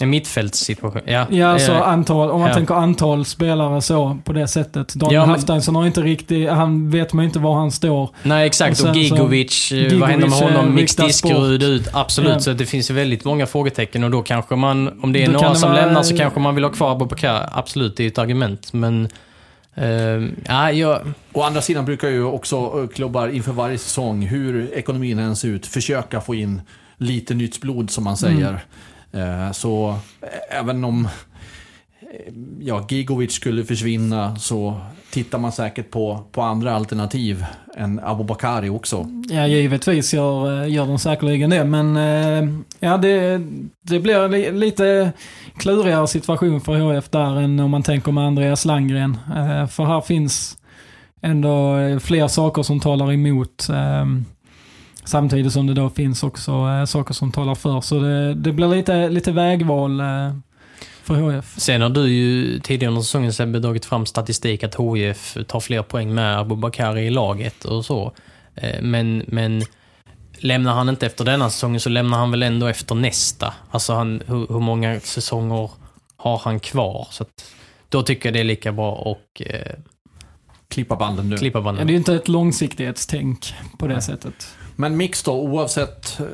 En 0.00 0.10
mittfältssituation. 0.10 1.00
Ja, 1.06 1.26
Ja, 1.30 1.46
alltså 1.48 1.72
eh, 1.72 1.88
antal, 1.88 2.30
om 2.30 2.40
man 2.40 2.48
ja. 2.48 2.54
tänker 2.54 2.74
antal 2.74 3.24
spelare 3.24 3.82
så 3.82 4.18
på 4.24 4.32
det 4.32 4.48
sättet. 4.48 4.94
Daniel 4.94 5.14
Ja, 5.14 5.20
men- 5.20 5.30
Halfdansson 5.30 5.76
har 5.76 5.86
inte 5.86 6.00
riktigt, 6.00 6.50
han 6.50 6.90
vet 6.90 7.12
man 7.12 7.24
inte 7.24 7.38
var 7.38 7.54
han 7.54 7.70
står. 7.70 8.10
Nej, 8.22 8.46
exakt. 8.46 8.80
Och 8.80 8.88
Och, 8.88 8.94
så- 8.94 9.00
Gigovic, 9.00 9.72
eh, 9.72 9.78
Gigovic, 9.78 10.00
vad 10.00 10.08
händer 10.10 10.28
med 10.28 10.42
eh, 10.42 10.44
honom? 10.56 10.74
Mix 10.74 10.96
Diskerud 10.96 11.62
ut. 11.62 11.88
Absolut, 11.92 12.30
Ja. 12.32 12.40
så 12.40 12.52
det 12.52 12.66
finns 12.66 12.90
väldigt 12.90 13.24
många 13.24 13.46
frågetecken 13.46 14.04
och 14.04 14.10
då 14.10 14.22
kanske 14.22 14.56
man, 14.56 15.00
om 15.02 15.12
det 15.12 15.22
är 15.22 15.26
Då 15.26 15.32
några 15.32 15.54
som 15.54 15.70
vara- 15.72 15.84
lämnar 15.86 16.02
så 16.02 16.16
kanske 16.16 16.40
man 16.40 16.54
vill 16.54 16.64
ha 16.64 16.70
kvar 16.70 16.92
Abubakar. 16.92 17.48
Absolut, 17.52 17.96
det 17.96 18.04
är 18.04 18.08
ett 18.08 18.18
argument. 18.18 18.72
Men, 18.72 19.08
eh, 19.74 20.24
ja, 20.46 20.72
jag, 20.72 21.12
Å 21.32 21.42
andra 21.42 21.60
sidan 21.62 21.84
brukar 21.84 22.08
ju 22.08 22.24
också 22.24 22.56
eh, 22.56 22.88
klubbar 22.88 23.28
inför 23.28 23.52
varje 23.52 23.78
säsong, 23.78 24.22
hur 24.22 24.72
ekonomin 24.72 25.18
än 25.18 25.36
ser 25.36 25.48
ut, 25.48 25.66
försöka 25.66 26.20
få 26.20 26.34
in 26.34 26.60
lite 26.96 27.34
nytt 27.34 27.60
blod 27.60 27.90
som 27.90 28.04
man 28.04 28.16
säger. 28.16 28.64
Eh, 29.12 29.52
Så 29.52 29.98
eh, 30.22 30.58
även 30.58 30.84
om 30.84 31.08
ja, 32.60 32.86
Gigovic 32.88 33.32
skulle 33.32 33.64
försvinna 33.64 34.36
så 34.36 34.80
tittar 35.10 35.38
man 35.38 35.52
säkert 35.52 35.90
på, 35.90 36.24
på 36.32 36.42
andra 36.42 36.74
alternativ 36.74 37.44
än 37.76 38.00
Abubakari 38.04 38.68
också. 38.68 39.06
Ja, 39.28 39.46
givetvis 39.46 40.14
gör, 40.14 40.62
eh, 40.62 40.72
gör 40.72 40.86
de 40.86 40.98
säkerligen 40.98 41.50
det, 41.50 41.64
men 41.64 41.96
eh, 41.96 42.48
ja, 42.80 42.96
det, 42.96 43.40
det 43.82 44.00
blir 44.00 44.28
li, 44.28 44.50
lite 44.52 45.12
klurigare 45.56 46.08
situation 46.08 46.60
för 46.60 46.78
HF 46.78 47.08
där 47.10 47.40
än 47.40 47.60
om 47.60 47.70
man 47.70 47.82
tänker 47.82 48.12
med 48.12 48.24
Andreas 48.24 48.64
Landgren. 48.64 49.18
Eh, 49.36 49.66
för 49.66 49.84
här 49.84 50.00
finns 50.00 50.58
ändå 51.22 51.76
fler 52.00 52.28
saker 52.28 52.62
som 52.62 52.80
talar 52.80 53.12
emot. 53.12 53.68
Ehm, 53.74 54.24
samtidigt 55.04 55.52
som 55.52 55.66
det 55.66 55.74
då 55.74 55.90
finns 55.90 56.22
också 56.22 56.52
saker 56.86 57.14
som 57.14 57.32
talar 57.32 57.54
för. 57.54 57.80
Så 57.80 57.98
det, 57.98 58.34
det 58.34 58.52
blir 58.52 58.68
lite, 58.68 59.08
lite 59.08 59.32
vägval 59.32 60.02
för 61.08 61.14
HF. 61.38 61.54
sen 61.58 61.80
har 61.82 61.88
du 61.88 62.08
ju 62.08 62.60
tidigare 62.60 62.90
under 62.90 63.02
säsongen 63.02 63.32
Sebbe 63.32 63.58
dragit 63.58 63.84
fram 63.84 64.06
statistik 64.06 64.64
att 64.64 64.74
HIF 64.74 65.36
tar 65.46 65.60
fler 65.60 65.82
poäng 65.82 66.14
med 66.14 66.38
Abubakar 66.38 66.98
i 66.98 67.10
laget 67.10 67.64
och 67.64 67.84
så. 67.84 68.12
Eh, 68.54 68.82
Men, 68.82 69.24
men 69.26 69.62
lämnar 70.38 70.74
han 70.74 70.88
inte 70.88 71.06
efter 71.06 71.24
denna 71.24 71.50
säsongen 71.50 71.80
så 71.80 71.88
lämnar 71.88 72.18
han 72.18 72.30
väl 72.30 72.42
ändå 72.42 72.66
efter 72.66 72.94
nästa. 72.94 73.54
Alltså 73.70 73.92
han, 73.92 74.22
hur, 74.26 74.46
hur 74.48 74.60
många 74.60 75.00
säsonger 75.00 75.70
har 76.16 76.38
han 76.38 76.60
kvar? 76.60 77.08
Så 77.10 77.22
att, 77.22 77.28
då 77.88 78.02
tycker 78.02 78.28
jag 78.28 78.34
det 78.34 78.40
är 78.40 78.44
lika 78.44 78.72
bra 78.72 79.12
att 79.12 79.40
eh, 79.46 79.72
Klippa 80.68 80.96
banden 80.96 81.28
nu. 81.28 81.36
klippa 81.36 81.58
Ja, 81.58 81.62
banden. 81.62 81.86
det 81.86 81.90
är 81.90 81.92
ju 81.92 81.98
inte 81.98 82.14
ett 82.14 82.28
långsiktighetstänk 82.28 83.54
på 83.78 83.86
det 83.86 84.00
sättet. 84.00 84.48
Men 84.76 84.96
Mix 84.96 85.22
då, 85.22 85.32
oavsett 85.32 86.20
eh, 86.20 86.26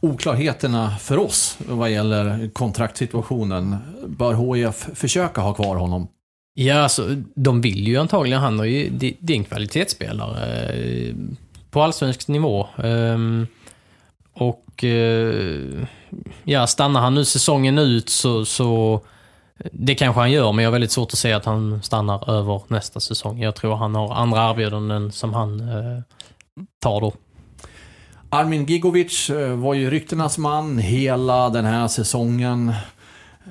oklarheterna 0.00 0.96
för 0.96 1.18
oss 1.18 1.58
vad 1.68 1.90
gäller 1.90 2.50
kontraktssituationen, 2.52 3.76
bör 4.06 4.54
HIF 4.54 4.88
försöka 4.94 5.40
ha 5.40 5.54
kvar 5.54 5.76
honom? 5.76 6.08
Ja, 6.54 6.82
alltså, 6.82 7.16
de 7.34 7.60
vill 7.60 7.88
ju 7.88 7.96
antagligen. 7.96 8.40
Han 8.40 8.58
har 8.58 8.66
ju, 8.66 8.90
det, 8.90 9.14
det 9.18 9.32
är 9.32 9.36
en 9.36 9.44
kvalitetsspelare 9.44 10.72
eh, 10.72 11.14
på 11.70 11.82
allsvensk 11.82 12.28
nivå. 12.28 12.66
Ehm, 12.76 13.46
och 14.32 14.84
eh, 14.84 15.86
ja, 16.44 16.66
stannar 16.66 17.00
han 17.00 17.14
nu 17.14 17.24
säsongen 17.24 17.78
ut 17.78 18.08
så, 18.08 18.44
så 18.44 19.00
det 19.72 19.94
kanske 19.94 20.20
han 20.20 20.30
gör, 20.30 20.52
men 20.52 20.62
jag 20.62 20.70
har 20.70 20.72
väldigt 20.72 20.90
svårt 20.90 21.12
att 21.12 21.18
se 21.18 21.32
att 21.32 21.44
han 21.44 21.82
stannar 21.82 22.30
över 22.30 22.62
nästa 22.68 23.00
säsong. 23.00 23.42
Jag 23.42 23.54
tror 23.54 23.76
han 23.76 23.94
har 23.94 24.14
andra 24.14 24.50
erbjudanden 24.50 25.12
som 25.12 25.34
han 25.34 25.60
eh, 25.60 26.02
tar 26.78 27.00
då. 27.00 27.12
Armin 28.32 28.64
Gigovic 28.64 29.30
eh, 29.30 29.56
var 29.56 29.74
ju 29.74 29.90
ryktenas 29.90 30.38
man 30.38 30.78
hela 30.78 31.50
den 31.50 31.64
här 31.64 31.88
säsongen. 31.88 32.72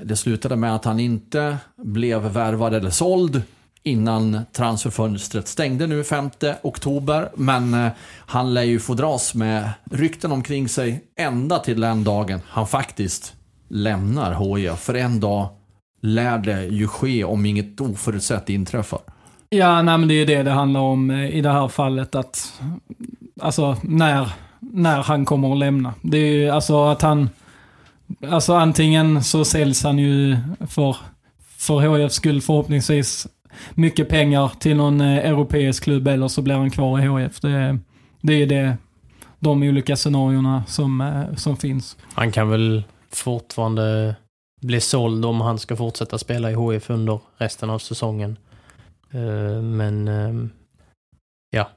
Det 0.03 0.15
slutade 0.15 0.55
med 0.55 0.75
att 0.75 0.85
han 0.85 0.99
inte 0.99 1.57
blev 1.77 2.21
värvad 2.21 2.73
eller 2.73 2.89
såld 2.89 3.41
innan 3.83 4.41
transferfönstret 4.51 5.47
stängde 5.47 5.87
nu 5.87 6.03
5 6.03 6.29
oktober. 6.61 7.29
Men 7.35 7.73
eh, 7.73 7.91
han 8.25 8.53
lär 8.53 8.63
ju 8.63 8.79
få 8.79 8.93
dras 8.93 9.33
med 9.33 9.69
rykten 9.91 10.31
omkring 10.31 10.69
sig 10.69 11.03
ända 11.15 11.59
till 11.59 11.81
den 11.81 12.03
dagen 12.03 12.39
han 12.47 12.67
faktiskt 12.67 13.33
lämnar 13.67 14.55
HIF. 14.55 14.79
För 14.79 14.93
en 14.93 15.19
dag 15.19 15.47
lär 16.01 16.37
det 16.37 16.65
ju 16.65 16.87
ske 16.87 17.23
om 17.23 17.45
inget 17.45 17.81
oförutsett 17.81 18.49
inträffar. 18.49 18.99
Ja, 19.49 19.81
nej 19.81 19.97
men 19.97 20.07
det 20.07 20.13
är 20.13 20.19
ju 20.19 20.25
det 20.25 20.43
det 20.43 20.51
handlar 20.51 20.79
om 20.79 21.11
eh, 21.11 21.35
i 21.35 21.41
det 21.41 21.51
här 21.51 21.67
fallet. 21.67 22.15
att 22.15 22.61
Alltså 23.41 23.77
när, 23.83 24.29
när 24.59 25.03
han 25.03 25.25
kommer 25.25 25.51
att 25.51 25.57
lämna. 25.57 25.93
Det 26.01 26.17
är 26.17 26.31
ju 26.31 26.49
alltså 26.49 26.83
att 26.83 27.01
han... 27.01 27.29
Alltså 28.29 28.53
antingen 28.53 29.23
så 29.23 29.45
säljs 29.45 29.83
han 29.83 29.99
ju 29.99 30.37
för, 30.67 30.97
för 31.57 31.97
HIFs 31.97 32.15
skull 32.15 32.41
förhoppningsvis 32.41 33.27
mycket 33.73 34.09
pengar 34.09 34.51
till 34.59 34.75
någon 34.75 35.01
eh, 35.01 35.17
europeisk 35.17 35.83
klubb 35.83 36.07
eller 36.07 36.27
så 36.27 36.41
blir 36.41 36.55
han 36.55 36.71
kvar 36.71 36.99
i 36.99 37.23
HIF. 37.23 37.39
Det, 37.39 37.79
det 38.21 38.33
är 38.33 38.47
det, 38.47 38.77
de 39.39 39.63
olika 39.63 39.95
scenarierna 39.95 40.63
som, 40.67 41.01
eh, 41.01 41.35
som 41.35 41.57
finns. 41.57 41.97
Han 42.13 42.31
kan 42.31 42.49
väl 42.49 42.83
fortfarande 43.11 44.15
bli 44.61 44.81
såld 44.81 45.25
om 45.25 45.41
han 45.41 45.59
ska 45.59 45.75
fortsätta 45.75 46.17
spela 46.17 46.51
i 46.51 46.55
HIF 46.55 46.89
under 46.89 47.19
resten 47.37 47.69
av 47.69 47.79
säsongen. 47.79 48.37
Eh, 49.11 49.61
men 49.61 50.07
ehm, 50.07 50.49
ja, 51.49 51.69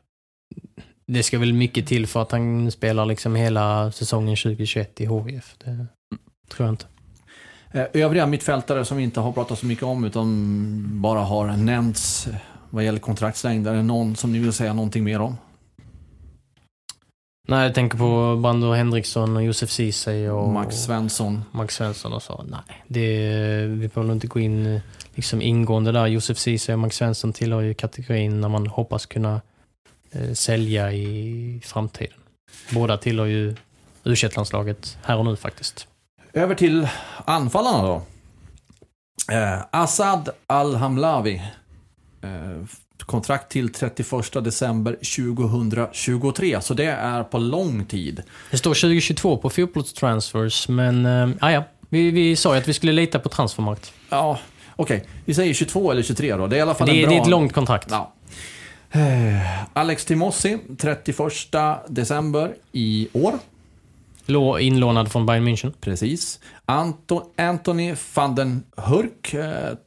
det 1.13 1.23
ska 1.23 1.39
väl 1.39 1.53
mycket 1.53 1.87
till 1.87 2.07
för 2.07 2.23
att 2.23 2.33
han 2.33 2.71
spelar 2.71 3.07
liksom 3.07 3.35
hela 3.35 3.93
säsongen 3.93 4.37
2021 4.37 5.01
i 5.01 5.07
HIF. 5.07 5.55
Det 5.65 5.87
tror 6.51 6.67
jag 6.67 6.73
inte. 6.73 6.87
Eh, 7.73 8.03
Övriga 8.03 8.27
mittfältare 8.27 8.85
som 8.85 8.97
vi 8.97 9.03
inte 9.03 9.21
har 9.21 9.33
pratat 9.33 9.59
så 9.59 9.67
mycket 9.67 9.85
om 9.85 10.05
utan 10.05 11.03
bara 11.03 11.21
har 11.21 11.57
nämnts 11.57 12.29
vad 12.71 12.85
gäller 12.85 12.99
kontraktslängd? 12.99 13.69
Är 13.69 13.75
det 13.75 13.83
någon 13.83 14.17
som 14.17 14.33
ni 14.33 14.39
vill 14.39 14.53
säga 14.53 14.73
någonting 14.73 15.05
mer 15.05 15.21
om? 15.21 15.37
Nej, 17.49 17.63
jag 17.63 17.75
tänker 17.75 17.99
på 17.99 18.37
Brando 18.43 18.73
Henriksson 18.73 19.37
och 19.37 19.43
Josef 19.43 19.71
Ceesay 19.71 20.29
och 20.29 20.49
Max 20.49 20.77
Svensson. 20.77 21.45
Max 21.51 21.75
Svensson 21.75 22.13
och 22.13 22.23
så. 22.23 22.45
Nej, 22.49 22.85
det, 22.89 23.67
vi 23.67 23.89
behöver 23.89 24.13
inte 24.13 24.27
gå 24.27 24.41
in 24.41 24.81
liksom 25.15 25.43
ingående 25.43 25.93
där. 25.93 26.07
Josef 26.07 26.39
Ceesay 26.39 26.73
och 26.73 26.79
Max 26.79 26.97
Svensson 26.97 27.33
tillhör 27.33 27.61
ju 27.61 27.75
kategorin 27.75 28.41
när 28.41 28.49
man 28.49 28.67
hoppas 28.67 29.07
kunna 29.07 29.41
sälja 30.35 30.93
i 30.93 31.61
framtiden. 31.65 32.19
Båda 32.71 32.97
tillhör 32.97 33.27
ju 33.27 33.57
u 34.05 34.17
landslaget 34.37 34.99
här 35.03 35.17
och 35.17 35.25
nu 35.25 35.37
faktiskt. 35.37 35.87
Över 36.33 36.55
till 36.55 36.89
anfallarna 37.25 37.83
då. 37.83 38.03
Eh, 39.33 39.59
Assad 39.71 40.29
Al-Hamlavi. 40.47 41.43
Eh, 42.23 42.67
kontrakt 42.99 43.53
till 43.53 43.73
31 43.73 44.45
december 44.45 44.93
2023, 44.93 46.61
så 46.61 46.75
det 46.75 46.85
är 46.85 47.23
på 47.25 47.39
lång 47.39 47.85
tid. 47.85 48.23
Det 48.51 48.59
står 48.59 48.75
2022 48.75 49.37
på 49.37 49.51
fotbollstransfers, 49.51 50.69
men 50.69 51.07
äh, 51.07 51.53
ja, 51.53 51.65
vi, 51.89 52.11
vi 52.11 52.37
sa 52.37 52.55
ju 52.55 52.61
att 52.61 52.69
vi 52.69 52.75
skulle 52.75 52.93
lita 52.93 53.19
på 53.19 53.29
transfermarkt. 53.29 53.93
Ja, 54.09 54.39
okej. 54.77 54.97
Okay. 54.97 55.09
Vi 55.25 55.35
säger 55.35 55.55
22 55.55 55.91
eller 55.91 56.03
23 56.03 56.37
då. 56.37 56.47
Det 56.47 56.57
är 56.57 56.59
i 56.59 56.61
alla 56.61 56.75
fall 56.75 56.89
det, 56.89 56.95
en 56.95 57.03
bra... 57.03 57.11
Det 57.11 57.17
är 57.17 57.23
ett 57.23 57.29
långt 57.29 57.53
kontrakt. 57.53 57.89
Ja. 57.91 58.13
Eh, 58.95 59.65
Alex 59.73 60.05
Timossi, 60.05 60.59
31 60.79 61.81
december 61.89 62.55
i 62.73 63.09
år. 63.13 63.39
Inlånad 64.61 65.13
från 65.13 65.27
Bayern 65.27 65.49
München. 65.49 65.73
Precis. 65.81 66.41
Anton, 66.65 67.23
Anthony 67.37 67.95
van 68.15 68.35
den 68.35 68.63
Hurk, 68.77 69.35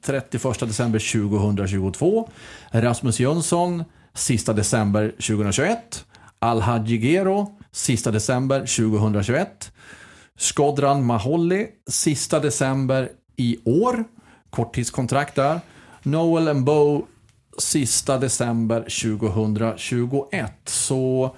31 0.02 0.62
eh, 0.62 0.68
december 0.68 1.00
2022. 1.00 2.30
Rasmus 2.72 3.20
Jönsson, 3.20 3.84
sista 4.14 4.54
december 4.54 5.10
2021. 5.10 6.06
Al-Hajigero, 6.40 7.60
sista 7.72 8.12
december 8.12 8.60
2021. 8.60 9.72
Skodran 10.38 11.06
Maholli, 11.06 11.68
sista 11.88 12.40
december 12.40 13.10
i 13.36 13.58
år. 13.66 14.04
Korttidskontrakt 14.50 15.36
där. 15.36 15.60
Noel 16.04 16.54
Mbow, 16.54 17.06
sista 17.58 18.18
december 18.18 18.80
2021. 18.82 20.52
Så 20.66 21.36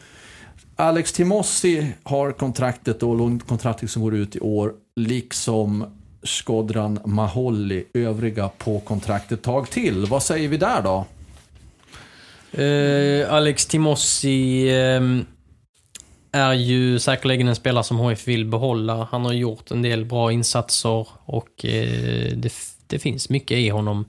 Alex 0.76 1.14
Timossi 1.14 1.94
har 2.04 2.32
kontraktet 2.32 3.04
och 3.04 3.48
kontraktet 3.48 3.92
som 3.92 4.02
går 4.02 4.16
ut 4.16 4.36
i 4.36 4.40
år, 4.40 4.74
liksom 4.96 5.86
Skodran 6.24 7.00
Maholli, 7.06 7.86
övriga 7.94 8.50
på 8.50 8.80
kontraktet 8.80 9.42
tag 9.42 9.70
till. 9.70 10.06
Vad 10.06 10.24
säger 10.24 10.50
vi 10.50 10.58
där 10.58 10.82
då? 10.82 11.06
Eh, 12.62 13.34
Alex 13.34 13.66
Timossi 13.66 14.70
eh, 14.70 15.02
är 16.32 16.54
ju 16.54 17.00
säkerligen 17.00 17.48
en 17.48 17.56
spelare 17.56 17.84
som 17.84 17.98
HF 17.98 18.28
vill 18.28 18.46
behålla. 18.46 19.08
Han 19.12 19.26
har 19.26 19.34
gjort 19.34 19.72
en 19.72 19.82
del 19.82 20.06
bra 20.06 20.32
insatser 20.32 21.08
och 21.26 21.66
eh, 21.66 22.32
det, 22.38 22.54
det, 22.88 23.00
finns 23.00 23.30
mycket 23.30 23.58
i 23.58 23.70
honom. 23.70 24.06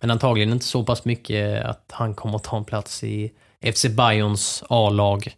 Men 0.00 0.10
antagligen 0.10 0.52
inte 0.52 0.64
så 0.64 0.84
pass 0.84 1.04
mycket 1.04 1.64
att 1.64 1.84
han 1.90 2.14
kommer 2.14 2.38
ta 2.38 2.56
en 2.56 2.64
plats 2.64 3.04
i 3.04 3.32
FC 3.74 3.86
Bayerns 3.86 4.64
A-lag. 4.68 5.36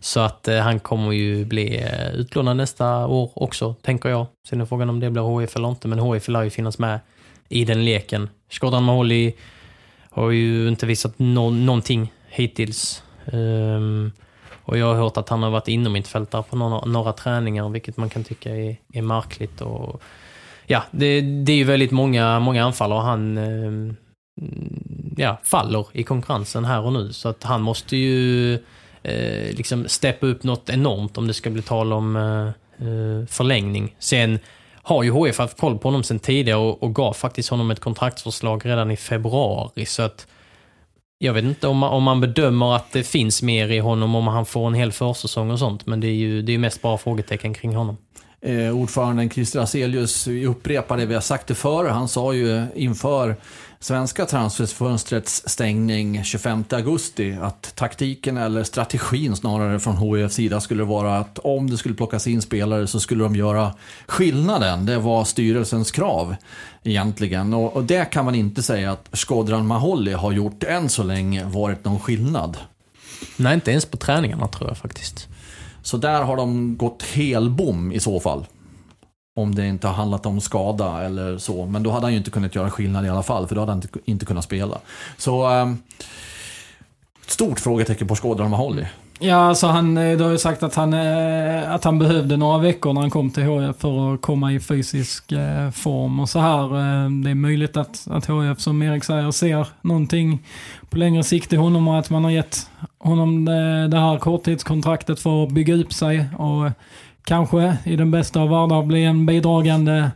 Så 0.00 0.20
att 0.20 0.48
eh, 0.48 0.58
han 0.58 0.80
kommer 0.80 1.12
ju 1.12 1.44
bli 1.44 1.76
eh, 1.76 2.14
utlånad 2.14 2.56
nästa 2.56 3.06
år 3.06 3.30
också, 3.34 3.74
tänker 3.82 4.08
jag. 4.08 4.26
Sen 4.48 4.60
är 4.60 4.64
frågan 4.64 4.90
om 4.90 5.00
det 5.00 5.10
blir 5.10 5.22
HF 5.22 5.56
eller 5.56 5.68
inte, 5.68 5.88
men 5.88 5.98
HF 5.98 6.28
lär 6.28 6.42
ju 6.42 6.50
finnas 6.50 6.78
med 6.78 7.00
i 7.48 7.64
den 7.64 7.84
leken. 7.84 8.28
Shkodran 8.50 8.82
Maholi 8.82 9.34
har 10.10 10.30
ju 10.30 10.68
inte 10.68 10.86
visat 10.86 11.18
no 11.18 11.50
någonting 11.50 12.12
hittills. 12.28 13.02
Um, 13.32 14.12
och 14.64 14.78
jag 14.78 14.86
har 14.86 14.94
hört 14.94 15.16
att 15.16 15.28
han 15.28 15.42
har 15.42 15.50
varit 15.50 15.68
inom 15.68 15.92
mittfältare 15.92 16.42
på 16.42 16.56
några, 16.56 16.84
några 16.84 17.12
träningar, 17.12 17.68
vilket 17.68 17.96
man 17.96 18.10
kan 18.10 18.24
tycka 18.24 18.56
är, 18.56 18.76
är 18.92 19.02
märkligt. 19.02 19.60
Och, 19.60 20.02
ja, 20.66 20.82
det, 20.90 21.20
det 21.20 21.52
är 21.52 21.56
ju 21.56 21.64
väldigt 21.64 21.90
många, 21.90 22.40
många 22.40 22.64
anfallare 22.64 22.98
och 22.98 23.04
han 23.04 23.38
ehm, 23.38 23.96
ja, 25.16 25.40
faller 25.42 25.86
i 25.92 26.02
konkurrensen 26.02 26.64
här 26.64 26.80
och 26.80 26.92
nu. 26.92 27.12
Så 27.12 27.28
att 27.28 27.42
han 27.42 27.62
måste 27.62 27.96
ju 27.96 28.54
eh, 29.02 29.56
liksom 29.56 29.88
steppa 29.88 30.26
upp 30.26 30.42
något 30.42 30.70
enormt 30.70 31.18
om 31.18 31.26
det 31.26 31.34
ska 31.34 31.50
bli 31.50 31.62
tal 31.62 31.92
om 31.92 32.16
eh, 32.16 32.46
eh 32.88 33.26
förlängning. 33.26 33.94
Sen 33.98 34.38
har 34.82 35.02
ju 35.02 35.10
HF 35.10 35.38
haft 35.38 35.60
koll 35.60 35.78
på 35.78 35.88
honom 35.88 36.02
sen 36.02 36.18
tidigare 36.18 36.58
och, 36.58 36.82
och 36.82 36.94
gav 36.94 37.12
faktiskt 37.12 37.48
honom 37.48 37.70
ett 37.70 37.80
kontraktsförslag 37.80 38.66
redan 38.66 38.90
i 38.90 38.96
februari. 38.96 39.86
Så 39.86 40.02
att 40.02 40.26
jag 41.18 41.32
vet 41.32 41.44
inte 41.44 41.66
om 41.68 41.78
man, 41.78 41.90
om 41.90 42.02
man 42.02 42.20
bedömer 42.20 42.76
att 42.76 42.92
det 42.92 43.02
finns 43.02 43.42
mer 43.42 43.68
i 43.68 43.78
honom, 43.78 44.14
om 44.14 44.26
han 44.26 44.46
får 44.46 44.66
en 44.66 44.74
hel 44.74 44.92
försäsong 44.92 45.50
och 45.50 45.58
sånt. 45.58 45.86
Men 45.86 46.00
det 46.00 46.06
är 46.06 46.14
ju 46.14 46.42
det 46.42 46.52
är 46.52 46.58
mest 46.58 46.82
bara 46.82 46.98
frågetecken 46.98 47.54
kring 47.54 47.76
honom. 47.76 47.96
Eh, 48.44 48.76
ordföranden 48.76 49.30
Christer 49.30 49.60
Aselius 49.60 50.26
upprepar 50.26 50.96
det 50.96 51.06
vi 51.06 51.14
har 51.14 51.20
sagt 51.20 51.46
det 51.46 51.54
före. 51.54 51.88
Han 51.88 52.08
sa 52.08 52.32
ju 52.32 52.66
inför 52.74 53.36
svenska 53.80 54.26
transferfönstrets 54.26 55.42
stängning 55.46 56.24
25 56.24 56.64
augusti 56.70 57.36
att 57.42 57.76
taktiken 57.76 58.36
eller 58.36 58.64
strategin 58.64 59.36
snarare 59.36 59.80
från 59.80 59.96
HIFs 59.96 60.34
sida 60.34 60.60
skulle 60.60 60.84
vara 60.84 61.18
att 61.18 61.38
om 61.38 61.70
det 61.70 61.76
skulle 61.76 61.94
plockas 61.94 62.26
in 62.26 62.42
spelare 62.42 62.86
så 62.86 63.00
skulle 63.00 63.24
de 63.24 63.36
göra 63.36 63.74
skillnaden. 64.06 64.86
Det 64.86 64.98
var 64.98 65.24
styrelsens 65.24 65.90
krav 65.90 66.36
egentligen 66.82 67.54
och, 67.54 67.76
och 67.76 67.84
det 67.84 68.04
kan 68.04 68.24
man 68.24 68.34
inte 68.34 68.62
säga 68.62 68.92
att 68.92 69.08
Skodran 69.12 69.66
Maholli 69.66 70.12
har 70.12 70.32
gjort 70.32 70.64
än 70.64 70.88
så 70.88 71.02
länge 71.02 71.44
varit 71.44 71.84
någon 71.84 72.00
skillnad. 72.00 72.56
Nej, 73.36 73.54
inte 73.54 73.70
ens 73.70 73.86
på 73.86 73.96
träningarna 73.96 74.48
tror 74.48 74.70
jag 74.70 74.78
faktiskt. 74.78 75.28
Så 75.82 75.96
där 75.96 76.22
har 76.22 76.36
de 76.36 76.76
gått 76.76 77.02
helbom 77.02 77.92
i 77.92 78.00
så 78.00 78.20
fall. 78.20 78.46
Om 79.36 79.54
det 79.54 79.66
inte 79.66 79.86
har 79.86 79.94
handlat 79.94 80.26
om 80.26 80.40
skada 80.40 81.02
eller 81.02 81.38
så. 81.38 81.66
Men 81.66 81.82
då 81.82 81.90
hade 81.90 82.06
han 82.06 82.12
ju 82.12 82.18
inte 82.18 82.30
kunnat 82.30 82.54
göra 82.54 82.70
skillnad 82.70 83.06
i 83.06 83.08
alla 83.08 83.22
fall, 83.22 83.46
för 83.46 83.54
då 83.54 83.60
hade 83.60 83.72
han 83.72 83.78
inte, 83.78 83.98
inte 84.04 84.26
kunnat 84.26 84.44
spela. 84.44 84.78
Så... 85.16 85.50
Eh, 85.50 85.72
stort 87.26 87.60
frågetecken 87.60 88.08
på 88.08 88.14
skådaren 88.14 88.50
Maholi. 88.50 88.86
Ja, 89.24 89.36
alltså 89.36 89.66
han, 89.66 89.98
eh, 89.98 90.18
du 90.18 90.24
har 90.24 90.30
ju 90.30 90.38
sagt 90.38 90.62
att 90.62 90.74
han, 90.74 90.94
eh, 90.94 91.72
att 91.72 91.84
han 91.84 91.98
behövde 91.98 92.36
några 92.36 92.58
veckor 92.58 92.92
när 92.92 93.00
han 93.00 93.10
kom 93.10 93.30
till 93.30 93.42
HF 93.42 93.76
för 93.76 94.14
att 94.14 94.22
komma 94.22 94.52
i 94.52 94.60
fysisk 94.60 95.32
eh, 95.32 95.70
form 95.70 96.20
och 96.20 96.28
så 96.28 96.38
här. 96.38 96.78
Ehm, 96.78 97.24
det 97.24 97.30
är 97.30 97.34
möjligt 97.34 97.76
att, 97.76 98.06
att 98.10 98.26
HF, 98.26 98.60
som 98.60 98.82
Erik 98.82 99.04
säger, 99.04 99.30
ser 99.30 99.66
någonting 99.82 100.42
på 100.90 100.98
längre 100.98 101.24
sikt 101.24 101.52
i 101.52 101.56
honom 101.56 101.88
och 101.88 101.98
att 101.98 102.10
man 102.10 102.24
har 102.24 102.30
gett 102.30 102.66
honom 103.02 103.44
det, 103.44 103.88
det 103.88 103.98
här 103.98 104.18
korttidskontraktet 104.18 105.20
för 105.20 105.44
att 105.44 105.50
bygga 105.50 105.74
upp 105.74 105.92
sig 105.92 106.24
och 106.38 106.70
kanske 107.24 107.76
i 107.84 107.96
den 107.96 108.10
bästa 108.10 108.40
av 108.40 108.48
världar 108.48 108.82
bli 108.82 109.04
en 109.04 109.26
bidragande 109.26 110.10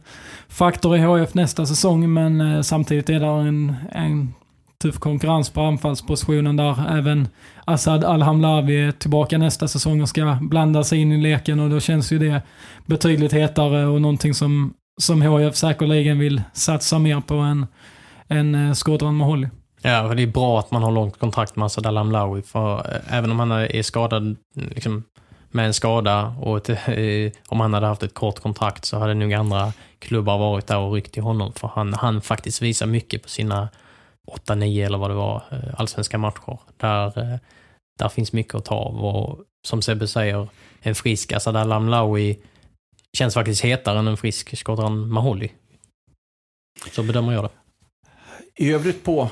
faktor 0.49 0.97
i 0.97 1.01
HF 1.01 1.35
nästa 1.35 1.67
säsong. 1.67 2.13
Men 2.13 2.41
eh, 2.41 2.63
samtidigt 2.63 3.11
är 3.11 3.21
det 3.21 3.27
en, 3.27 3.75
en 3.93 4.35
tuff 4.83 4.99
konkurrens 4.99 5.51
på 5.51 5.61
anfallspositionen 5.61 6.57
där 6.57 6.99
även 6.99 7.29
Assad 7.65 8.05
Alhamlavi 8.05 8.85
är 8.85 8.93
tillbaka 8.93 9.39
nästa 9.39 9.69
säsong 9.69 10.03
och 10.03 10.09
ska 10.09 10.39
blanda 10.41 10.85
sig 10.85 11.01
in 11.01 11.13
i 11.13 11.17
leken 11.17 11.61
och 11.61 11.71
då 11.71 11.81
känns 11.81 12.13
ju 12.13 12.19
det 12.19 12.43
betydligt 12.87 13.33
hetare 13.33 13.87
och 13.87 14.01
någonting 14.01 14.35
som, 14.35 14.75
som 15.01 15.23
HF 15.23 15.57
säkerligen 15.57 16.19
vill 16.19 16.43
satsa 16.53 16.99
mer 16.99 17.21
på 17.21 17.35
än, 17.35 17.67
än 18.29 18.55
eh, 18.55 18.75
Skådran 18.75 19.15
Maholi. 19.15 19.49
Ja, 19.83 20.15
det 20.15 20.23
är 20.23 20.27
bra 20.27 20.59
att 20.59 20.71
man 20.71 20.83
har 20.83 20.93
långt 20.93 21.19
kontrakt 21.19 21.57
med 21.57 21.67
Asadal 21.67 21.97
Hamlaoui. 21.97 22.43
för 22.43 22.95
eh, 22.95 23.15
även 23.17 23.31
om 23.31 23.39
han 23.39 23.51
är 23.53 23.83
skadad 23.83 24.37
liksom, 24.55 25.05
med 25.51 25.67
en 25.67 25.75
skada 25.75 26.37
och 26.41 26.71
ett, 26.71 26.79
om 27.49 27.61
han 27.61 27.75
hade 27.75 27.87
haft 27.87 28.03
ett 28.03 28.15
kort 28.15 28.41
kontrakt 28.41 28.85
så 28.85 28.99
hade 28.99 29.15
nog 29.15 29.33
andra 29.33 29.73
klubbar 29.99 30.39
varit 30.39 30.67
där 30.67 30.79
och 30.79 30.95
ryckt 30.95 31.17
i 31.17 31.21
honom. 31.21 31.53
För 31.53 31.69
han, 31.69 31.95
han 31.95 32.21
faktiskt 32.21 32.63
visar 32.63 32.87
mycket 32.87 33.23
på 33.23 33.29
sina 33.29 33.69
8-9 34.49 34.87
eller 34.87 34.99
vad 34.99 35.11
det 35.11 35.15
var, 35.15 35.43
eh, 35.51 35.81
allsvenska 35.81 36.19
matcher. 36.19 36.59
Där, 36.77 37.19
eh, 37.19 37.39
där 37.99 38.09
finns 38.09 38.33
mycket 38.33 38.55
att 38.55 38.65
ta 38.65 38.75
av 38.75 39.05
och 39.05 39.39
som 39.69 39.83
Sebbe 39.83 40.09
säger, 40.09 40.49
en 40.81 40.95
frisk 40.95 41.33
Asad 41.33 41.57
Al-Amlawi 41.57 42.39
känns 43.13 43.35
faktiskt 43.35 43.65
hetare 43.65 43.99
än 43.99 44.09
en 44.09 44.17
frisk 44.17 44.59
Skodran 44.59 45.09
Maholi. 45.09 45.53
Så 46.93 47.03
bedömer 47.03 47.33
jag 47.33 47.45
det. 47.45 47.51
I 48.65 48.73
övrigt 48.73 49.05
på 49.05 49.31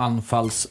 anfalls 0.00 0.68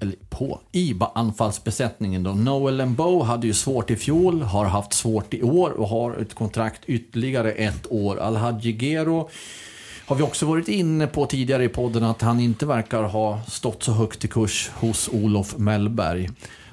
eller 0.00 0.16
på 0.30 0.60
IBA-anfallsbesättningen 0.72 2.22
då. 2.22 2.32
Noel 2.32 2.76
Lembo 2.76 3.22
hade 3.22 3.46
ju 3.46 3.54
svårt 3.54 3.90
i 3.90 3.96
fjol, 3.96 4.42
har 4.42 4.64
haft 4.64 4.92
svårt 4.92 5.34
i 5.34 5.42
år 5.42 5.70
och 5.70 5.88
har 5.88 6.16
ett 6.16 6.34
kontrakt 6.34 6.84
ytterligare 6.86 7.52
ett 7.52 7.92
år. 7.92 8.18
Alhaji 8.18 8.72
Gero 8.72 9.30
har 10.06 10.16
vi 10.16 10.22
också 10.22 10.46
varit 10.46 10.68
inne 10.68 11.06
på 11.06 11.26
tidigare 11.26 11.64
i 11.64 11.68
podden 11.68 12.04
att 12.04 12.22
han 12.22 12.40
inte 12.40 12.66
verkar 12.66 13.02
ha 13.02 13.42
stått 13.48 13.82
så 13.82 13.92
högt 13.92 14.24
i 14.24 14.28
kurs 14.28 14.70
hos 14.74 15.08
Olof 15.08 15.56
Mellberg. 15.56 16.30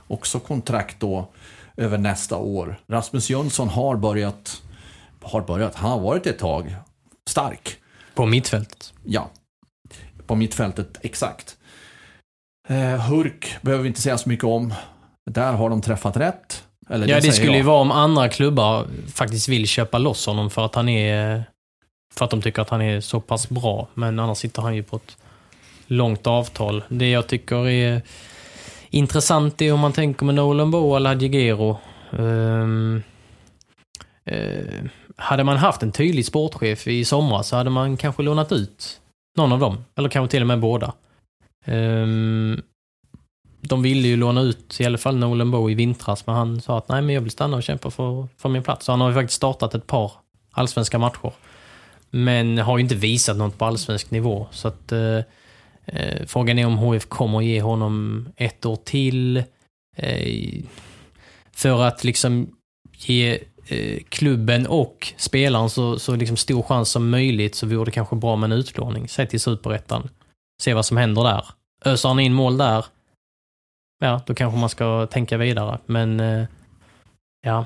Också 0.08 0.40
kontrakt 0.40 1.00
då 1.00 1.28
över 1.78 1.98
nästa 1.98 2.38
år. 2.38 2.80
Rasmus 2.88 3.30
Jönsson 3.30 3.70
har 3.70 3.96
börjat, 3.96 4.62
har 5.22 5.42
börjat, 5.42 5.76
han 5.76 5.92
har 5.92 6.00
varit 6.00 6.28
ett 6.28 6.40
tag 6.40 6.76
stark. 7.30 7.78
På 8.16 8.26
mittfältet? 8.26 8.94
Ja, 9.04 9.30
på 10.28 10.36
mittfältet 10.36 10.98
exakt. 11.02 11.58
Eh, 12.72 13.00
Hurk 13.10 13.58
behöver 13.62 13.84
vi 13.84 13.88
inte 13.88 14.02
säga 14.02 14.18
så 14.18 14.30
mycket 14.30 14.46
om. 14.46 14.74
Där 15.32 15.54
har 15.54 15.70
de 15.70 15.82
träffat 15.82 16.18
rätt. 16.18 16.64
Eller 16.90 17.08
Ja, 17.08 17.16
det 17.16 17.22
säger 17.22 17.34
skulle 17.34 17.52
ju 17.52 17.58
jag. 17.58 17.66
vara 17.66 17.82
om 17.82 17.92
andra 17.92 18.30
klubbar 18.30 18.86
faktiskt 19.14 19.50
vill 19.50 19.68
köpa 19.68 19.98
loss 19.98 20.26
honom 20.26 20.50
för 20.50 20.66
att 20.66 20.76
han 20.76 20.90
är... 20.90 21.44
För 22.14 22.26
att 22.26 22.32
de 22.32 22.42
tycker 22.42 22.62
att 22.62 22.70
han 22.70 22.82
är 22.82 23.02
så 23.02 23.20
pass 23.22 23.50
bra. 23.50 23.88
Men 23.94 24.20
annars 24.20 24.38
sitter 24.38 24.62
han 24.62 24.76
ju 24.76 24.84
på 24.84 24.96
ett 24.96 25.18
långt 25.88 26.28
avtal. 26.28 26.84
Det 26.88 27.10
jag 27.10 27.28
tycker 27.28 27.68
är 27.68 28.02
intressant 28.90 29.62
är 29.62 29.74
om 29.74 29.80
man 29.80 29.94
tänker 29.94 30.26
med 30.26 30.36
Nolan 30.36 30.72
Bo 30.72 30.96
eller 30.96 31.10
Adjegero. 31.10 31.78
Um, 32.10 33.04
eh, 34.26 34.86
hade 35.18 35.44
man 35.44 35.58
haft 35.58 35.84
en 35.84 35.92
tydlig 35.92 36.26
sportchef 36.26 36.88
i 36.88 37.06
somras 37.06 37.48
så 37.48 37.56
hade 37.56 37.70
man 37.70 37.98
kanske 37.98 38.24
lånat 38.24 38.52
ut 38.52 39.00
någon 39.38 39.52
av 39.52 39.60
dem. 39.60 39.86
Eller 39.98 40.10
kanske 40.10 40.32
till 40.32 40.42
och 40.42 40.48
med 40.48 40.60
båda. 40.60 40.94
Um, 41.66 42.62
de 43.62 43.82
ville 43.82 44.08
ju 44.08 44.18
låna 44.18 44.42
ut 44.42 44.82
i 44.82 44.86
alla 44.86 44.98
fall 44.98 45.18
Nolan 45.18 45.52
Bo 45.52 45.70
i 45.70 45.76
vintras, 45.76 46.28
men 46.28 46.36
han 46.36 46.62
sa 46.62 46.78
att 46.78 46.90
nej, 46.90 47.02
men 47.02 47.16
jag 47.16 47.22
vill 47.22 47.32
stanna 47.32 47.58
och 47.58 47.64
kämpa 47.64 47.92
för, 47.92 48.28
för 48.38 48.50
min 48.50 48.64
plats. 48.64 48.86
Så 48.86 48.92
han 48.92 49.02
har 49.02 49.10
ju 49.10 49.16
faktiskt 49.16 49.38
startat 49.38 49.76
ett 49.76 49.88
par 49.88 50.12
allsvenska 50.52 51.00
matcher. 51.00 51.34
Men 52.10 52.58
har 52.58 52.78
ju 52.78 52.84
inte 52.84 52.96
visat 52.96 53.38
något 53.38 53.58
på 53.58 53.66
allsvensk 53.66 54.12
nivå. 54.12 54.48
Så 54.52 54.68
att 54.68 54.92
eh, 54.92 55.18
eh 55.86 56.26
frågan 56.28 56.60
är 56.60 56.66
om 56.66 56.78
HF 56.78 57.06
kommer 57.06 57.42
ge 57.42 57.62
honom 57.62 58.28
ett 58.38 58.66
år 58.66 58.76
till. 58.76 59.44
Eh, 59.98 60.64
för 61.52 61.84
att 61.84 62.04
liksom 62.04 62.56
ge 62.98 63.40
eh, 63.68 64.00
klubben 64.10 64.68
och 64.68 65.14
spelaren 65.18 65.70
så, 65.70 66.00
så 66.00 66.16
liksom 66.16 66.38
stor 66.38 66.64
chans 66.64 66.90
som 66.90 67.10
möjligt 67.10 67.56
så 67.56 67.68
vore 67.68 67.86
det 67.86 67.92
kanske 67.92 68.16
bra 68.16 68.36
med 68.36 68.52
en 68.52 68.58
utlåning. 68.58 69.08
Säg 69.08 69.28
till 69.28 69.40
Superettan. 69.40 70.10
Se 70.62 70.74
vad 70.74 70.86
som 70.86 70.98
händer 70.98 71.24
där. 71.24 71.46
Öser 71.86 72.10
han 72.10 72.20
in 72.20 72.34
mål 72.34 72.58
där, 72.58 72.86
ja, 74.00 74.22
då 74.26 74.34
kanske 74.34 74.60
man 74.60 74.70
ska 74.70 75.08
tänka 75.12 75.38
vidare. 75.38 75.80
Men 75.86 76.20
eh, 76.20 76.46
ja, 77.42 77.66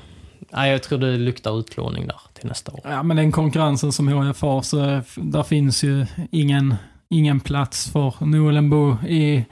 Nej, 0.53 0.71
jag 0.71 0.83
tror 0.83 0.99
det 0.99 1.17
luktar 1.17 1.59
utlåning 1.59 2.07
där 2.07 2.19
till 2.33 2.47
nästa 2.47 2.71
år. 2.71 2.79
Ja, 2.83 3.03
men 3.03 3.17
den 3.17 3.31
konkurrensen 3.31 3.91
som 3.91 4.07
HIF 4.07 4.41
har, 4.41 4.61
så 4.61 4.89
eh, 4.89 5.01
där 5.15 5.43
finns 5.43 5.83
ju 5.83 6.05
ingen, 6.31 6.75
ingen 7.09 7.39
plats 7.39 7.91
för 7.91 8.25
Nolenbo 8.25 8.97
i, 9.07 9.45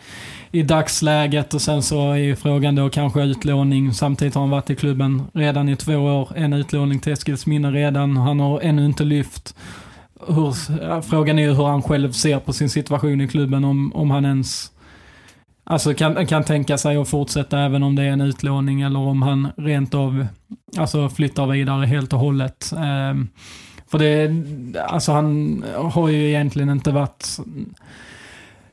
i 0.52 0.64
dagsläget. 0.64 1.54
Och 1.54 1.62
sen 1.62 1.84
så 1.84 2.12
är 2.12 2.18
ju 2.18 2.36
frågan 2.36 2.76
då 2.76 2.90
kanske 2.90 3.24
utlåning. 3.24 3.94
Samtidigt 3.94 4.34
har 4.36 4.42
han 4.42 4.50
varit 4.50 4.70
i 4.70 4.76
klubben 4.76 5.24
redan 5.34 5.70
i 5.70 5.76
två 5.76 5.96
år. 5.96 6.30
En 6.36 6.54
utlåning 6.54 7.00
till 7.00 7.14
Eskilsminne 7.14 7.72
redan. 7.72 8.18
Han 8.18 8.40
har 8.40 8.62
ännu 8.62 8.86
inte 8.86 9.04
lyft. 9.04 9.56
Hur, 10.28 11.02
frågan 11.02 11.40
är 11.40 11.44
ju 11.44 11.54
hur 11.54 11.66
han 11.66 11.82
själv 11.82 12.12
ser 12.12 12.40
på 12.40 12.54
sin 12.54 12.70
situation 12.70 13.22
i 13.22 13.28
klubben. 13.28 13.64
Om, 13.64 13.94
om 13.96 14.12
han 14.12 14.26
ens 14.26 14.74
Alltså 15.66 15.94
kan, 15.94 16.28
kan 16.28 16.44
tänka 16.44 16.78
sig 16.78 16.98
att 16.98 17.10
fortsätta 17.10 17.60
även 17.60 17.84
om 17.84 17.96
det 17.96 18.04
är 18.04 18.12
en 18.12 18.22
utlåning 18.22 18.82
eller 18.82 19.00
om 19.00 19.22
han 19.22 19.48
rent 19.58 19.94
av 19.94 20.28
alltså 20.78 21.10
flyttar 21.10 21.48
vidare 21.48 21.86
helt 21.86 22.14
och 22.14 22.20
hållet. 22.20 22.72
Eh, 22.72 23.24
för 23.92 24.00
det, 24.00 24.32
alltså 24.80 25.12
han 25.12 25.64
har 25.76 26.10
ju 26.10 26.30
egentligen 26.30 26.70
inte 26.70 26.92
varit 26.92 27.38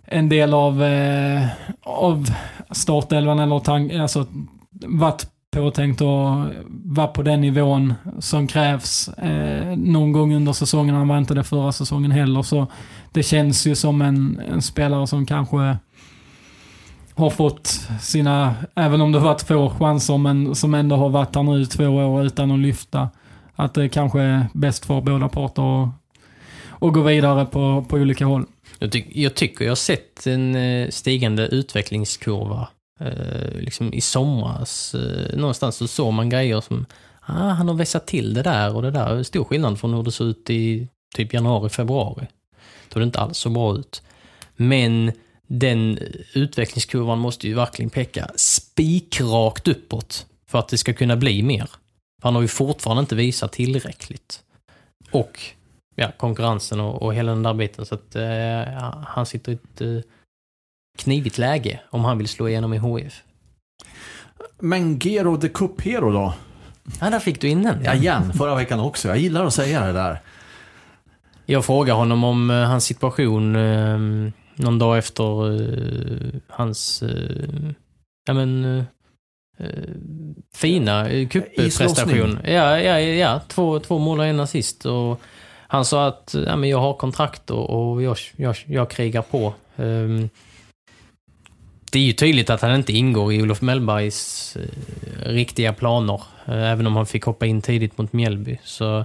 en 0.04 0.28
del 0.28 0.54
av, 0.54 0.82
eh, 0.82 1.46
av 1.82 2.30
startelvan 2.70 3.38
eller 3.38 3.60
tank, 3.60 3.92
alltså 3.92 4.26
varit 4.70 5.26
påtänkt 5.50 6.00
att 6.00 6.52
vara 6.68 7.06
på 7.06 7.22
den 7.22 7.40
nivån 7.40 7.94
som 8.18 8.46
krävs 8.46 9.08
eh, 9.08 9.76
någon 9.76 10.12
gång 10.12 10.34
under 10.34 10.52
säsongen. 10.52 10.94
Han 10.94 11.08
var 11.08 11.18
inte 11.18 11.34
det 11.34 11.44
förra 11.44 11.72
säsongen 11.72 12.10
heller, 12.10 12.42
så 12.42 12.66
det 13.12 13.22
känns 13.22 13.66
ju 13.66 13.74
som 13.74 14.02
en, 14.02 14.40
en 14.48 14.62
spelare 14.62 15.06
som 15.06 15.26
kanske 15.26 15.76
har 17.14 17.30
fått 17.30 17.66
sina, 18.00 18.54
även 18.74 19.00
om 19.00 19.12
det 19.12 19.18
har 19.18 19.26
varit 19.26 19.42
få 19.42 19.70
chanser, 19.70 20.18
men 20.18 20.54
som 20.54 20.74
ändå 20.74 20.96
har 20.96 21.08
varit 21.08 21.36
här 21.36 21.42
nu 21.42 21.62
i 21.62 21.66
två 21.66 21.88
år 21.88 22.24
utan 22.24 22.50
att 22.50 22.58
lyfta. 22.58 23.08
Att 23.54 23.74
det 23.74 23.88
kanske 23.88 24.20
är 24.20 24.46
bäst 24.54 24.86
för 24.86 25.00
båda 25.00 25.28
parter 25.28 25.82
att, 25.82 25.88
att 26.80 26.92
gå 26.92 27.02
vidare 27.02 27.46
på, 27.46 27.84
på 27.88 27.96
olika 27.96 28.26
håll. 28.26 28.44
Jag, 28.78 28.92
ty 28.92 29.04
jag 29.12 29.34
tycker 29.34 29.64
jag 29.64 29.70
har 29.70 29.76
sett 29.76 30.26
en 30.26 30.54
eh, 30.54 30.88
stigande 30.88 31.46
utvecklingskurva. 31.46 32.68
Eh, 33.00 33.60
liksom 33.60 33.94
i 33.94 34.00
somras, 34.00 34.94
eh, 34.94 35.36
någonstans 35.36 35.76
så 35.76 35.88
såg 35.88 36.12
man 36.12 36.28
grejer 36.28 36.60
som 36.60 36.86
ah, 37.20 37.48
han 37.48 37.68
har 37.68 37.74
vässat 37.74 38.06
till 38.06 38.34
det 38.34 38.42
där 38.42 38.76
och 38.76 38.82
det 38.82 38.90
där. 38.90 39.22
Stor 39.22 39.44
skillnad 39.44 39.80
från 39.80 39.94
hur 39.94 40.02
det 40.02 40.12
såg 40.12 40.26
ut 40.26 40.50
i 40.50 40.88
typ 41.14 41.34
januari, 41.34 41.68
februari. 41.68 42.26
Då 42.88 42.98
det 42.98 43.04
inte 43.04 43.20
alls 43.20 43.38
så 43.38 43.50
bra 43.50 43.76
ut. 43.76 44.02
Men 44.56 45.12
den 45.46 45.98
utvecklingskurvan 46.34 47.18
måste 47.18 47.48
ju 47.48 47.54
verkligen 47.54 47.90
peka 47.90 48.30
spikrakt 48.36 49.68
uppåt 49.68 50.26
för 50.46 50.58
att 50.58 50.68
det 50.68 50.78
ska 50.78 50.92
kunna 50.92 51.16
bli 51.16 51.42
mer. 51.42 51.70
För 52.20 52.28
han 52.28 52.34
har 52.34 52.42
ju 52.42 52.48
fortfarande 52.48 53.00
inte 53.00 53.14
visat 53.14 53.52
tillräckligt. 53.52 54.42
Och 55.10 55.40
ja, 55.94 56.12
konkurrensen 56.16 56.80
och, 56.80 57.02
och 57.02 57.14
hela 57.14 57.32
den 57.32 57.42
där 57.42 57.54
biten. 57.54 57.86
Så 57.86 57.94
att 57.94 58.16
eh, 58.16 58.82
han 59.06 59.26
sitter 59.26 59.52
i 59.52 59.54
ett 59.54 59.80
eh, 59.80 60.10
knivigt 61.00 61.38
läge 61.38 61.80
om 61.90 62.04
han 62.04 62.18
vill 62.18 62.28
slå 62.28 62.48
igenom 62.48 62.74
i 62.74 62.78
HIF. 62.78 63.22
Men 64.58 64.98
Gero 64.98 65.36
the 65.36 65.48
Cup 65.48 65.80
Hero 65.80 66.12
då? 66.12 66.34
Ja, 67.00 67.10
där 67.10 67.18
fick 67.18 67.40
du 67.40 67.48
in 67.48 67.62
den. 67.62 67.84
Ja, 67.84 67.94
igen, 67.94 68.32
förra 68.32 68.54
veckan 68.54 68.80
också. 68.80 69.08
Jag 69.08 69.18
gillar 69.18 69.44
att 69.44 69.54
säga 69.54 69.86
det 69.86 69.92
där. 69.92 70.20
Jag 71.46 71.64
frågade 71.64 71.98
honom 71.98 72.24
om 72.24 72.50
eh, 72.50 72.56
hans 72.56 72.84
situation 72.84 73.56
eh, 73.56 73.98
någon 74.54 74.78
dag 74.78 74.98
efter 74.98 75.60
eh, 75.62 76.40
hans 76.48 77.02
eh, 77.02 77.70
ja, 78.26 78.34
men, 78.34 78.64
eh, 78.64 78.84
eh, 79.58 79.94
fina 80.54 81.08
cupprestation. 81.30 82.38
Ja, 82.44 82.80
ja, 82.80 83.00
ja. 83.00 83.40
Två, 83.48 83.80
två 83.80 83.98
mål 83.98 84.18
och 84.18 84.26
en 84.26 84.40
assist. 84.40 84.86
Och 84.86 85.20
han 85.66 85.84
sa 85.84 86.06
att 86.06 86.34
ja, 86.46 86.56
men 86.56 86.68
jag 86.68 86.78
har 86.78 86.94
kontrakt 86.94 87.50
och, 87.50 87.70
och 87.70 88.02
jag, 88.02 88.16
jag, 88.36 88.56
jag 88.66 88.90
krigar 88.90 89.22
på. 89.22 89.54
Det 91.92 91.98
är 91.98 92.02
ju 92.02 92.12
tydligt 92.12 92.50
att 92.50 92.60
han 92.60 92.74
inte 92.74 92.92
ingår 92.92 93.32
i 93.32 93.42
Olof 93.42 93.60
Mellbergs 93.60 94.56
eh, 94.56 95.28
riktiga 95.30 95.72
planer. 95.72 96.22
Eh, 96.46 96.70
även 96.70 96.86
om 96.86 96.96
han 96.96 97.06
fick 97.06 97.24
hoppa 97.24 97.46
in 97.46 97.62
tidigt 97.62 97.98
mot 97.98 98.12
Mjällby. 98.12 98.58
Så 98.64 99.04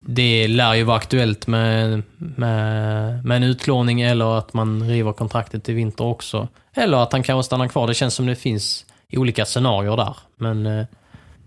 det 0.00 0.48
lär 0.48 0.74
ju 0.74 0.82
vara 0.82 0.96
aktuellt 0.96 1.46
med, 1.46 2.02
med, 2.16 3.24
med 3.24 3.36
en 3.36 3.42
utlåning 3.42 4.00
eller 4.00 4.38
att 4.38 4.54
man 4.54 4.88
river 4.88 5.12
kontraktet 5.12 5.68
i 5.68 5.72
vinter 5.72 6.04
också. 6.04 6.48
Eller 6.74 6.98
att 6.98 7.12
han 7.12 7.22
kanske 7.22 7.46
stannar 7.46 7.68
kvar. 7.68 7.86
Det 7.86 7.94
känns 7.94 8.14
som 8.14 8.26
det 8.26 8.36
finns 8.36 8.86
olika 9.12 9.44
scenarier 9.44 9.96
där. 9.96 10.16
Men 10.36 10.66
eh, 10.66 10.86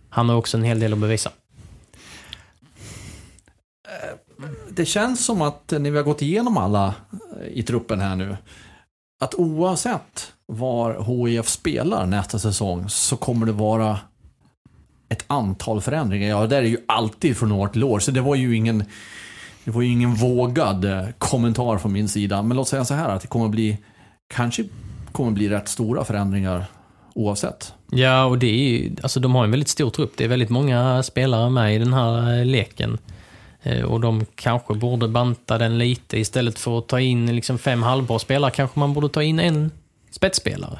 han 0.09 0.29
har 0.29 0.35
också 0.35 0.57
en 0.57 0.63
hel 0.63 0.79
del 0.79 0.93
att 0.93 0.99
bevisa. 0.99 1.31
Eh, 3.87 4.45
det 4.69 4.85
känns 4.85 5.25
som 5.25 5.41
att 5.41 5.71
när 5.71 5.91
vi 5.91 5.97
har 5.97 6.03
gått 6.03 6.21
igenom 6.21 6.57
alla 6.57 6.93
i 7.53 7.63
truppen 7.63 7.99
här 7.99 8.15
nu, 8.15 8.37
att 9.19 9.35
oavsett 9.35 10.33
var 10.45 11.27
HIF 11.27 11.47
spelar 11.47 12.05
nästa 12.05 12.39
säsong 12.39 12.89
så 12.89 13.17
kommer 13.17 13.45
det 13.45 13.51
vara 13.51 13.99
ett 15.09 15.23
antal 15.27 15.81
förändringar. 15.81 16.29
Ja, 16.29 16.41
det 16.41 16.47
där 16.47 16.57
är 16.57 16.67
ju 16.67 16.77
alltid 16.87 17.37
från 17.37 17.51
år 17.51 17.67
till 17.67 17.83
år, 17.83 17.99
så 17.99 18.11
det 18.11 18.21
var 18.21 18.35
ju 18.35 18.55
ingen, 18.55 18.83
det 19.63 19.71
var 19.71 19.81
ju 19.81 19.91
ingen 19.91 20.13
vågad 20.13 20.85
eh, 20.85 21.05
kommentar 21.17 21.77
från 21.77 21.93
min 21.93 22.09
sida. 22.09 22.41
Men 22.41 22.57
låt 22.57 22.67
säga 22.67 22.85
så 22.85 22.93
här 22.93 23.09
att 23.09 23.21
det 23.21 23.27
kommer 23.27 23.49
bli, 23.49 23.77
kanske 24.33 24.63
kommer 25.11 25.31
bli 25.31 25.49
rätt 25.49 25.67
stora 25.67 26.03
förändringar 26.03 26.65
oavsett. 27.15 27.73
Ja, 27.91 28.25
och 28.25 28.37
det 28.37 28.47
är 28.47 28.69
ju, 28.69 28.95
alltså 29.03 29.19
de 29.19 29.35
har 29.35 29.43
en 29.43 29.51
väldigt 29.51 29.69
stor 29.69 29.89
trupp. 29.89 30.13
Det 30.17 30.23
är 30.23 30.27
väldigt 30.27 30.49
många 30.49 31.03
spelare 31.03 31.49
med 31.49 31.75
i 31.75 31.77
den 31.77 31.93
här 31.93 32.39
eh, 32.39 32.45
leken. 32.45 32.97
Eh, 33.67 33.83
och 33.83 33.99
de 33.99 34.25
kanske 34.35 34.73
borde 34.73 35.07
banta 35.07 35.57
den 35.57 35.77
lite 35.77 36.19
istället 36.19 36.59
för 36.59 36.77
att 36.77 36.87
ta 36.87 36.99
in 36.99 37.35
liksom 37.35 37.57
fem 37.57 37.83
halvbra 37.83 38.19
spelare. 38.19 38.51
Kanske 38.51 38.79
man 38.79 38.93
borde 38.93 39.09
ta 39.09 39.23
in 39.23 39.39
en 39.39 39.71
spetsspelare. 40.11 40.79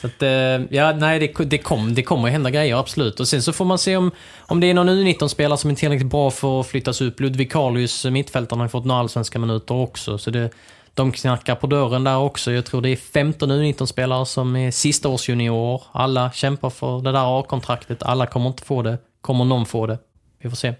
Så 0.00 0.06
att, 0.06 0.22
eh, 0.22 0.28
ja, 0.76 0.92
nej, 0.92 1.18
det, 1.18 1.44
det, 1.44 1.58
kom, 1.58 1.94
det 1.94 2.02
kommer 2.02 2.28
hända 2.28 2.50
grejer, 2.50 2.76
absolut. 2.76 3.20
Och 3.20 3.28
sen 3.28 3.42
så 3.42 3.52
får 3.52 3.64
man 3.64 3.78
se 3.78 3.96
om, 3.96 4.10
om 4.38 4.60
det 4.60 4.70
är 4.70 4.74
någon 4.74 4.88
U19-spelare 4.88 5.58
som 5.58 5.70
är 5.70 5.74
tillräckligt 5.74 6.10
bra 6.10 6.30
för 6.30 6.60
att 6.60 6.66
flyttas 6.66 7.00
upp. 7.00 7.20
Ludvig 7.20 7.52
Kalius, 7.52 8.04
eh, 8.04 8.10
mittfältaren, 8.10 8.60
har 8.60 8.68
fått 8.68 8.84
några 8.84 9.00
allsvenska 9.00 9.38
minuter 9.38 9.74
också. 9.74 10.18
Så 10.18 10.30
det, 10.30 10.50
de 10.94 11.12
knackar 11.12 11.54
på 11.54 11.66
dörren 11.66 12.04
där 12.04 12.18
också. 12.18 12.52
Jag 12.52 12.64
tror 12.64 12.80
det 12.80 12.88
är 12.88 12.96
15 12.96 13.52
U19-spelare 13.52 14.26
som 14.26 14.56
är 14.56 14.70
sista 14.70 15.08
års 15.08 15.28
juniorer. 15.28 15.82
Alla 15.92 16.32
kämpar 16.32 16.70
för 16.70 17.00
det 17.00 17.12
där 17.12 17.40
A-kontraktet. 17.40 18.02
Alla 18.02 18.26
kommer 18.26 18.46
inte 18.48 18.62
få 18.62 18.82
det. 18.82 18.98
Kommer 19.20 19.44
någon 19.44 19.66
få 19.66 19.86
det? 19.86 19.98
Vi 20.42 20.48
får 20.48 20.56
se. 20.56 20.74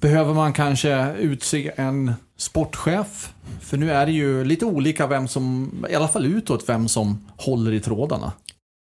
Behöver 0.00 0.34
man 0.34 0.52
kanske 0.52 1.12
utse 1.12 1.72
en 1.76 2.14
sportchef? 2.36 3.32
För 3.60 3.76
nu 3.76 3.90
är 3.90 4.06
det 4.06 4.12
ju 4.12 4.44
lite 4.44 4.64
olika 4.64 5.06
vem 5.06 5.28
som, 5.28 5.72
i 5.90 5.94
alla 5.94 6.08
fall 6.08 6.26
utåt, 6.26 6.68
vem 6.68 6.88
som 6.88 7.26
håller 7.36 7.72
i 7.72 7.80
trådarna. 7.80 8.32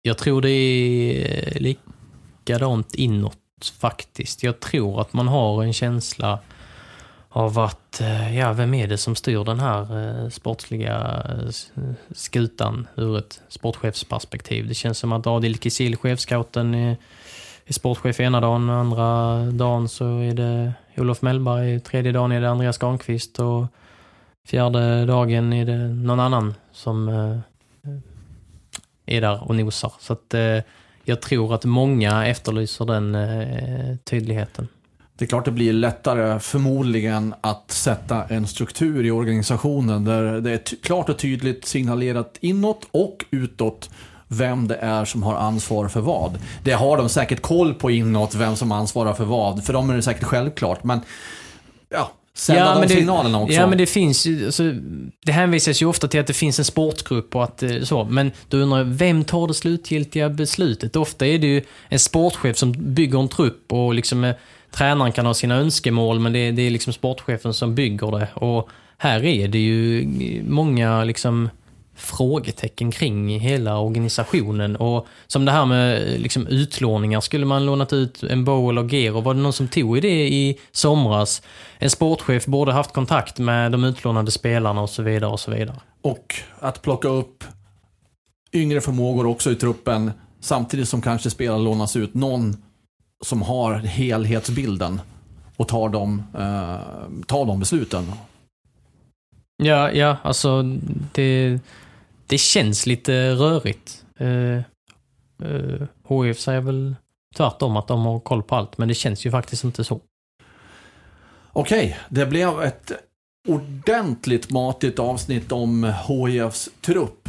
Jag 0.03 0.19
tror 0.19 0.43
det 0.43 0.51
är 0.51 1.61
likadant 1.61 2.95
inåt 2.95 3.39
faktiskt. 3.81 4.43
Jag 4.43 4.61
tror 4.61 5.01
att 5.01 5.13
man 5.13 5.29
har 5.29 5.63
en 5.63 5.73
känsla 5.73 6.39
av 7.29 7.59
att, 7.59 8.01
eh, 8.01 8.39
ja 8.39 8.53
vem 8.53 8.75
är 8.75 8.87
det 8.87 8.99
som 8.99 9.17
styr 9.17 9.45
den 9.45 9.61
här 9.61 9.81
eh, 10.25 10.29
sportsliga 10.29 11.23
eh, 11.29 11.83
skutan 12.15 12.87
ur 12.97 13.19
ett 13.19 13.41
sportchefsperspektiv? 13.49 14.69
Det 14.69 14.75
känns 14.75 14.99
som 14.99 15.13
att 15.13 15.27
Adil 15.27 15.59
Kisil, 15.59 15.97
chefscouten, 15.97 16.75
är, 16.75 16.97
är 17.67 17.73
sportchef 17.73 18.21
ena 18.21 18.41
dagen, 18.41 18.71
andra 18.71 19.37
dagen 19.51 19.89
så 19.89 20.19
är 20.19 20.35
det 20.35 20.73
Olof 20.97 21.23
Mellberg, 21.23 21.81
tredje 21.81 22.13
dagen 22.13 22.33
är 22.33 22.41
det 22.41 22.51
Andreas 22.51 22.79
Granqvist 22.79 23.39
och 23.39 23.67
fjärde 24.47 25.07
dagen 25.07 25.53
är 25.53 25.65
det 25.65 25.89
någon 25.89 26.21
annan 26.21 26.55
som 26.73 27.09
eh, 27.09 27.39
är 29.07 29.21
där 29.21 29.49
och 29.49 29.57
nosar. 29.57 29.93
Så 29.99 30.13
att 30.13 30.35
eh, 30.35 30.59
jag 31.05 31.23
tror 31.23 31.55
att 31.55 31.65
många 31.65 32.27
efterlyser 32.27 32.85
den 32.85 33.15
eh, 33.15 33.97
tydligheten. 34.05 34.69
Det 35.17 35.25
är 35.25 35.29
klart 35.29 35.45
det 35.45 35.51
blir 35.51 35.73
lättare 35.73 36.41
förmodligen 36.41 37.35
att 37.41 37.71
sätta 37.71 38.25
en 38.25 38.47
struktur 38.47 39.05
i 39.05 39.11
organisationen 39.11 40.05
där 40.05 40.41
det 40.41 40.51
är 40.51 40.77
klart 40.83 41.09
och 41.09 41.19
tydligt 41.19 41.65
signalerat 41.65 42.39
inåt 42.41 42.89
och 42.91 43.25
utåt 43.31 43.91
vem 44.29 44.69
det 44.69 44.77
är 44.77 45.05
som 45.05 45.23
har 45.23 45.35
ansvar 45.35 45.89
för 45.89 46.01
vad. 46.01 46.39
Det 46.63 46.73
har 46.73 46.97
de 46.97 47.09
säkert 47.09 47.43
koll 47.43 47.75
på 47.75 47.91
inåt, 47.91 48.35
vem 48.35 48.57
som 48.57 48.73
ansvarar 48.73 49.15
för 49.15 49.25
vad. 49.25 49.65
För 49.65 49.73
dem 49.73 49.91
är 49.91 49.97
det 49.97 50.03
säkert 50.03 50.25
självklart. 50.25 50.85
Men 50.85 51.01
ja, 51.91 52.13
sända 52.35 52.65
de 52.65 52.81
men 52.81 52.89
det, 52.89 52.95
signalerna 52.95 53.41
också. 53.41 53.55
Ja, 53.55 53.67
men 53.67 53.79
det 53.79 53.87
finns 53.87 54.27
ju, 54.27 54.47
alltså, 54.47 54.63
det 55.25 55.33
hänvisas 55.33 55.83
ju 55.83 55.87
ofta 55.87 56.09
till 56.09 56.21
att 56.21 56.27
det 56.27 56.33
finns 56.33 56.59
en 56.59 56.65
sportgrupp 56.65 57.37
och 57.37 57.45
att 57.45 57.63
eh, 57.63 57.81
så, 57.83 58.05
men 58.05 58.33
då 58.49 58.57
undrar 58.57 58.79
jag, 58.79 58.85
vem 58.85 59.25
tar 59.25 59.47
det 59.47 59.55
slutgiltiga 59.55 60.29
beslutet? 60.29 60.97
Ofta 60.97 61.27
är 61.27 61.39
det 61.39 61.47
ju 61.47 61.63
en 61.89 61.99
sportchef 61.99 62.57
som 62.57 62.95
bygger 62.95 63.19
en 63.19 63.29
trupp 63.29 63.73
och 63.73 63.95
liksom 63.95 64.25
eh, 64.25 64.35
tränaren 64.71 65.13
kan 65.13 65.27
ha 65.27 65.35
sina 65.35 65.55
önskemål, 65.55 66.21
men 66.21 66.33
det, 66.33 66.51
det 66.51 66.63
är 66.63 66.71
liksom 66.71 66.93
sportchefen 66.93 67.55
som 67.55 67.75
bygger 67.75 68.19
det. 68.19 68.29
Och 68.35 68.69
här 68.99 69.25
är 69.25 69.49
det 69.49 69.59
ju 69.59 70.07
många 70.49 71.05
liksom 71.05 71.49
frågetecken 71.97 72.91
kring 72.91 73.41
hela 73.41 73.79
organisationen. 73.79 74.77
Och 74.77 75.07
som 75.27 75.45
det 75.45 75.53
här 75.53 75.67
med 75.67 76.21
liksom 76.21 76.47
utlåningar, 76.47 77.21
skulle 77.21 77.47
man 77.47 77.67
lånat 77.67 77.93
ut 77.93 78.23
en 78.23 78.45
Bowl 78.45 78.79
och 78.79 78.93
Gero, 78.93 79.21
var 79.21 79.35
det 79.35 79.41
någon 79.41 79.53
som 79.53 79.69
tog 79.69 79.99
i 79.99 80.01
det 80.01 80.29
i 80.29 80.59
somras? 80.73 81.43
En 81.79 81.91
sportchef 81.91 82.47
borde 82.47 82.73
haft 82.73 82.93
kontakt 82.93 83.39
med 83.39 83.73
de 83.73 83.85
utlånade 83.85 84.31
spelarna 84.31 84.81
och 84.81 84.91
så 84.91 85.03
vidare 85.03 85.31
och 85.31 85.41
så 85.41 85.51
vidare. 85.51 85.77
Och 86.03 86.35
att 86.61 86.83
plocka 86.83 87.09
upp 87.09 87.45
yngre 88.53 88.81
förmågor 88.81 89.27
också 89.27 89.51
i 89.51 89.55
truppen 89.55 90.11
samtidigt 90.41 90.89
som 90.89 91.03
kanske 91.03 91.31
spelare 91.31 91.59
lånas 91.59 91.97
ut. 91.97 92.15
Någon 92.15 92.57
som 93.25 93.43
har 93.43 93.75
helhetsbilden 93.75 95.01
och 95.57 95.69
tar 95.69 95.89
de, 95.89 96.23
eh, 96.35 97.25
tar 97.27 97.47
de 97.47 97.61
besluten. 97.61 98.13
Ja, 99.57 99.91
ja, 99.91 100.17
alltså 100.23 100.63
det, 101.13 101.59
det 102.35 102.39
känns 102.39 102.87
lite 102.87 103.31
rörigt. 103.31 104.05
Eh, 104.19 104.29
eh, 104.29 104.63
uh, 105.43 106.25
HIF 106.25 106.41
säger 106.41 106.61
väl 106.61 106.97
tvärtom 107.37 107.77
att 107.77 107.89
de 107.89 108.05
har 108.05 108.21
koll 108.21 108.43
på 108.43 108.57
allt, 108.57 108.79
men 108.79 108.89
det 108.89 108.95
känns 108.95 109.27
ju 109.27 109.31
faktiskt 109.31 109.65
inte 109.65 109.85
så. 109.85 110.01
Okej, 111.53 111.99
det 112.09 112.27
blev 112.27 112.63
ett 112.63 112.93
ordentligt 113.49 114.51
matigt 114.51 114.99
avsnitt 114.99 115.53
om 115.53 115.95
HIFs 116.09 116.69
trupp 116.81 117.29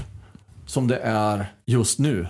som 0.65 0.87
det 0.87 0.97
är 1.03 1.45
just 1.65 1.99
nu. 1.99 2.27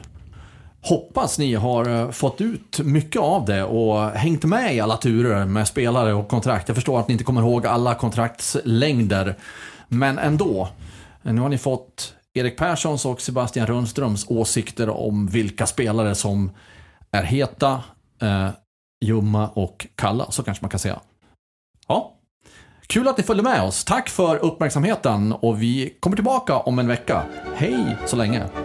Hoppas 0.82 1.40
ni 1.40 1.54
har 1.54 1.90
eh, 1.90 2.12
fått 2.12 2.42
ut 2.42 2.80
mycket 2.80 3.22
av 3.22 3.46
det 3.46 3.64
och 3.64 4.10
hängt 4.10 4.44
med 4.44 4.76
i 4.76 4.80
alla 4.80 4.98
turer 4.98 5.46
med 5.46 5.68
spelare 5.68 6.14
och 6.14 6.28
kontrakt. 6.28 6.68
Jag 6.68 6.76
förstår 6.76 7.00
att 7.00 7.08
ni 7.08 7.12
inte 7.12 7.24
kommer 7.24 7.42
ihåg 7.42 7.68
alla 7.68 7.96
kontraktslängder, 7.96 9.36
men 9.88 10.18
ändå. 10.18 10.70
Nu 11.22 11.42
har 11.42 11.50
ni 11.50 11.58
fått 11.58 12.16
Erik 12.38 12.58
Perssons 12.58 13.06
och 13.06 13.22
Sebastian 13.22 13.68
Rundströms 13.68 14.26
åsikter 14.30 14.90
om 14.90 15.28
vilka 15.28 15.66
spelare 15.66 16.16
som 16.16 16.52
är 17.12 17.24
heta, 17.24 17.84
eh, 18.22 18.50
ljumma 19.06 19.48
och 19.48 19.88
kalla, 19.96 20.32
så 20.32 20.44
kanske 20.44 20.64
man 20.64 20.70
kan 20.70 20.80
säga. 20.80 21.00
Ja, 21.88 22.14
kul 22.88 23.08
att 23.08 23.18
ni 23.18 23.24
följde 23.24 23.44
med 23.44 23.62
oss. 23.62 23.86
Tack 23.86 24.10
för 24.10 24.38
uppmärksamheten 24.38 25.34
och 25.34 25.62
vi 25.62 25.98
kommer 26.00 26.18
tillbaka 26.18 26.58
om 26.58 26.80
en 26.80 26.88
vecka. 26.88 27.24
Hej 27.56 27.98
så 28.06 28.16
länge! 28.16 28.65